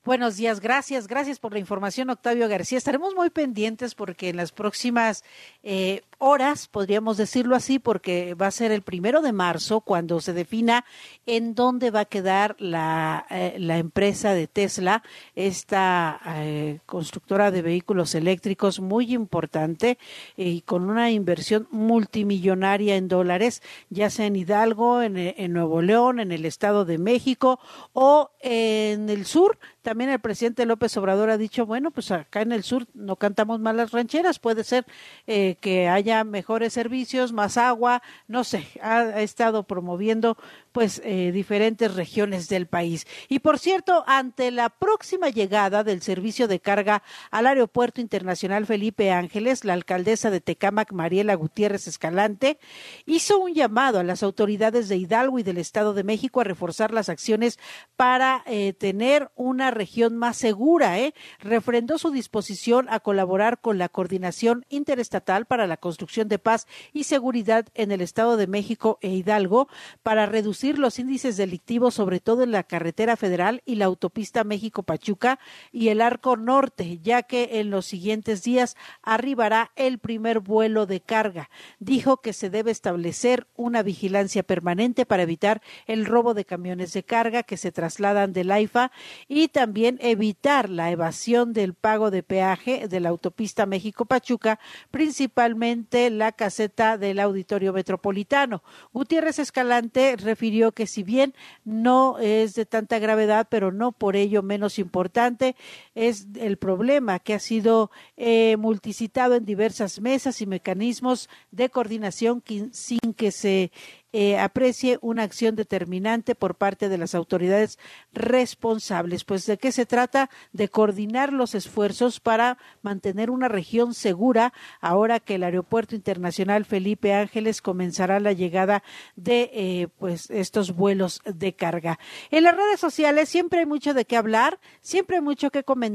Buenos 0.08 0.38
días, 0.38 0.60
gracias, 0.60 1.06
gracias 1.06 1.38
por 1.38 1.52
la 1.52 1.58
información, 1.58 2.08
Octavio 2.08 2.48
García. 2.48 2.78
Estaremos 2.78 3.14
muy 3.14 3.28
pendientes 3.28 3.94
porque 3.94 4.30
en 4.30 4.38
las 4.38 4.52
próximas 4.52 5.22
eh, 5.62 6.00
horas, 6.16 6.66
podríamos 6.66 7.18
decirlo 7.18 7.54
así, 7.54 7.78
porque 7.78 8.32
va 8.32 8.46
a 8.46 8.50
ser 8.50 8.72
el 8.72 8.80
primero 8.80 9.20
de 9.20 9.32
marzo 9.32 9.82
cuando 9.82 10.22
se 10.22 10.32
defina 10.32 10.86
en 11.26 11.54
dónde 11.54 11.90
va 11.90 12.00
a 12.00 12.04
quedar 12.06 12.56
la, 12.58 13.26
eh, 13.28 13.56
la 13.58 13.76
empresa 13.76 14.32
de 14.32 14.46
Tesla, 14.46 15.02
esta 15.36 16.18
eh, 16.36 16.80
constructora 16.86 17.50
de 17.50 17.60
vehículos 17.60 18.14
eléctricos 18.14 18.80
muy 18.80 19.12
importante 19.12 19.98
y 20.38 20.62
con 20.62 20.88
una 20.88 21.10
inversión 21.10 21.68
multimillonaria 21.70 22.96
en 22.96 23.08
dólares, 23.08 23.62
ya 23.90 24.08
sea 24.08 24.24
en 24.24 24.36
Hidalgo, 24.36 25.02
en, 25.02 25.18
en 25.18 25.52
Nuevo 25.52 25.82
León, 25.82 26.18
en 26.18 26.32
el 26.32 26.46
Estado 26.46 26.86
de 26.86 26.96
México 26.96 27.60
o 27.92 28.30
en 28.40 29.10
el 29.10 29.26
sur. 29.26 29.58
También 29.82 30.10
el 30.10 30.18
presidente 30.18 30.66
López 30.66 30.96
Obrador 30.96 31.30
ha 31.30 31.38
dicho, 31.38 31.64
bueno, 31.64 31.90
pues 31.90 32.10
acá 32.10 32.42
en 32.42 32.52
el 32.52 32.62
sur 32.62 32.86
no 32.94 33.16
cantamos 33.16 33.60
malas 33.60 33.92
rancheras, 33.92 34.38
puede 34.38 34.64
ser 34.64 34.84
eh, 35.26 35.56
que 35.60 35.88
haya 35.88 36.24
mejores 36.24 36.72
servicios, 36.72 37.32
más 37.32 37.56
agua, 37.56 38.02
no 38.26 38.44
sé, 38.44 38.66
ha, 38.82 39.20
estado 39.22 39.62
promoviendo 39.62 40.36
pues 40.78 41.02
eh, 41.04 41.32
diferentes 41.32 41.92
regiones 41.92 42.48
del 42.48 42.68
país. 42.68 43.04
Y 43.28 43.40
por 43.40 43.58
cierto, 43.58 44.04
ante 44.06 44.52
la 44.52 44.68
próxima 44.68 45.28
llegada 45.28 45.82
del 45.82 46.02
servicio 46.02 46.46
de 46.46 46.60
carga 46.60 47.02
al 47.32 47.48
Aeropuerto 47.48 48.00
Internacional 48.00 48.64
Felipe 48.64 49.10
Ángeles, 49.10 49.64
la 49.64 49.72
alcaldesa 49.72 50.30
de 50.30 50.40
Tecámac, 50.40 50.92
Mariela 50.92 51.34
Gutiérrez 51.34 51.88
Escalante, 51.88 52.60
hizo 53.06 53.40
un 53.40 53.54
llamado 53.54 53.98
a 53.98 54.04
las 54.04 54.22
autoridades 54.22 54.88
de 54.88 54.98
Hidalgo 54.98 55.40
y 55.40 55.42
del 55.42 55.58
Estado 55.58 55.94
de 55.94 56.04
México 56.04 56.40
a 56.40 56.44
reforzar 56.44 56.92
las 56.92 57.08
acciones 57.08 57.58
para 57.96 58.44
eh, 58.46 58.72
tener 58.72 59.32
una 59.34 59.72
región 59.72 60.16
más 60.16 60.36
segura. 60.36 61.00
¿eh? 61.00 61.12
Refrendó 61.40 61.98
su 61.98 62.12
disposición 62.12 62.86
a 62.88 63.00
colaborar 63.00 63.60
con 63.60 63.78
la 63.78 63.88
Coordinación 63.88 64.64
Interestatal 64.68 65.44
para 65.44 65.66
la 65.66 65.76
Construcción 65.76 66.28
de 66.28 66.38
Paz 66.38 66.68
y 66.92 67.02
Seguridad 67.02 67.66
en 67.74 67.90
el 67.90 68.00
Estado 68.00 68.36
de 68.36 68.46
México 68.46 69.00
e 69.02 69.08
Hidalgo 69.08 69.66
para 70.04 70.26
reducir 70.26 70.67
los 70.76 70.98
índices 70.98 71.36
delictivos, 71.36 71.94
sobre 71.94 72.18
todo 72.18 72.42
en 72.42 72.50
la 72.50 72.64
carretera 72.64 73.16
federal 73.16 73.62
y 73.64 73.76
la 73.76 73.84
autopista 73.84 74.42
México-Pachuca 74.42 75.38
y 75.70 75.88
el 75.88 76.00
Arco 76.00 76.36
Norte, 76.36 76.98
ya 76.98 77.22
que 77.22 77.60
en 77.60 77.70
los 77.70 77.86
siguientes 77.86 78.42
días 78.42 78.76
arribará 79.02 79.70
el 79.76 79.98
primer 79.98 80.40
vuelo 80.40 80.86
de 80.86 81.00
carga. 81.00 81.48
Dijo 81.78 82.16
que 82.16 82.32
se 82.32 82.50
debe 82.50 82.72
establecer 82.72 83.46
una 83.54 83.84
vigilancia 83.84 84.42
permanente 84.42 85.06
para 85.06 85.22
evitar 85.22 85.62
el 85.86 86.06
robo 86.06 86.34
de 86.34 86.44
camiones 86.44 86.92
de 86.92 87.04
carga 87.04 87.44
que 87.44 87.56
se 87.56 87.70
trasladan 87.70 88.32
del 88.32 88.50
AIFA 88.50 88.90
y 89.28 89.48
también 89.48 89.98
evitar 90.00 90.68
la 90.68 90.90
evasión 90.90 91.52
del 91.52 91.74
pago 91.74 92.10
de 92.10 92.24
peaje 92.24 92.88
de 92.88 93.00
la 93.00 93.10
autopista 93.10 93.66
México-Pachuca, 93.66 94.58
principalmente 94.90 96.10
la 96.10 96.32
caseta 96.32 96.98
del 96.98 97.20
Auditorio 97.20 97.72
Metropolitano. 97.72 98.62
Gutiérrez 98.92 99.38
Escalante 99.38 100.16
refirió 100.16 100.47
que 100.72 100.86
si 100.86 101.02
bien 101.02 101.34
no 101.64 102.18
es 102.18 102.54
de 102.54 102.66
tanta 102.66 102.98
gravedad, 102.98 103.46
pero 103.50 103.72
no 103.72 103.92
por 103.92 104.16
ello 104.16 104.42
menos 104.42 104.78
importante, 104.78 105.56
es 105.98 106.28
el 106.36 106.58
problema 106.58 107.18
que 107.18 107.34
ha 107.34 107.40
sido 107.40 107.90
eh, 108.16 108.56
multicitado 108.56 109.34
en 109.34 109.44
diversas 109.44 110.00
mesas 110.00 110.40
y 110.40 110.46
mecanismos 110.46 111.28
de 111.50 111.70
coordinación 111.70 112.40
sin 112.70 113.00
que 113.16 113.32
se 113.32 113.72
eh, 114.12 114.38
aprecie 114.38 114.98
una 115.02 115.22
acción 115.22 115.54
determinante 115.54 116.34
por 116.34 116.54
parte 116.54 116.88
de 116.88 116.96
las 116.96 117.14
autoridades 117.14 117.78
responsables. 118.12 119.24
Pues 119.24 119.44
de 119.44 119.58
qué 119.58 119.70
se 119.70 119.84
trata? 119.84 120.30
De 120.52 120.70
coordinar 120.70 121.30
los 121.32 121.54
esfuerzos 121.54 122.18
para 122.18 122.56
mantener 122.80 123.28
una 123.28 123.48
región 123.48 123.92
segura 123.92 124.54
ahora 124.80 125.20
que 125.20 125.34
el 125.34 125.42
Aeropuerto 125.42 125.94
Internacional 125.94 126.64
Felipe 126.64 127.12
Ángeles 127.12 127.60
comenzará 127.60 128.18
la 128.18 128.32
llegada 128.32 128.82
de 129.16 129.50
eh, 129.52 129.88
pues 129.98 130.30
estos 130.30 130.74
vuelos 130.74 131.20
de 131.26 131.52
carga. 131.52 131.98
En 132.30 132.44
las 132.44 132.56
redes 132.56 132.80
sociales 132.80 133.28
siempre 133.28 133.60
hay 133.60 133.66
mucho 133.66 133.92
de 133.92 134.06
qué 134.06 134.16
hablar, 134.16 134.58
siempre 134.80 135.16
hay 135.16 135.22
mucho 135.22 135.50
que 135.50 135.64
comentar, 135.64 135.87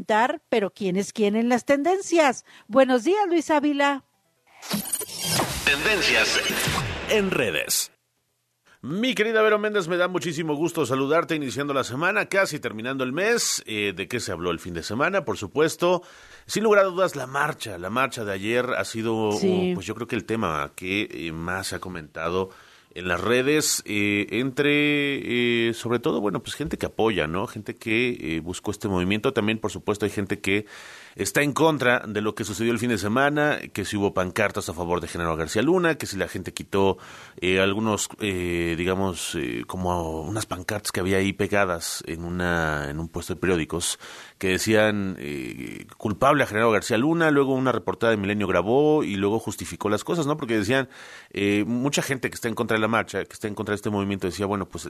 pero 0.49 0.71
¿quién 0.71 0.95
es 0.95 1.13
quién 1.13 1.35
en 1.35 1.49
las 1.49 1.65
tendencias? 1.65 2.45
Buenos 2.67 3.03
días, 3.03 3.27
Luis 3.27 3.49
Ávila. 3.51 4.03
Tendencias 5.65 6.39
en 7.09 7.29
redes. 7.29 7.91
Mi 8.81 9.15
querida 9.15 9.41
Vero 9.41 9.59
Méndez, 9.59 9.87
me 9.87 9.95
da 9.95 10.09
muchísimo 10.09 10.55
gusto 10.55 10.85
saludarte 10.85 11.35
iniciando 11.35 11.73
la 11.73 11.85
semana, 11.85 12.25
casi 12.25 12.59
terminando 12.59 13.05
el 13.05 13.13
mes. 13.13 13.63
Eh, 13.65 13.93
¿De 13.95 14.09
qué 14.09 14.19
se 14.19 14.33
habló 14.33 14.51
el 14.51 14.59
fin 14.59 14.73
de 14.73 14.83
semana? 14.83 15.23
Por 15.23 15.37
supuesto, 15.37 16.03
sin 16.47 16.65
lugar 16.65 16.81
a 16.81 16.83
dudas, 16.83 17.15
la 17.15 17.25
marcha. 17.25 17.77
La 17.77 17.89
marcha 17.89 18.25
de 18.25 18.33
ayer 18.33 18.65
ha 18.77 18.83
sido, 18.83 19.29
pues 19.73 19.85
yo 19.85 19.95
creo 19.95 20.07
que 20.07 20.17
el 20.17 20.25
tema 20.25 20.73
que 20.75 21.07
eh, 21.09 21.31
más 21.31 21.67
se 21.67 21.75
ha 21.75 21.79
comentado 21.79 22.49
en 22.95 23.07
las 23.07 23.21
redes, 23.21 23.83
eh, 23.85 24.27
entre, 24.31 25.69
eh, 25.69 25.73
sobre 25.73 25.99
todo, 25.99 26.21
bueno, 26.21 26.41
pues 26.41 26.55
gente 26.55 26.77
que 26.77 26.85
apoya, 26.85 27.27
¿no? 27.27 27.47
Gente 27.47 27.75
que 27.75 28.41
buscó 28.43 28.71
este 28.71 28.87
movimiento. 28.87 29.33
También, 29.33 29.59
por 29.59 29.71
supuesto, 29.71 30.05
hay 30.05 30.11
gente 30.11 30.39
que 30.39 30.65
está 31.15 31.41
en 31.41 31.53
contra 31.53 31.99
de 32.07 32.21
lo 32.21 32.35
que 32.35 32.43
sucedió 32.43 32.71
el 32.71 32.79
fin 32.79 32.89
de 32.89 32.97
semana, 32.97 33.59
que 33.71 33.85
si 33.85 33.97
hubo 33.97 34.13
pancartas 34.13 34.69
a 34.69 34.73
favor 34.73 35.01
de 35.01 35.07
General 35.07 35.37
García 35.37 35.61
Luna, 35.61 35.95
que 35.95 36.05
si 36.05 36.17
la 36.17 36.27
gente 36.27 36.53
quitó 36.53 36.97
eh, 37.37 37.59
algunos, 37.59 38.09
eh, 38.19 38.75
digamos, 38.77 39.35
eh, 39.35 39.63
como 39.67 40.21
unas 40.21 40.45
pancartas 40.45 40.91
que 40.91 40.99
había 40.99 41.17
ahí 41.17 41.33
pegadas 41.33 42.03
en, 42.07 42.23
una, 42.23 42.89
en 42.89 42.99
un 42.99 43.07
puesto 43.07 43.35
de 43.35 43.39
periódicos 43.39 43.99
que 44.37 44.49
decían 44.49 45.17
culpable 45.97 46.43
a 46.43 46.47
General 46.47 46.71
García 46.71 46.97
Luna, 46.97 47.31
luego 47.31 47.53
una 47.53 47.71
reportada 47.71 48.11
de 48.11 48.17
Milenio 48.17 48.45
grabó 48.45 49.03
y 49.03 49.15
luego 49.15 49.39
justificó 49.39 49.89
las 49.89 50.03
cosas, 50.03 50.27
¿no? 50.27 50.35
Porque 50.35 50.57
decían, 50.57 50.89
mucha 51.65 52.01
gente 52.01 52.29
que 52.29 52.35
está 52.35 52.49
en 52.49 52.55
contra 52.55 52.75
de 52.75 52.81
la 52.81 52.89
marcha, 52.89 53.23
que 53.23 53.33
está 53.33 53.47
en 53.47 53.55
contra 53.55 53.71
de 53.71 53.77
este 53.77 53.89
movimiento, 53.89 54.27
decía, 54.27 54.45
bueno, 54.45 54.67
pues 54.67 54.89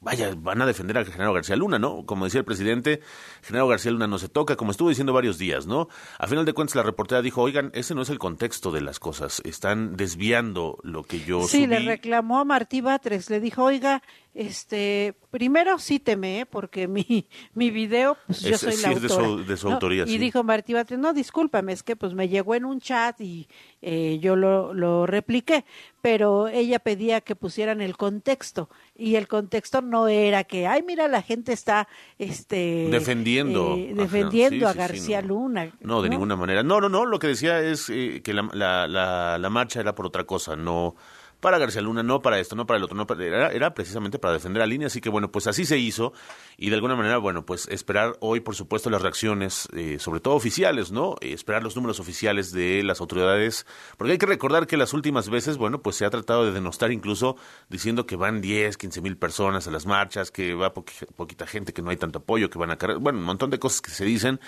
vaya, 0.00 0.32
van 0.34 0.62
a 0.62 0.66
defender 0.66 0.96
a 0.96 1.04
General 1.04 1.34
García 1.34 1.56
Luna, 1.56 1.78
¿no? 1.78 2.06
Como 2.06 2.24
decía 2.24 2.40
el 2.40 2.46
presidente, 2.46 3.00
General 3.42 3.68
García 3.68 3.90
Luna 3.92 4.06
no 4.06 4.18
se 4.18 4.28
toca, 4.30 4.56
como 4.56 4.70
estuvo 4.70 4.88
diciendo 4.88 5.07
varios 5.12 5.38
días, 5.38 5.66
¿no? 5.66 5.88
A 6.18 6.26
final 6.26 6.44
de 6.44 6.52
cuentas 6.52 6.76
la 6.76 6.82
reportera 6.82 7.22
dijo, 7.22 7.42
oigan, 7.42 7.70
ese 7.74 7.94
no 7.94 8.02
es 8.02 8.10
el 8.10 8.18
contexto 8.18 8.70
de 8.70 8.80
las 8.80 8.98
cosas, 8.98 9.40
están 9.44 9.96
desviando 9.96 10.78
lo 10.82 11.02
que 11.02 11.20
yo 11.20 11.42
Sí, 11.46 11.66
le 11.66 11.80
reclamó 11.80 12.38
a 12.38 12.44
Martí 12.44 12.80
Batres, 12.80 13.30
le 13.30 13.40
dijo, 13.40 13.64
oiga, 13.64 14.02
este, 14.38 15.16
primero 15.32 15.80
cíteme, 15.80 16.40
¿eh? 16.40 16.46
porque 16.46 16.86
mi, 16.86 17.26
mi 17.54 17.70
video, 17.70 18.16
pues 18.26 18.40
yo 18.40 18.56
soy 18.56 18.76
la 18.76 18.90
autora. 18.90 19.42
De 19.42 19.56
su, 19.56 19.68
autoría, 19.68 20.04
Y 20.06 20.16
dijo 20.18 20.44
Martí 20.44 20.74
Batres, 20.74 21.00
no, 21.00 21.12
discúlpame, 21.12 21.72
es 21.72 21.82
que 21.82 21.96
pues 21.96 22.14
me 22.14 22.28
llegó 22.28 22.54
en 22.54 22.64
un 22.64 22.80
chat 22.80 23.20
y 23.20 23.48
eh, 23.82 24.18
yo 24.22 24.36
lo, 24.36 24.72
lo 24.74 25.06
repliqué, 25.06 25.64
pero 26.00 26.46
ella 26.46 26.78
pedía 26.78 27.20
que 27.20 27.34
pusieran 27.34 27.80
el 27.80 27.96
contexto 27.96 28.70
y 28.94 29.16
el 29.16 29.26
contexto 29.26 29.82
no 29.82 30.06
era 30.06 30.44
que, 30.44 30.68
ay, 30.68 30.84
mira, 30.86 31.08
la 31.08 31.22
gente 31.22 31.52
está 31.52 31.88
este 32.18 32.88
defendiendo, 32.92 33.74
eh, 33.76 33.92
defendiendo 33.92 34.68
a 34.68 34.72
García 34.72 35.20
Luna. 35.20 35.72
No, 35.80 36.00
de 36.00 36.10
ninguna 36.10 36.36
manera. 36.36 36.62
No, 36.62 36.80
no, 36.80 36.88
no, 36.88 37.06
lo 37.06 37.18
que 37.18 37.26
decía 37.26 37.60
es 37.60 37.86
que 37.86 38.32
la, 38.32 38.48
la, 38.52 38.86
la, 38.86 39.36
la 39.36 39.50
marcha 39.50 39.80
era 39.80 39.96
por 39.96 40.06
otra 40.06 40.22
cosa, 40.22 40.54
no 40.54 40.94
para 41.40 41.58
García 41.58 41.82
Luna, 41.82 42.02
no 42.02 42.20
para 42.20 42.38
esto, 42.38 42.56
no 42.56 42.66
para 42.66 42.78
el 42.78 42.84
otro, 42.84 42.96
no 42.96 43.06
era, 43.22 43.52
era, 43.52 43.74
precisamente 43.74 44.18
para 44.18 44.34
defender 44.34 44.62
a 44.62 44.66
línea, 44.66 44.88
así 44.88 45.00
que 45.00 45.08
bueno, 45.08 45.30
pues 45.30 45.46
así 45.46 45.64
se 45.64 45.78
hizo 45.78 46.12
y 46.56 46.70
de 46.70 46.74
alguna 46.74 46.96
manera, 46.96 47.18
bueno, 47.18 47.46
pues 47.46 47.68
esperar 47.68 48.16
hoy, 48.20 48.40
por 48.40 48.54
supuesto, 48.54 48.90
las 48.90 49.02
reacciones, 49.02 49.68
eh, 49.74 49.98
sobre 49.98 50.20
todo 50.20 50.34
oficiales, 50.34 50.90
¿no? 50.90 51.16
Eh, 51.20 51.32
esperar 51.32 51.62
los 51.62 51.76
números 51.76 52.00
oficiales 52.00 52.52
de 52.52 52.82
las 52.82 53.00
autoridades, 53.00 53.66
porque 53.96 54.12
hay 54.12 54.18
que 54.18 54.26
recordar 54.26 54.66
que 54.66 54.76
las 54.76 54.92
últimas 54.94 55.28
veces, 55.28 55.56
bueno, 55.56 55.80
pues 55.80 55.96
se 55.96 56.04
ha 56.04 56.10
tratado 56.10 56.44
de 56.44 56.52
denostar 56.52 56.92
incluso 56.92 57.36
diciendo 57.68 58.06
que 58.06 58.16
van 58.16 58.40
10, 58.40 58.76
15 58.76 59.00
mil 59.00 59.16
personas 59.16 59.66
a 59.68 59.70
las 59.70 59.86
marchas, 59.86 60.30
que 60.30 60.54
va 60.54 60.72
poquita 60.72 61.46
gente, 61.46 61.72
que 61.72 61.82
no 61.82 61.90
hay 61.90 61.96
tanto 61.96 62.18
apoyo, 62.18 62.50
que 62.50 62.58
van 62.58 62.70
a 62.70 62.76
cargar, 62.76 62.98
bueno, 62.98 63.18
un 63.18 63.24
montón 63.24 63.50
de 63.50 63.58
cosas 63.58 63.80
que 63.80 63.90
se 63.90 64.04
dicen 64.04 64.40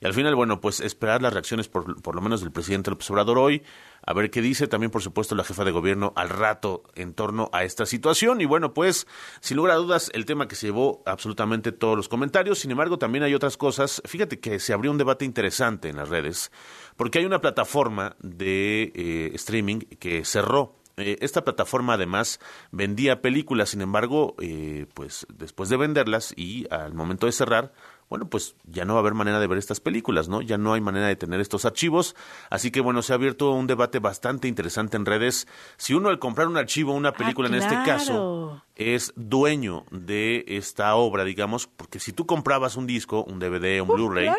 y 0.00 0.06
al 0.06 0.14
final, 0.14 0.34
bueno, 0.34 0.60
pues 0.60 0.80
esperar 0.80 1.22
las 1.22 1.32
reacciones 1.32 1.68
por, 1.68 2.00
por 2.00 2.14
lo 2.14 2.20
menos 2.20 2.40
del 2.40 2.52
presidente 2.52 2.90
López 2.90 3.10
Obrador 3.10 3.38
hoy, 3.38 3.62
a 4.08 4.14
ver 4.14 4.30
qué 4.30 4.40
dice 4.40 4.66
también, 4.68 4.90
por 4.90 5.02
supuesto, 5.02 5.34
la 5.34 5.44
jefa 5.44 5.64
de 5.64 5.70
gobierno 5.70 6.14
al 6.16 6.30
rato 6.30 6.82
en 6.94 7.12
torno 7.12 7.50
a 7.52 7.64
esta 7.64 7.84
situación. 7.84 8.40
Y 8.40 8.46
bueno, 8.46 8.72
pues, 8.72 9.06
sin 9.40 9.58
lugar 9.58 9.72
a 9.74 9.76
dudas, 9.76 10.10
el 10.14 10.24
tema 10.24 10.48
que 10.48 10.56
se 10.56 10.68
llevó 10.68 11.02
absolutamente 11.04 11.72
todos 11.72 11.94
los 11.94 12.08
comentarios. 12.08 12.58
Sin 12.58 12.70
embargo, 12.70 12.98
también 12.98 13.22
hay 13.22 13.34
otras 13.34 13.58
cosas. 13.58 14.00
Fíjate 14.06 14.40
que 14.40 14.60
se 14.60 14.72
abrió 14.72 14.92
un 14.92 14.96
debate 14.96 15.26
interesante 15.26 15.90
en 15.90 15.96
las 15.96 16.08
redes, 16.08 16.50
porque 16.96 17.18
hay 17.18 17.26
una 17.26 17.42
plataforma 17.42 18.16
de 18.20 18.92
eh, 18.94 19.30
streaming 19.34 19.80
que 19.80 20.24
cerró 20.24 20.78
eh, 20.98 21.18
esta 21.20 21.44
plataforma 21.44 21.94
además 21.94 22.40
vendía 22.72 23.22
películas, 23.22 23.70
sin 23.70 23.82
embargo, 23.82 24.34
eh, 24.40 24.86
pues 24.94 25.26
después 25.32 25.68
de 25.68 25.76
venderlas 25.76 26.34
y 26.36 26.66
al 26.72 26.92
momento 26.94 27.26
de 27.26 27.32
cerrar, 27.32 27.72
bueno, 28.08 28.28
pues 28.28 28.54
ya 28.64 28.84
no 28.84 28.94
va 28.94 29.00
a 29.00 29.02
haber 29.02 29.14
manera 29.14 29.38
de 29.38 29.46
ver 29.46 29.58
estas 29.58 29.80
películas, 29.80 30.28
¿no? 30.28 30.40
Ya 30.40 30.56
no 30.56 30.72
hay 30.72 30.80
manera 30.80 31.08
de 31.08 31.16
tener 31.16 31.40
estos 31.40 31.64
archivos. 31.64 32.16
Así 32.48 32.70
que 32.70 32.80
bueno, 32.80 33.02
se 33.02 33.12
ha 33.12 33.16
abierto 33.16 33.50
un 33.52 33.66
debate 33.66 33.98
bastante 33.98 34.48
interesante 34.48 34.96
en 34.96 35.04
redes. 35.04 35.46
Si 35.76 35.92
uno 35.92 36.08
al 36.08 36.18
comprar 36.18 36.48
un 36.48 36.56
archivo, 36.56 36.92
una 36.92 37.12
película 37.12 37.48
en 37.48 37.54
este 37.54 37.74
caso, 37.84 38.62
es 38.76 39.12
dueño 39.16 39.84
de 39.90 40.44
esta 40.46 40.94
obra, 40.94 41.24
digamos, 41.24 41.66
porque 41.66 41.98
si 41.98 42.12
tú 42.12 42.26
comprabas 42.26 42.76
un 42.76 42.86
disco, 42.86 43.24
un 43.24 43.38
DVD, 43.40 43.82
un 43.82 43.88
Blu-ray, 43.88 44.30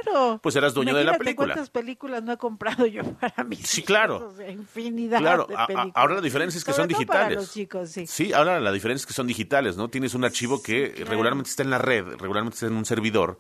pues 0.42 0.56
eras 0.56 0.74
dueño 0.74 0.96
de 0.96 1.04
la 1.04 1.18
película. 1.18 1.54
¿Cuántas 1.54 1.70
películas 1.70 2.24
no 2.24 2.32
he 2.32 2.38
comprado 2.38 2.88
yo 2.88 3.04
para 3.20 3.44
mis 3.44 3.68
Sí, 3.68 3.84
claro. 3.84 4.34
infinidad 4.50 5.20
claro. 5.20 5.46
de 5.46 5.56
películas. 5.56 5.92
ahora 5.94 6.16
la 6.16 6.22
diferencia 6.22 6.58
es 6.58 6.64
que 6.64 6.74
son 6.74 6.88
digitales. 6.88 7.36
los 7.36 7.54
chicos, 7.54 7.90
sí. 7.90 8.08
sí, 8.08 8.34
ahora 8.34 8.60
la 8.60 8.72
diferencia 8.72 9.04
es 9.04 9.06
que 9.06 9.14
son 9.14 9.28
digitales, 9.28 9.78
¿no? 9.78 9.90
Tienes 9.90 10.16
un 10.16 10.24
archivo 10.24 10.64
que 10.64 11.04
regularmente 11.06 11.50
está 11.50 11.62
en 11.62 11.70
la 11.70 11.78
red, 11.78 12.06
regularmente 12.18 12.56
está 12.56 12.66
en 12.66 12.74
un 12.74 12.86
servidor 12.86 13.38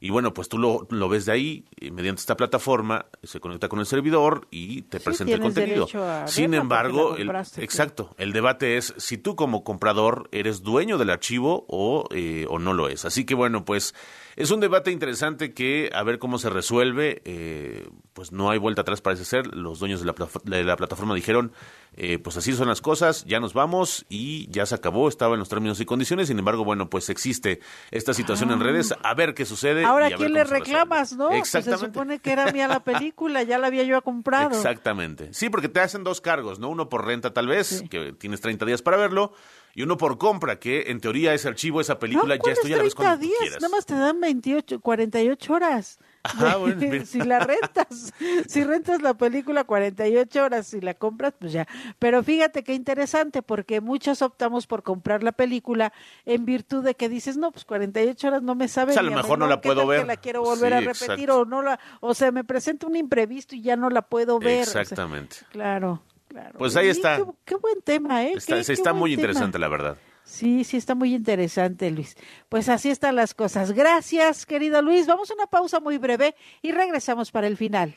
y 0.00 0.10
bueno, 0.10 0.34
pues 0.34 0.48
tú 0.48 0.58
lo, 0.58 0.86
lo 0.90 1.08
ves 1.08 1.26
de 1.26 1.32
ahí, 1.32 1.64
mediante 1.80 2.20
esta 2.20 2.36
plataforma, 2.36 3.06
se 3.22 3.40
conecta 3.40 3.68
con 3.68 3.80
el 3.80 3.86
servidor 3.86 4.46
y 4.50 4.82
te 4.82 5.00
presenta 5.00 5.34
el 5.34 5.40
contenido. 5.40 5.88
Sin 6.26 6.54
embargo, 6.54 7.16
el, 7.16 7.30
exacto, 7.30 8.14
el 8.18 8.32
debate 8.32 8.76
es 8.76 8.94
si 8.98 9.16
tú 9.18 9.36
como 9.36 9.64
comprador 9.64 10.28
eres 10.32 10.62
dueño 10.62 10.98
del 10.98 11.10
archivo 11.10 11.64
o, 11.68 12.06
eh, 12.10 12.46
o 12.48 12.58
no 12.58 12.74
lo 12.74 12.88
es. 12.88 13.04
Así 13.04 13.24
que 13.24 13.34
bueno, 13.34 13.64
pues 13.64 13.94
es 14.36 14.50
un 14.50 14.60
debate 14.60 14.90
interesante 14.90 15.54
que 15.54 15.90
a 15.94 16.02
ver 16.02 16.18
cómo 16.18 16.38
se 16.38 16.50
resuelve. 16.50 17.22
Eh, 17.24 17.88
pues 18.12 18.32
no 18.32 18.50
hay 18.50 18.58
vuelta 18.58 18.82
atrás, 18.82 19.00
parece 19.00 19.24
ser. 19.24 19.46
Los 19.54 19.78
dueños 19.78 20.00
de 20.00 20.06
la, 20.06 20.14
de 20.44 20.62
la 20.62 20.76
plataforma 20.76 21.14
dijeron, 21.14 21.52
eh, 21.96 22.18
pues 22.18 22.36
así 22.36 22.52
son 22.52 22.68
las 22.68 22.82
cosas, 22.82 23.24
ya 23.24 23.40
nos 23.40 23.54
vamos 23.54 24.04
y 24.10 24.46
ya 24.50 24.66
se 24.66 24.74
acabó, 24.74 25.08
estaba 25.08 25.34
en 25.34 25.38
los 25.38 25.48
términos 25.48 25.80
y 25.80 25.86
condiciones. 25.86 26.28
Sin 26.28 26.38
embargo, 26.38 26.64
bueno, 26.64 26.90
pues 26.90 27.08
existe 27.08 27.60
esta 27.90 28.12
situación 28.12 28.50
en 28.50 28.60
redes. 28.60 28.94
A 29.02 29.14
ver 29.14 29.32
qué 29.34 29.46
sucede. 29.46 29.86
Ahora, 29.86 30.10
y 30.10 30.12
a 30.12 30.16
¿quién 30.16 30.34
le 30.34 30.44
reclamas, 30.44 31.16
no? 31.16 31.32
Exactamente. 31.32 31.80
se 31.80 31.86
supone 31.86 32.18
que 32.18 32.32
era 32.32 32.52
mía 32.52 32.68
la 32.68 32.80
película, 32.80 33.42
ya 33.42 33.58
la 33.58 33.68
había 33.68 33.84
yo 33.84 34.00
comprado. 34.02 34.54
Exactamente. 34.54 35.32
Sí, 35.32 35.48
porque 35.48 35.70
te 35.70 35.80
hacen 35.80 36.04
dos 36.04 36.20
cargos, 36.20 36.58
¿no? 36.58 36.68
Uno 36.68 36.90
por 36.90 37.06
renta 37.06 37.32
tal 37.32 37.46
vez, 37.46 37.84
que 37.88 38.12
tienes 38.12 38.42
30 38.42 38.66
días 38.66 38.82
para 38.82 38.98
verlo 38.98 39.32
y 39.76 39.82
uno 39.82 39.98
por 39.98 40.16
compra, 40.16 40.58
que 40.58 40.84
en 40.86 41.02
teoría 41.02 41.34
ese 41.34 41.48
archivo, 41.48 41.82
esa 41.82 41.98
película, 41.98 42.36
ya 42.42 42.52
esto 42.52 42.66
ya 42.66 42.78
la 42.78 42.90
cuando 42.96 43.18
días? 43.18 43.56
Nada 43.60 43.68
más 43.68 43.84
te 43.84 43.94
dan 43.94 44.18
28, 44.18 44.80
48 44.80 45.52
horas. 45.52 45.98
Ah, 46.24 46.56
bueno, 46.58 46.76
mira. 46.80 47.04
si 47.04 47.20
la 47.20 47.40
rentas, 47.40 48.14
si 48.48 48.64
rentas 48.64 49.02
la 49.02 49.12
película 49.12 49.64
48 49.64 50.42
horas, 50.42 50.66
si 50.68 50.80
la 50.80 50.94
compras, 50.94 51.34
pues 51.38 51.52
ya. 51.52 51.68
Pero 51.98 52.22
fíjate 52.22 52.64
qué 52.64 52.72
interesante, 52.72 53.42
porque 53.42 53.82
muchos 53.82 54.22
optamos 54.22 54.66
por 54.66 54.82
comprar 54.82 55.22
la 55.22 55.32
película 55.32 55.92
en 56.24 56.46
virtud 56.46 56.82
de 56.82 56.94
que 56.94 57.10
dices, 57.10 57.36
no, 57.36 57.52
pues 57.52 57.66
48 57.66 58.28
horas 58.28 58.42
no 58.42 58.54
me 58.54 58.68
sabe. 58.68 58.92
O 58.92 58.94
sea, 58.94 59.00
a 59.00 59.04
lo 59.04 59.12
mejor 59.12 59.38
no 59.38 59.46
la 59.46 59.60
¿qué 59.60 59.68
puedo 59.68 59.82
tal 59.82 59.90
que 59.90 59.96
ver? 59.98 60.06
la 60.06 60.16
quiero 60.16 60.40
volver 60.40 60.72
a 60.72 60.80
repetir 60.80 61.10
exacto. 61.10 61.40
o 61.40 61.44
no 61.44 61.60
la, 61.60 61.78
o 62.00 62.14
sea, 62.14 62.32
me 62.32 62.44
presenta 62.44 62.86
un 62.86 62.96
imprevisto 62.96 63.54
y 63.54 63.60
ya 63.60 63.76
no 63.76 63.90
la 63.90 64.00
puedo 64.00 64.38
ver. 64.38 64.62
o 64.62 64.70
sea, 64.70 64.80
Exactamente. 64.80 65.36
claro, 65.50 66.02
claro. 66.28 66.58
Pues 66.58 66.76
ahí 66.76 66.88
está. 66.88 67.16
Qué, 67.16 67.24
qué 67.44 67.54
buen 67.56 67.80
tema, 67.82 68.24
¿eh? 68.24 68.32
Está, 68.36 68.60
Qué- 68.62 68.92
muy 68.92 69.10
tema. 69.10 69.22
interesante, 69.22 69.58
la 69.58 69.68
verdad. 69.68 69.96
Sí, 70.24 70.64
sí, 70.64 70.76
está 70.76 70.94
muy 70.96 71.14
interesante, 71.14 71.88
Luis. 71.90 72.16
Pues 72.48 72.68
así 72.68 72.90
están 72.90 73.14
las 73.14 73.32
cosas. 73.34 73.72
Gracias, 73.72 74.44
querido 74.44 74.82
Luis. 74.82 75.06
Vamos 75.06 75.30
a 75.30 75.34
una 75.34 75.46
pausa 75.46 75.78
muy 75.78 75.98
breve 75.98 76.34
y 76.62 76.72
regresamos 76.72 77.30
para 77.30 77.46
el 77.46 77.56
final. 77.56 77.96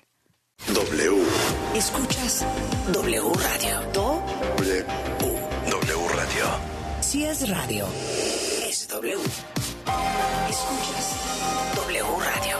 W. 0.73 1.23
Escuchas 1.73 2.45
W 2.93 3.21
Radio. 3.33 3.81
Do 3.93 4.21
W. 4.57 4.85
W 5.71 6.07
Radio. 6.15 6.45
si 7.01 7.23
es 7.25 7.49
radio. 7.49 7.87
Es 8.67 8.87
W. 8.89 9.15
Escuchas 10.49 11.15
W 11.75 12.03
Radio. 12.03 12.58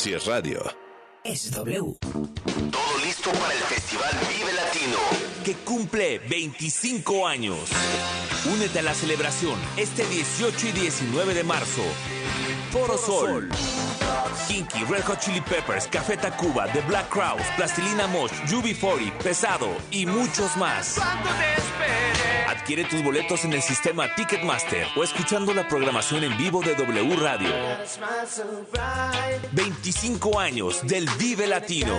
Si 0.00 0.14
es 0.14 0.24
radio. 0.24 0.62
es 1.24 1.50
W. 1.50 1.98
Todo 2.00 2.98
listo 3.04 3.30
para 3.32 3.52
el 3.52 3.60
Festival 3.60 4.10
Vive 4.30 4.52
Latino. 4.54 4.96
que 5.44 5.52
cumple 5.56 6.18
25 6.20 7.28
años. 7.28 7.58
Únete 8.50 8.78
a 8.78 8.82
la 8.82 8.94
celebración 8.94 9.58
este 9.76 10.06
18 10.06 10.68
y 10.68 10.72
19 10.72 11.34
de 11.34 11.44
marzo. 11.44 11.82
Foro 12.70 12.96
Sol. 12.96 13.48
Kinky, 14.46 14.84
Red 14.84 15.02
Hot 15.04 15.18
Chili 15.20 15.40
Peppers, 15.40 15.86
Café 15.88 16.16
Tacuba, 16.16 16.66
The 16.72 16.80
Black 16.82 17.08
Crowes, 17.08 17.44
Plastilina 17.56 18.06
Mosh, 18.06 18.30
UB40, 18.48 19.18
Pesado 19.18 19.68
y 19.90 20.06
muchos 20.06 20.56
más. 20.56 20.98
Adquiere 22.48 22.84
tus 22.84 23.02
boletos 23.02 23.44
en 23.44 23.52
el 23.54 23.62
sistema 23.62 24.14
Ticketmaster 24.14 24.86
o 24.96 25.02
escuchando 25.02 25.52
la 25.52 25.66
programación 25.66 26.22
en 26.24 26.36
vivo 26.36 26.60
de 26.62 26.74
W 26.74 27.16
Radio. 27.16 27.50
25 29.52 30.38
años 30.38 30.80
del 30.86 31.08
Vive 31.18 31.46
Latino. 31.46 31.96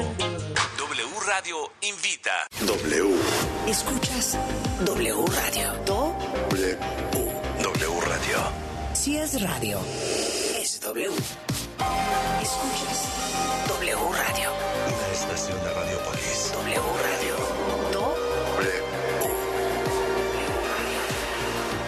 W 0.78 1.10
Radio 1.28 1.72
invita. 1.82 2.48
W. 2.66 3.16
Escuchas 3.68 4.38
W 4.86 5.26
Radio. 5.28 5.74
Do 5.86 6.16
W. 6.50 6.78
W 7.62 8.02
Radio. 8.08 8.38
si 8.94 9.18
es 9.18 9.42
radio. 9.42 9.80
W. 10.82 11.08
Escuchas 12.42 13.68
W 13.68 13.96
Radio. 13.96 14.52
Una 14.88 15.08
estación 15.14 15.58
de 15.64 15.74
Radiopolis. 15.74 16.52
W 16.54 16.82
Radio. 17.04 17.36
Do 17.92 18.16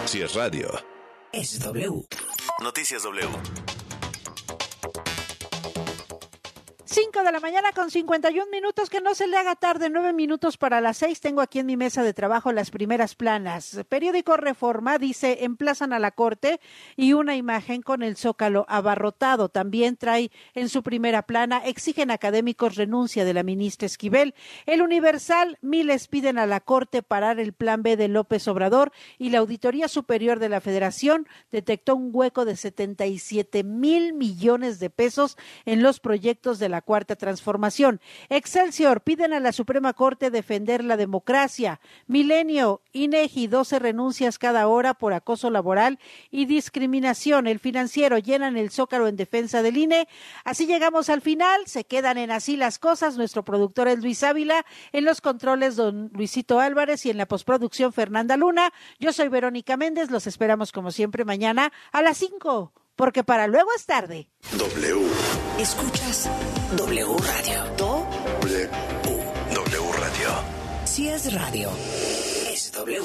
Si 0.05 0.21
es 0.21 0.35
radio. 0.35 0.69
es 1.31 1.59
W. 1.59 2.05
Noticias 2.61 3.01
W. 3.03 3.27
5 6.93 7.23
de 7.23 7.31
la 7.31 7.39
mañana 7.39 7.71
con 7.71 7.89
51 7.89 8.51
minutos, 8.51 8.91
que 8.91 9.01
no 9.01 9.15
se 9.15 9.25
le 9.25 9.35
haga 9.35 9.55
tarde, 9.55 9.89
9 9.89 10.13
minutos 10.13 10.57
para 10.57 10.79
las 10.79 10.97
6. 10.97 11.21
Tengo 11.21 11.41
aquí 11.41 11.57
en 11.57 11.65
mi 11.65 11.75
mesa 11.75 12.03
de 12.03 12.13
trabajo 12.13 12.51
las 12.51 12.69
primeras 12.69 13.15
planas. 13.15 13.79
Periódico 13.89 14.37
Reforma 14.37 14.99
dice, 14.99 15.43
emplazan 15.43 15.91
a 15.91 15.97
la 15.97 16.11
Corte 16.11 16.59
y 16.95 17.13
una 17.13 17.35
imagen 17.35 17.81
con 17.81 18.03
el 18.03 18.15
zócalo 18.15 18.67
abarrotado. 18.69 19.49
También 19.49 19.97
trae 19.97 20.29
en 20.53 20.69
su 20.69 20.83
primera 20.83 21.23
plana, 21.23 21.63
exigen 21.65 22.11
académicos 22.11 22.75
renuncia 22.75 23.25
de 23.25 23.33
la 23.33 23.41
ministra 23.41 23.87
Esquivel. 23.87 24.35
El 24.67 24.83
Universal, 24.83 25.57
miles 25.61 26.07
piden 26.07 26.37
a 26.37 26.45
la 26.45 26.59
Corte 26.59 27.01
parar 27.01 27.39
el 27.39 27.53
plan 27.53 27.81
B 27.81 27.97
de 27.97 28.07
López 28.07 28.47
Obrador 28.47 28.91
y 29.17 29.31
la 29.31 29.39
Auditoría 29.39 29.87
Superior 29.87 30.37
de 30.37 30.49
la 30.49 30.61
Federación 30.61 31.27
detectó 31.51 31.95
un 31.95 32.11
hueco 32.13 32.45
de 32.45 32.55
77 32.55 33.63
mil 33.63 34.13
millones 34.13 34.79
de 34.79 34.91
pesos 34.91 35.37
en 35.65 35.81
los 35.81 35.99
proyectos 35.99 36.59
de 36.59 36.69
la 36.69 36.82
Cuarta 36.83 37.15
Transformación. 37.15 38.01
Excelsior 38.29 39.01
piden 39.01 39.33
a 39.33 39.39
la 39.39 39.51
Suprema 39.51 39.93
Corte 39.93 40.29
defender 40.29 40.83
la 40.83 40.97
democracia. 40.97 41.79
Milenio, 42.07 42.81
INEGI, 42.91 43.47
12 43.47 43.79
renuncias 43.79 44.37
cada 44.37 44.67
hora 44.67 44.93
por 44.93 45.13
acoso 45.13 45.49
laboral 45.49 45.99
y 46.29 46.45
discriminación. 46.45 47.47
El 47.47 47.59
financiero 47.59 48.17
llenan 48.17 48.57
el 48.57 48.69
zócalo 48.69 49.07
en 49.07 49.15
defensa 49.15 49.61
del 49.61 49.77
INE. 49.77 50.07
Así 50.43 50.65
llegamos 50.65 51.09
al 51.09 51.21
final. 51.21 51.61
Se 51.65 51.85
quedan 51.85 52.17
en 52.17 52.31
así 52.31 52.57
las 52.57 52.79
cosas. 52.79 53.17
Nuestro 53.17 53.43
productor 53.43 53.87
es 53.87 53.99
Luis 53.99 54.23
Ávila. 54.23 54.65
En 54.91 55.05
los 55.05 55.21
controles, 55.21 55.75
don 55.75 56.09
Luisito 56.13 56.59
Álvarez 56.59 57.05
y 57.05 57.09
en 57.09 57.17
la 57.17 57.27
postproducción, 57.27 57.93
Fernanda 57.93 58.37
Luna. 58.37 58.73
Yo 58.99 59.13
soy 59.13 59.29
Verónica 59.29 59.77
Méndez. 59.77 60.11
Los 60.11 60.27
esperamos 60.27 60.71
como 60.71 60.91
siempre 60.91 61.25
mañana 61.25 61.71
a 61.91 62.01
las 62.01 62.17
5, 62.17 62.73
porque 62.95 63.23
para 63.23 63.47
luego 63.47 63.69
es 63.75 63.85
tarde. 63.85 64.29
W. 64.57 65.12
Escuchas 65.59 66.29
W 66.75 67.05
Radio. 67.17 67.63
Do 67.77 68.05
W. 68.41 68.69
W 69.53 69.91
Radio. 69.99 70.29
si 70.85 71.07
es 71.09 71.33
radio. 71.33 71.69
Es 72.51 72.71
W. 72.71 72.97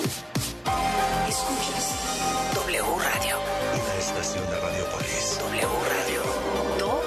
Escuchas 1.28 1.94
W 2.55 2.82
Radio. 2.82 3.36
Una 3.74 3.94
estación 3.99 4.44
de 4.51 4.61
Radiopolis. 4.61 5.38
W 5.40 5.68
Radio. 5.94 6.22
Do 6.78 7.01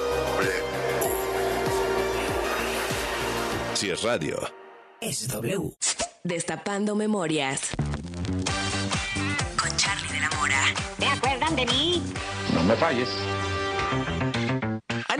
Si 3.74 3.90
es 3.90 4.02
radio. 4.02 4.38
es 5.00 5.28
W. 5.28 5.72
Destapando 6.24 6.94
memorias. 6.94 7.60
Con 9.60 9.76
Charlie 9.76 10.08
de 10.12 10.20
la 10.20 10.30
Mora. 10.30 10.62
¿Te 10.98 11.06
acuerdan 11.06 11.56
de 11.56 11.66
mí? 11.66 12.02
No 12.54 12.62
me 12.62 12.76
falles. 12.76 13.08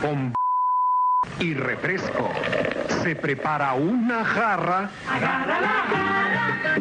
Con 0.00 0.32
y 1.40 1.54
refresco. 1.54 2.30
Se 3.02 3.16
prepara 3.16 3.74
una 3.74 4.24
jarra. 4.24 4.90
Agarra 5.08 5.60
la 5.60 5.68
jarra, 5.68 6.74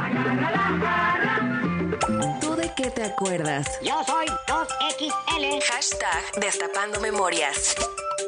agarra 0.00 0.50
la 0.50 0.58
jarra. 0.86 2.40
¿Tú 2.40 2.56
de 2.56 2.72
qué 2.76 2.90
te 2.90 3.04
acuerdas? 3.04 3.66
Yo 3.82 4.02
soy 4.04 4.26
2XL. 4.46 5.62
Hashtag 5.70 6.40
Destapando 6.40 7.00
memorias. 7.00 7.76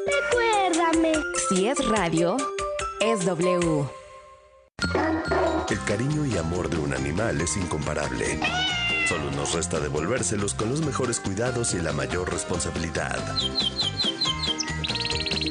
Recuérdame. 0.05 1.13
Si 1.49 1.67
es 1.67 1.77
radio, 1.89 2.37
es 3.01 3.25
W. 3.25 3.85
El 5.69 5.83
cariño 5.85 6.25
y 6.25 6.37
amor 6.37 6.69
de 6.69 6.77
un 6.77 6.93
animal 6.93 7.41
es 7.41 7.57
incomparable. 7.57 8.39
Solo 9.07 9.31
nos 9.31 9.53
resta 9.53 9.79
devolvérselos 9.79 10.53
con 10.53 10.69
los 10.69 10.81
mejores 10.81 11.19
cuidados 11.19 11.73
y 11.73 11.79
la 11.79 11.93
mayor 11.93 12.31
responsabilidad. 12.31 13.17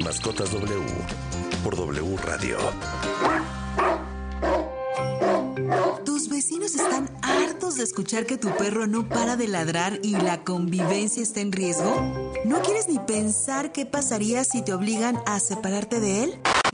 Mascotas 0.02 0.52
W 0.52 0.82
por 1.62 1.76
W 1.76 2.16
Radio. 2.18 2.58
Tus 6.04 6.28
vecinos 6.28 6.74
están 6.74 7.08
hartos 7.22 7.76
de 7.76 7.84
escuchar 7.84 8.26
que 8.26 8.36
tu 8.36 8.54
perro 8.56 8.86
no 8.86 9.08
para 9.08 9.36
de 9.36 9.48
ladrar 9.48 9.98
y 10.02 10.12
la 10.12 10.44
convivencia 10.44 11.22
está 11.22 11.40
en 11.40 11.52
riesgo. 11.52 12.32
¿No 12.44 12.62
quieres 12.62 12.88
ni 12.88 12.98
pensar 12.98 13.72
qué 13.72 13.86
pasaría 13.86 14.44
si 14.44 14.62
te 14.62 14.72
obligan 14.72 15.18
a 15.26 15.40
separarte 15.40 16.00
de 16.00 16.24
él? 16.24 16.40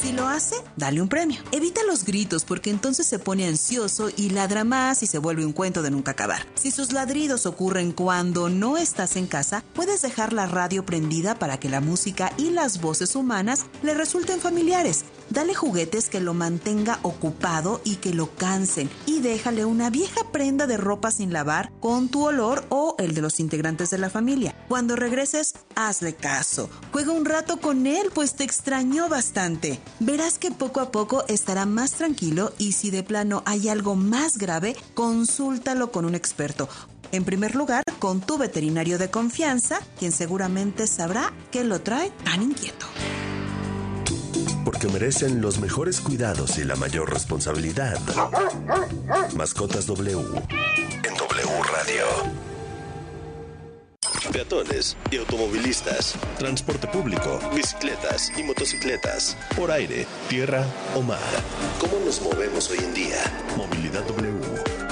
Si 0.00 0.12
lo 0.12 0.26
hace, 0.28 0.56
dale 0.76 1.02
un 1.02 1.08
premio. 1.08 1.42
Evita 1.52 1.82
los 1.86 2.04
gritos 2.04 2.46
porque 2.46 2.70
entonces 2.70 3.06
se 3.06 3.18
pone 3.18 3.46
ansioso 3.46 4.08
y 4.16 4.30
ladra 4.30 4.64
más 4.64 5.02
y 5.02 5.06
se 5.06 5.18
vuelve 5.18 5.44
un 5.44 5.52
cuento 5.52 5.82
de 5.82 5.90
nunca 5.90 6.12
acabar. 6.12 6.46
Si 6.54 6.70
sus 6.70 6.92
ladridos 6.92 7.44
ocurren 7.44 7.92
cuando 7.92 8.48
no 8.48 8.78
estás 8.78 9.16
en 9.16 9.26
casa, 9.26 9.62
puedes 9.74 10.00
dejar 10.00 10.32
la 10.32 10.46
radio 10.46 10.86
prendida 10.86 11.38
para 11.38 11.60
que 11.60 11.68
la 11.68 11.82
música 11.82 12.32
y 12.38 12.48
las 12.48 12.80
voces 12.80 13.14
humanas 13.14 13.66
le 13.82 13.92
resulten 13.92 14.40
familiares. 14.40 15.04
Dale 15.30 15.54
juguetes 15.54 16.08
que 16.08 16.20
lo 16.20 16.34
mantenga 16.34 16.98
ocupado 17.02 17.80
y 17.84 17.96
que 17.96 18.12
lo 18.12 18.34
cansen 18.34 18.90
y 19.06 19.20
déjale 19.20 19.64
una 19.64 19.88
vieja 19.88 20.22
prenda 20.32 20.66
de 20.66 20.76
ropa 20.76 21.12
sin 21.12 21.32
lavar 21.32 21.70
con 21.78 22.08
tu 22.08 22.26
olor 22.26 22.64
o 22.68 22.96
el 22.98 23.14
de 23.14 23.20
los 23.20 23.38
integrantes 23.38 23.90
de 23.90 23.98
la 23.98 24.10
familia. 24.10 24.56
Cuando 24.66 24.96
regreses, 24.96 25.54
hazle 25.76 26.16
caso. 26.16 26.68
Juega 26.90 27.12
un 27.12 27.24
rato 27.24 27.60
con 27.60 27.86
él 27.86 28.10
pues 28.12 28.34
te 28.34 28.42
extrañó 28.42 29.08
bastante. 29.08 29.80
Verás 30.00 30.38
que 30.38 30.50
poco 30.50 30.80
a 30.80 30.90
poco 30.90 31.24
estará 31.28 31.64
más 31.64 31.92
tranquilo 31.92 32.52
y 32.58 32.72
si 32.72 32.90
de 32.90 33.04
plano 33.04 33.44
hay 33.46 33.68
algo 33.68 33.94
más 33.94 34.36
grave, 34.36 34.74
consúltalo 34.94 35.92
con 35.92 36.06
un 36.06 36.16
experto. 36.16 36.68
En 37.12 37.24
primer 37.24 37.54
lugar, 37.54 37.84
con 38.00 38.20
tu 38.20 38.36
veterinario 38.36 38.98
de 38.98 39.10
confianza, 39.10 39.78
quien 39.96 40.10
seguramente 40.10 40.88
sabrá 40.88 41.32
qué 41.52 41.62
lo 41.62 41.80
trae 41.80 42.10
tan 42.24 42.42
inquieto. 42.42 42.86
Porque 44.64 44.88
merecen 44.88 45.40
los 45.40 45.58
mejores 45.58 46.00
cuidados 46.00 46.58
y 46.58 46.64
la 46.64 46.76
mayor 46.76 47.10
responsabilidad. 47.12 47.98
Mascotas 49.34 49.86
W. 49.86 50.18
En 50.18 51.14
W 51.16 51.62
Radio. 51.72 52.04
Peatones 54.32 54.96
y 55.10 55.16
automovilistas, 55.16 56.14
transporte 56.38 56.86
público, 56.86 57.40
bicicletas 57.54 58.30
y 58.38 58.44
motocicletas, 58.44 59.36
por 59.56 59.72
aire, 59.72 60.06
tierra 60.28 60.64
o 60.94 61.02
mar. 61.02 61.18
¿Cómo 61.80 61.98
nos 62.04 62.20
movemos 62.22 62.70
hoy 62.70 62.78
en 62.78 62.94
día? 62.94 63.18
Movilidad 63.56 64.04
W 64.06 64.32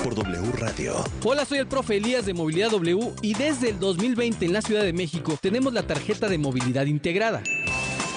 por 0.02 0.14
W 0.14 0.52
Radio. 0.52 1.04
Hola, 1.24 1.44
soy 1.44 1.58
el 1.58 1.66
profe 1.66 1.98
Elías 1.98 2.26
de 2.26 2.34
Movilidad 2.34 2.70
W 2.70 3.12
y 3.22 3.34
desde 3.34 3.70
el 3.70 3.78
2020 3.78 4.46
en 4.46 4.52
la 4.52 4.62
Ciudad 4.62 4.82
de 4.82 4.92
México 4.92 5.38
tenemos 5.40 5.72
la 5.72 5.82
tarjeta 5.84 6.28
de 6.28 6.38
movilidad 6.38 6.86
integrada. 6.86 7.42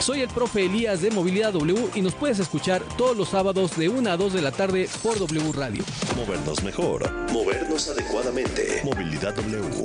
Soy 0.00 0.20
el 0.20 0.28
profe 0.28 0.66
Elías 0.66 1.00
de 1.00 1.10
Movilidad 1.10 1.52
W 1.52 1.88
y 1.94 2.00
nos 2.00 2.14
puedes 2.14 2.38
escuchar 2.38 2.82
todos 2.96 3.16
los 3.16 3.30
sábados 3.30 3.76
de 3.76 3.88
1 3.88 4.10
a 4.10 4.16
2 4.16 4.32
de 4.34 4.42
la 4.42 4.52
tarde 4.52 4.88
por 5.02 5.18
W 5.18 5.52
Radio. 5.52 5.82
Movernos 6.16 6.62
mejor, 6.62 7.10
movernos 7.32 7.88
adecuadamente. 7.88 8.82
Movilidad 8.84 9.34
W. 9.34 9.84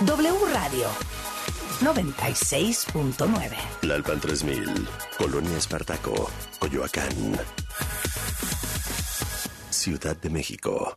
W 0.00 0.46
Radio 0.52 0.88
96.9. 1.80 3.56
Lalpan 3.82 4.20
3000, 4.20 4.88
Colonia 5.18 5.56
Espartaco, 5.56 6.30
Coyoacán. 6.58 7.38
Ciudad 9.70 10.16
de 10.16 10.30
México. 10.30 10.96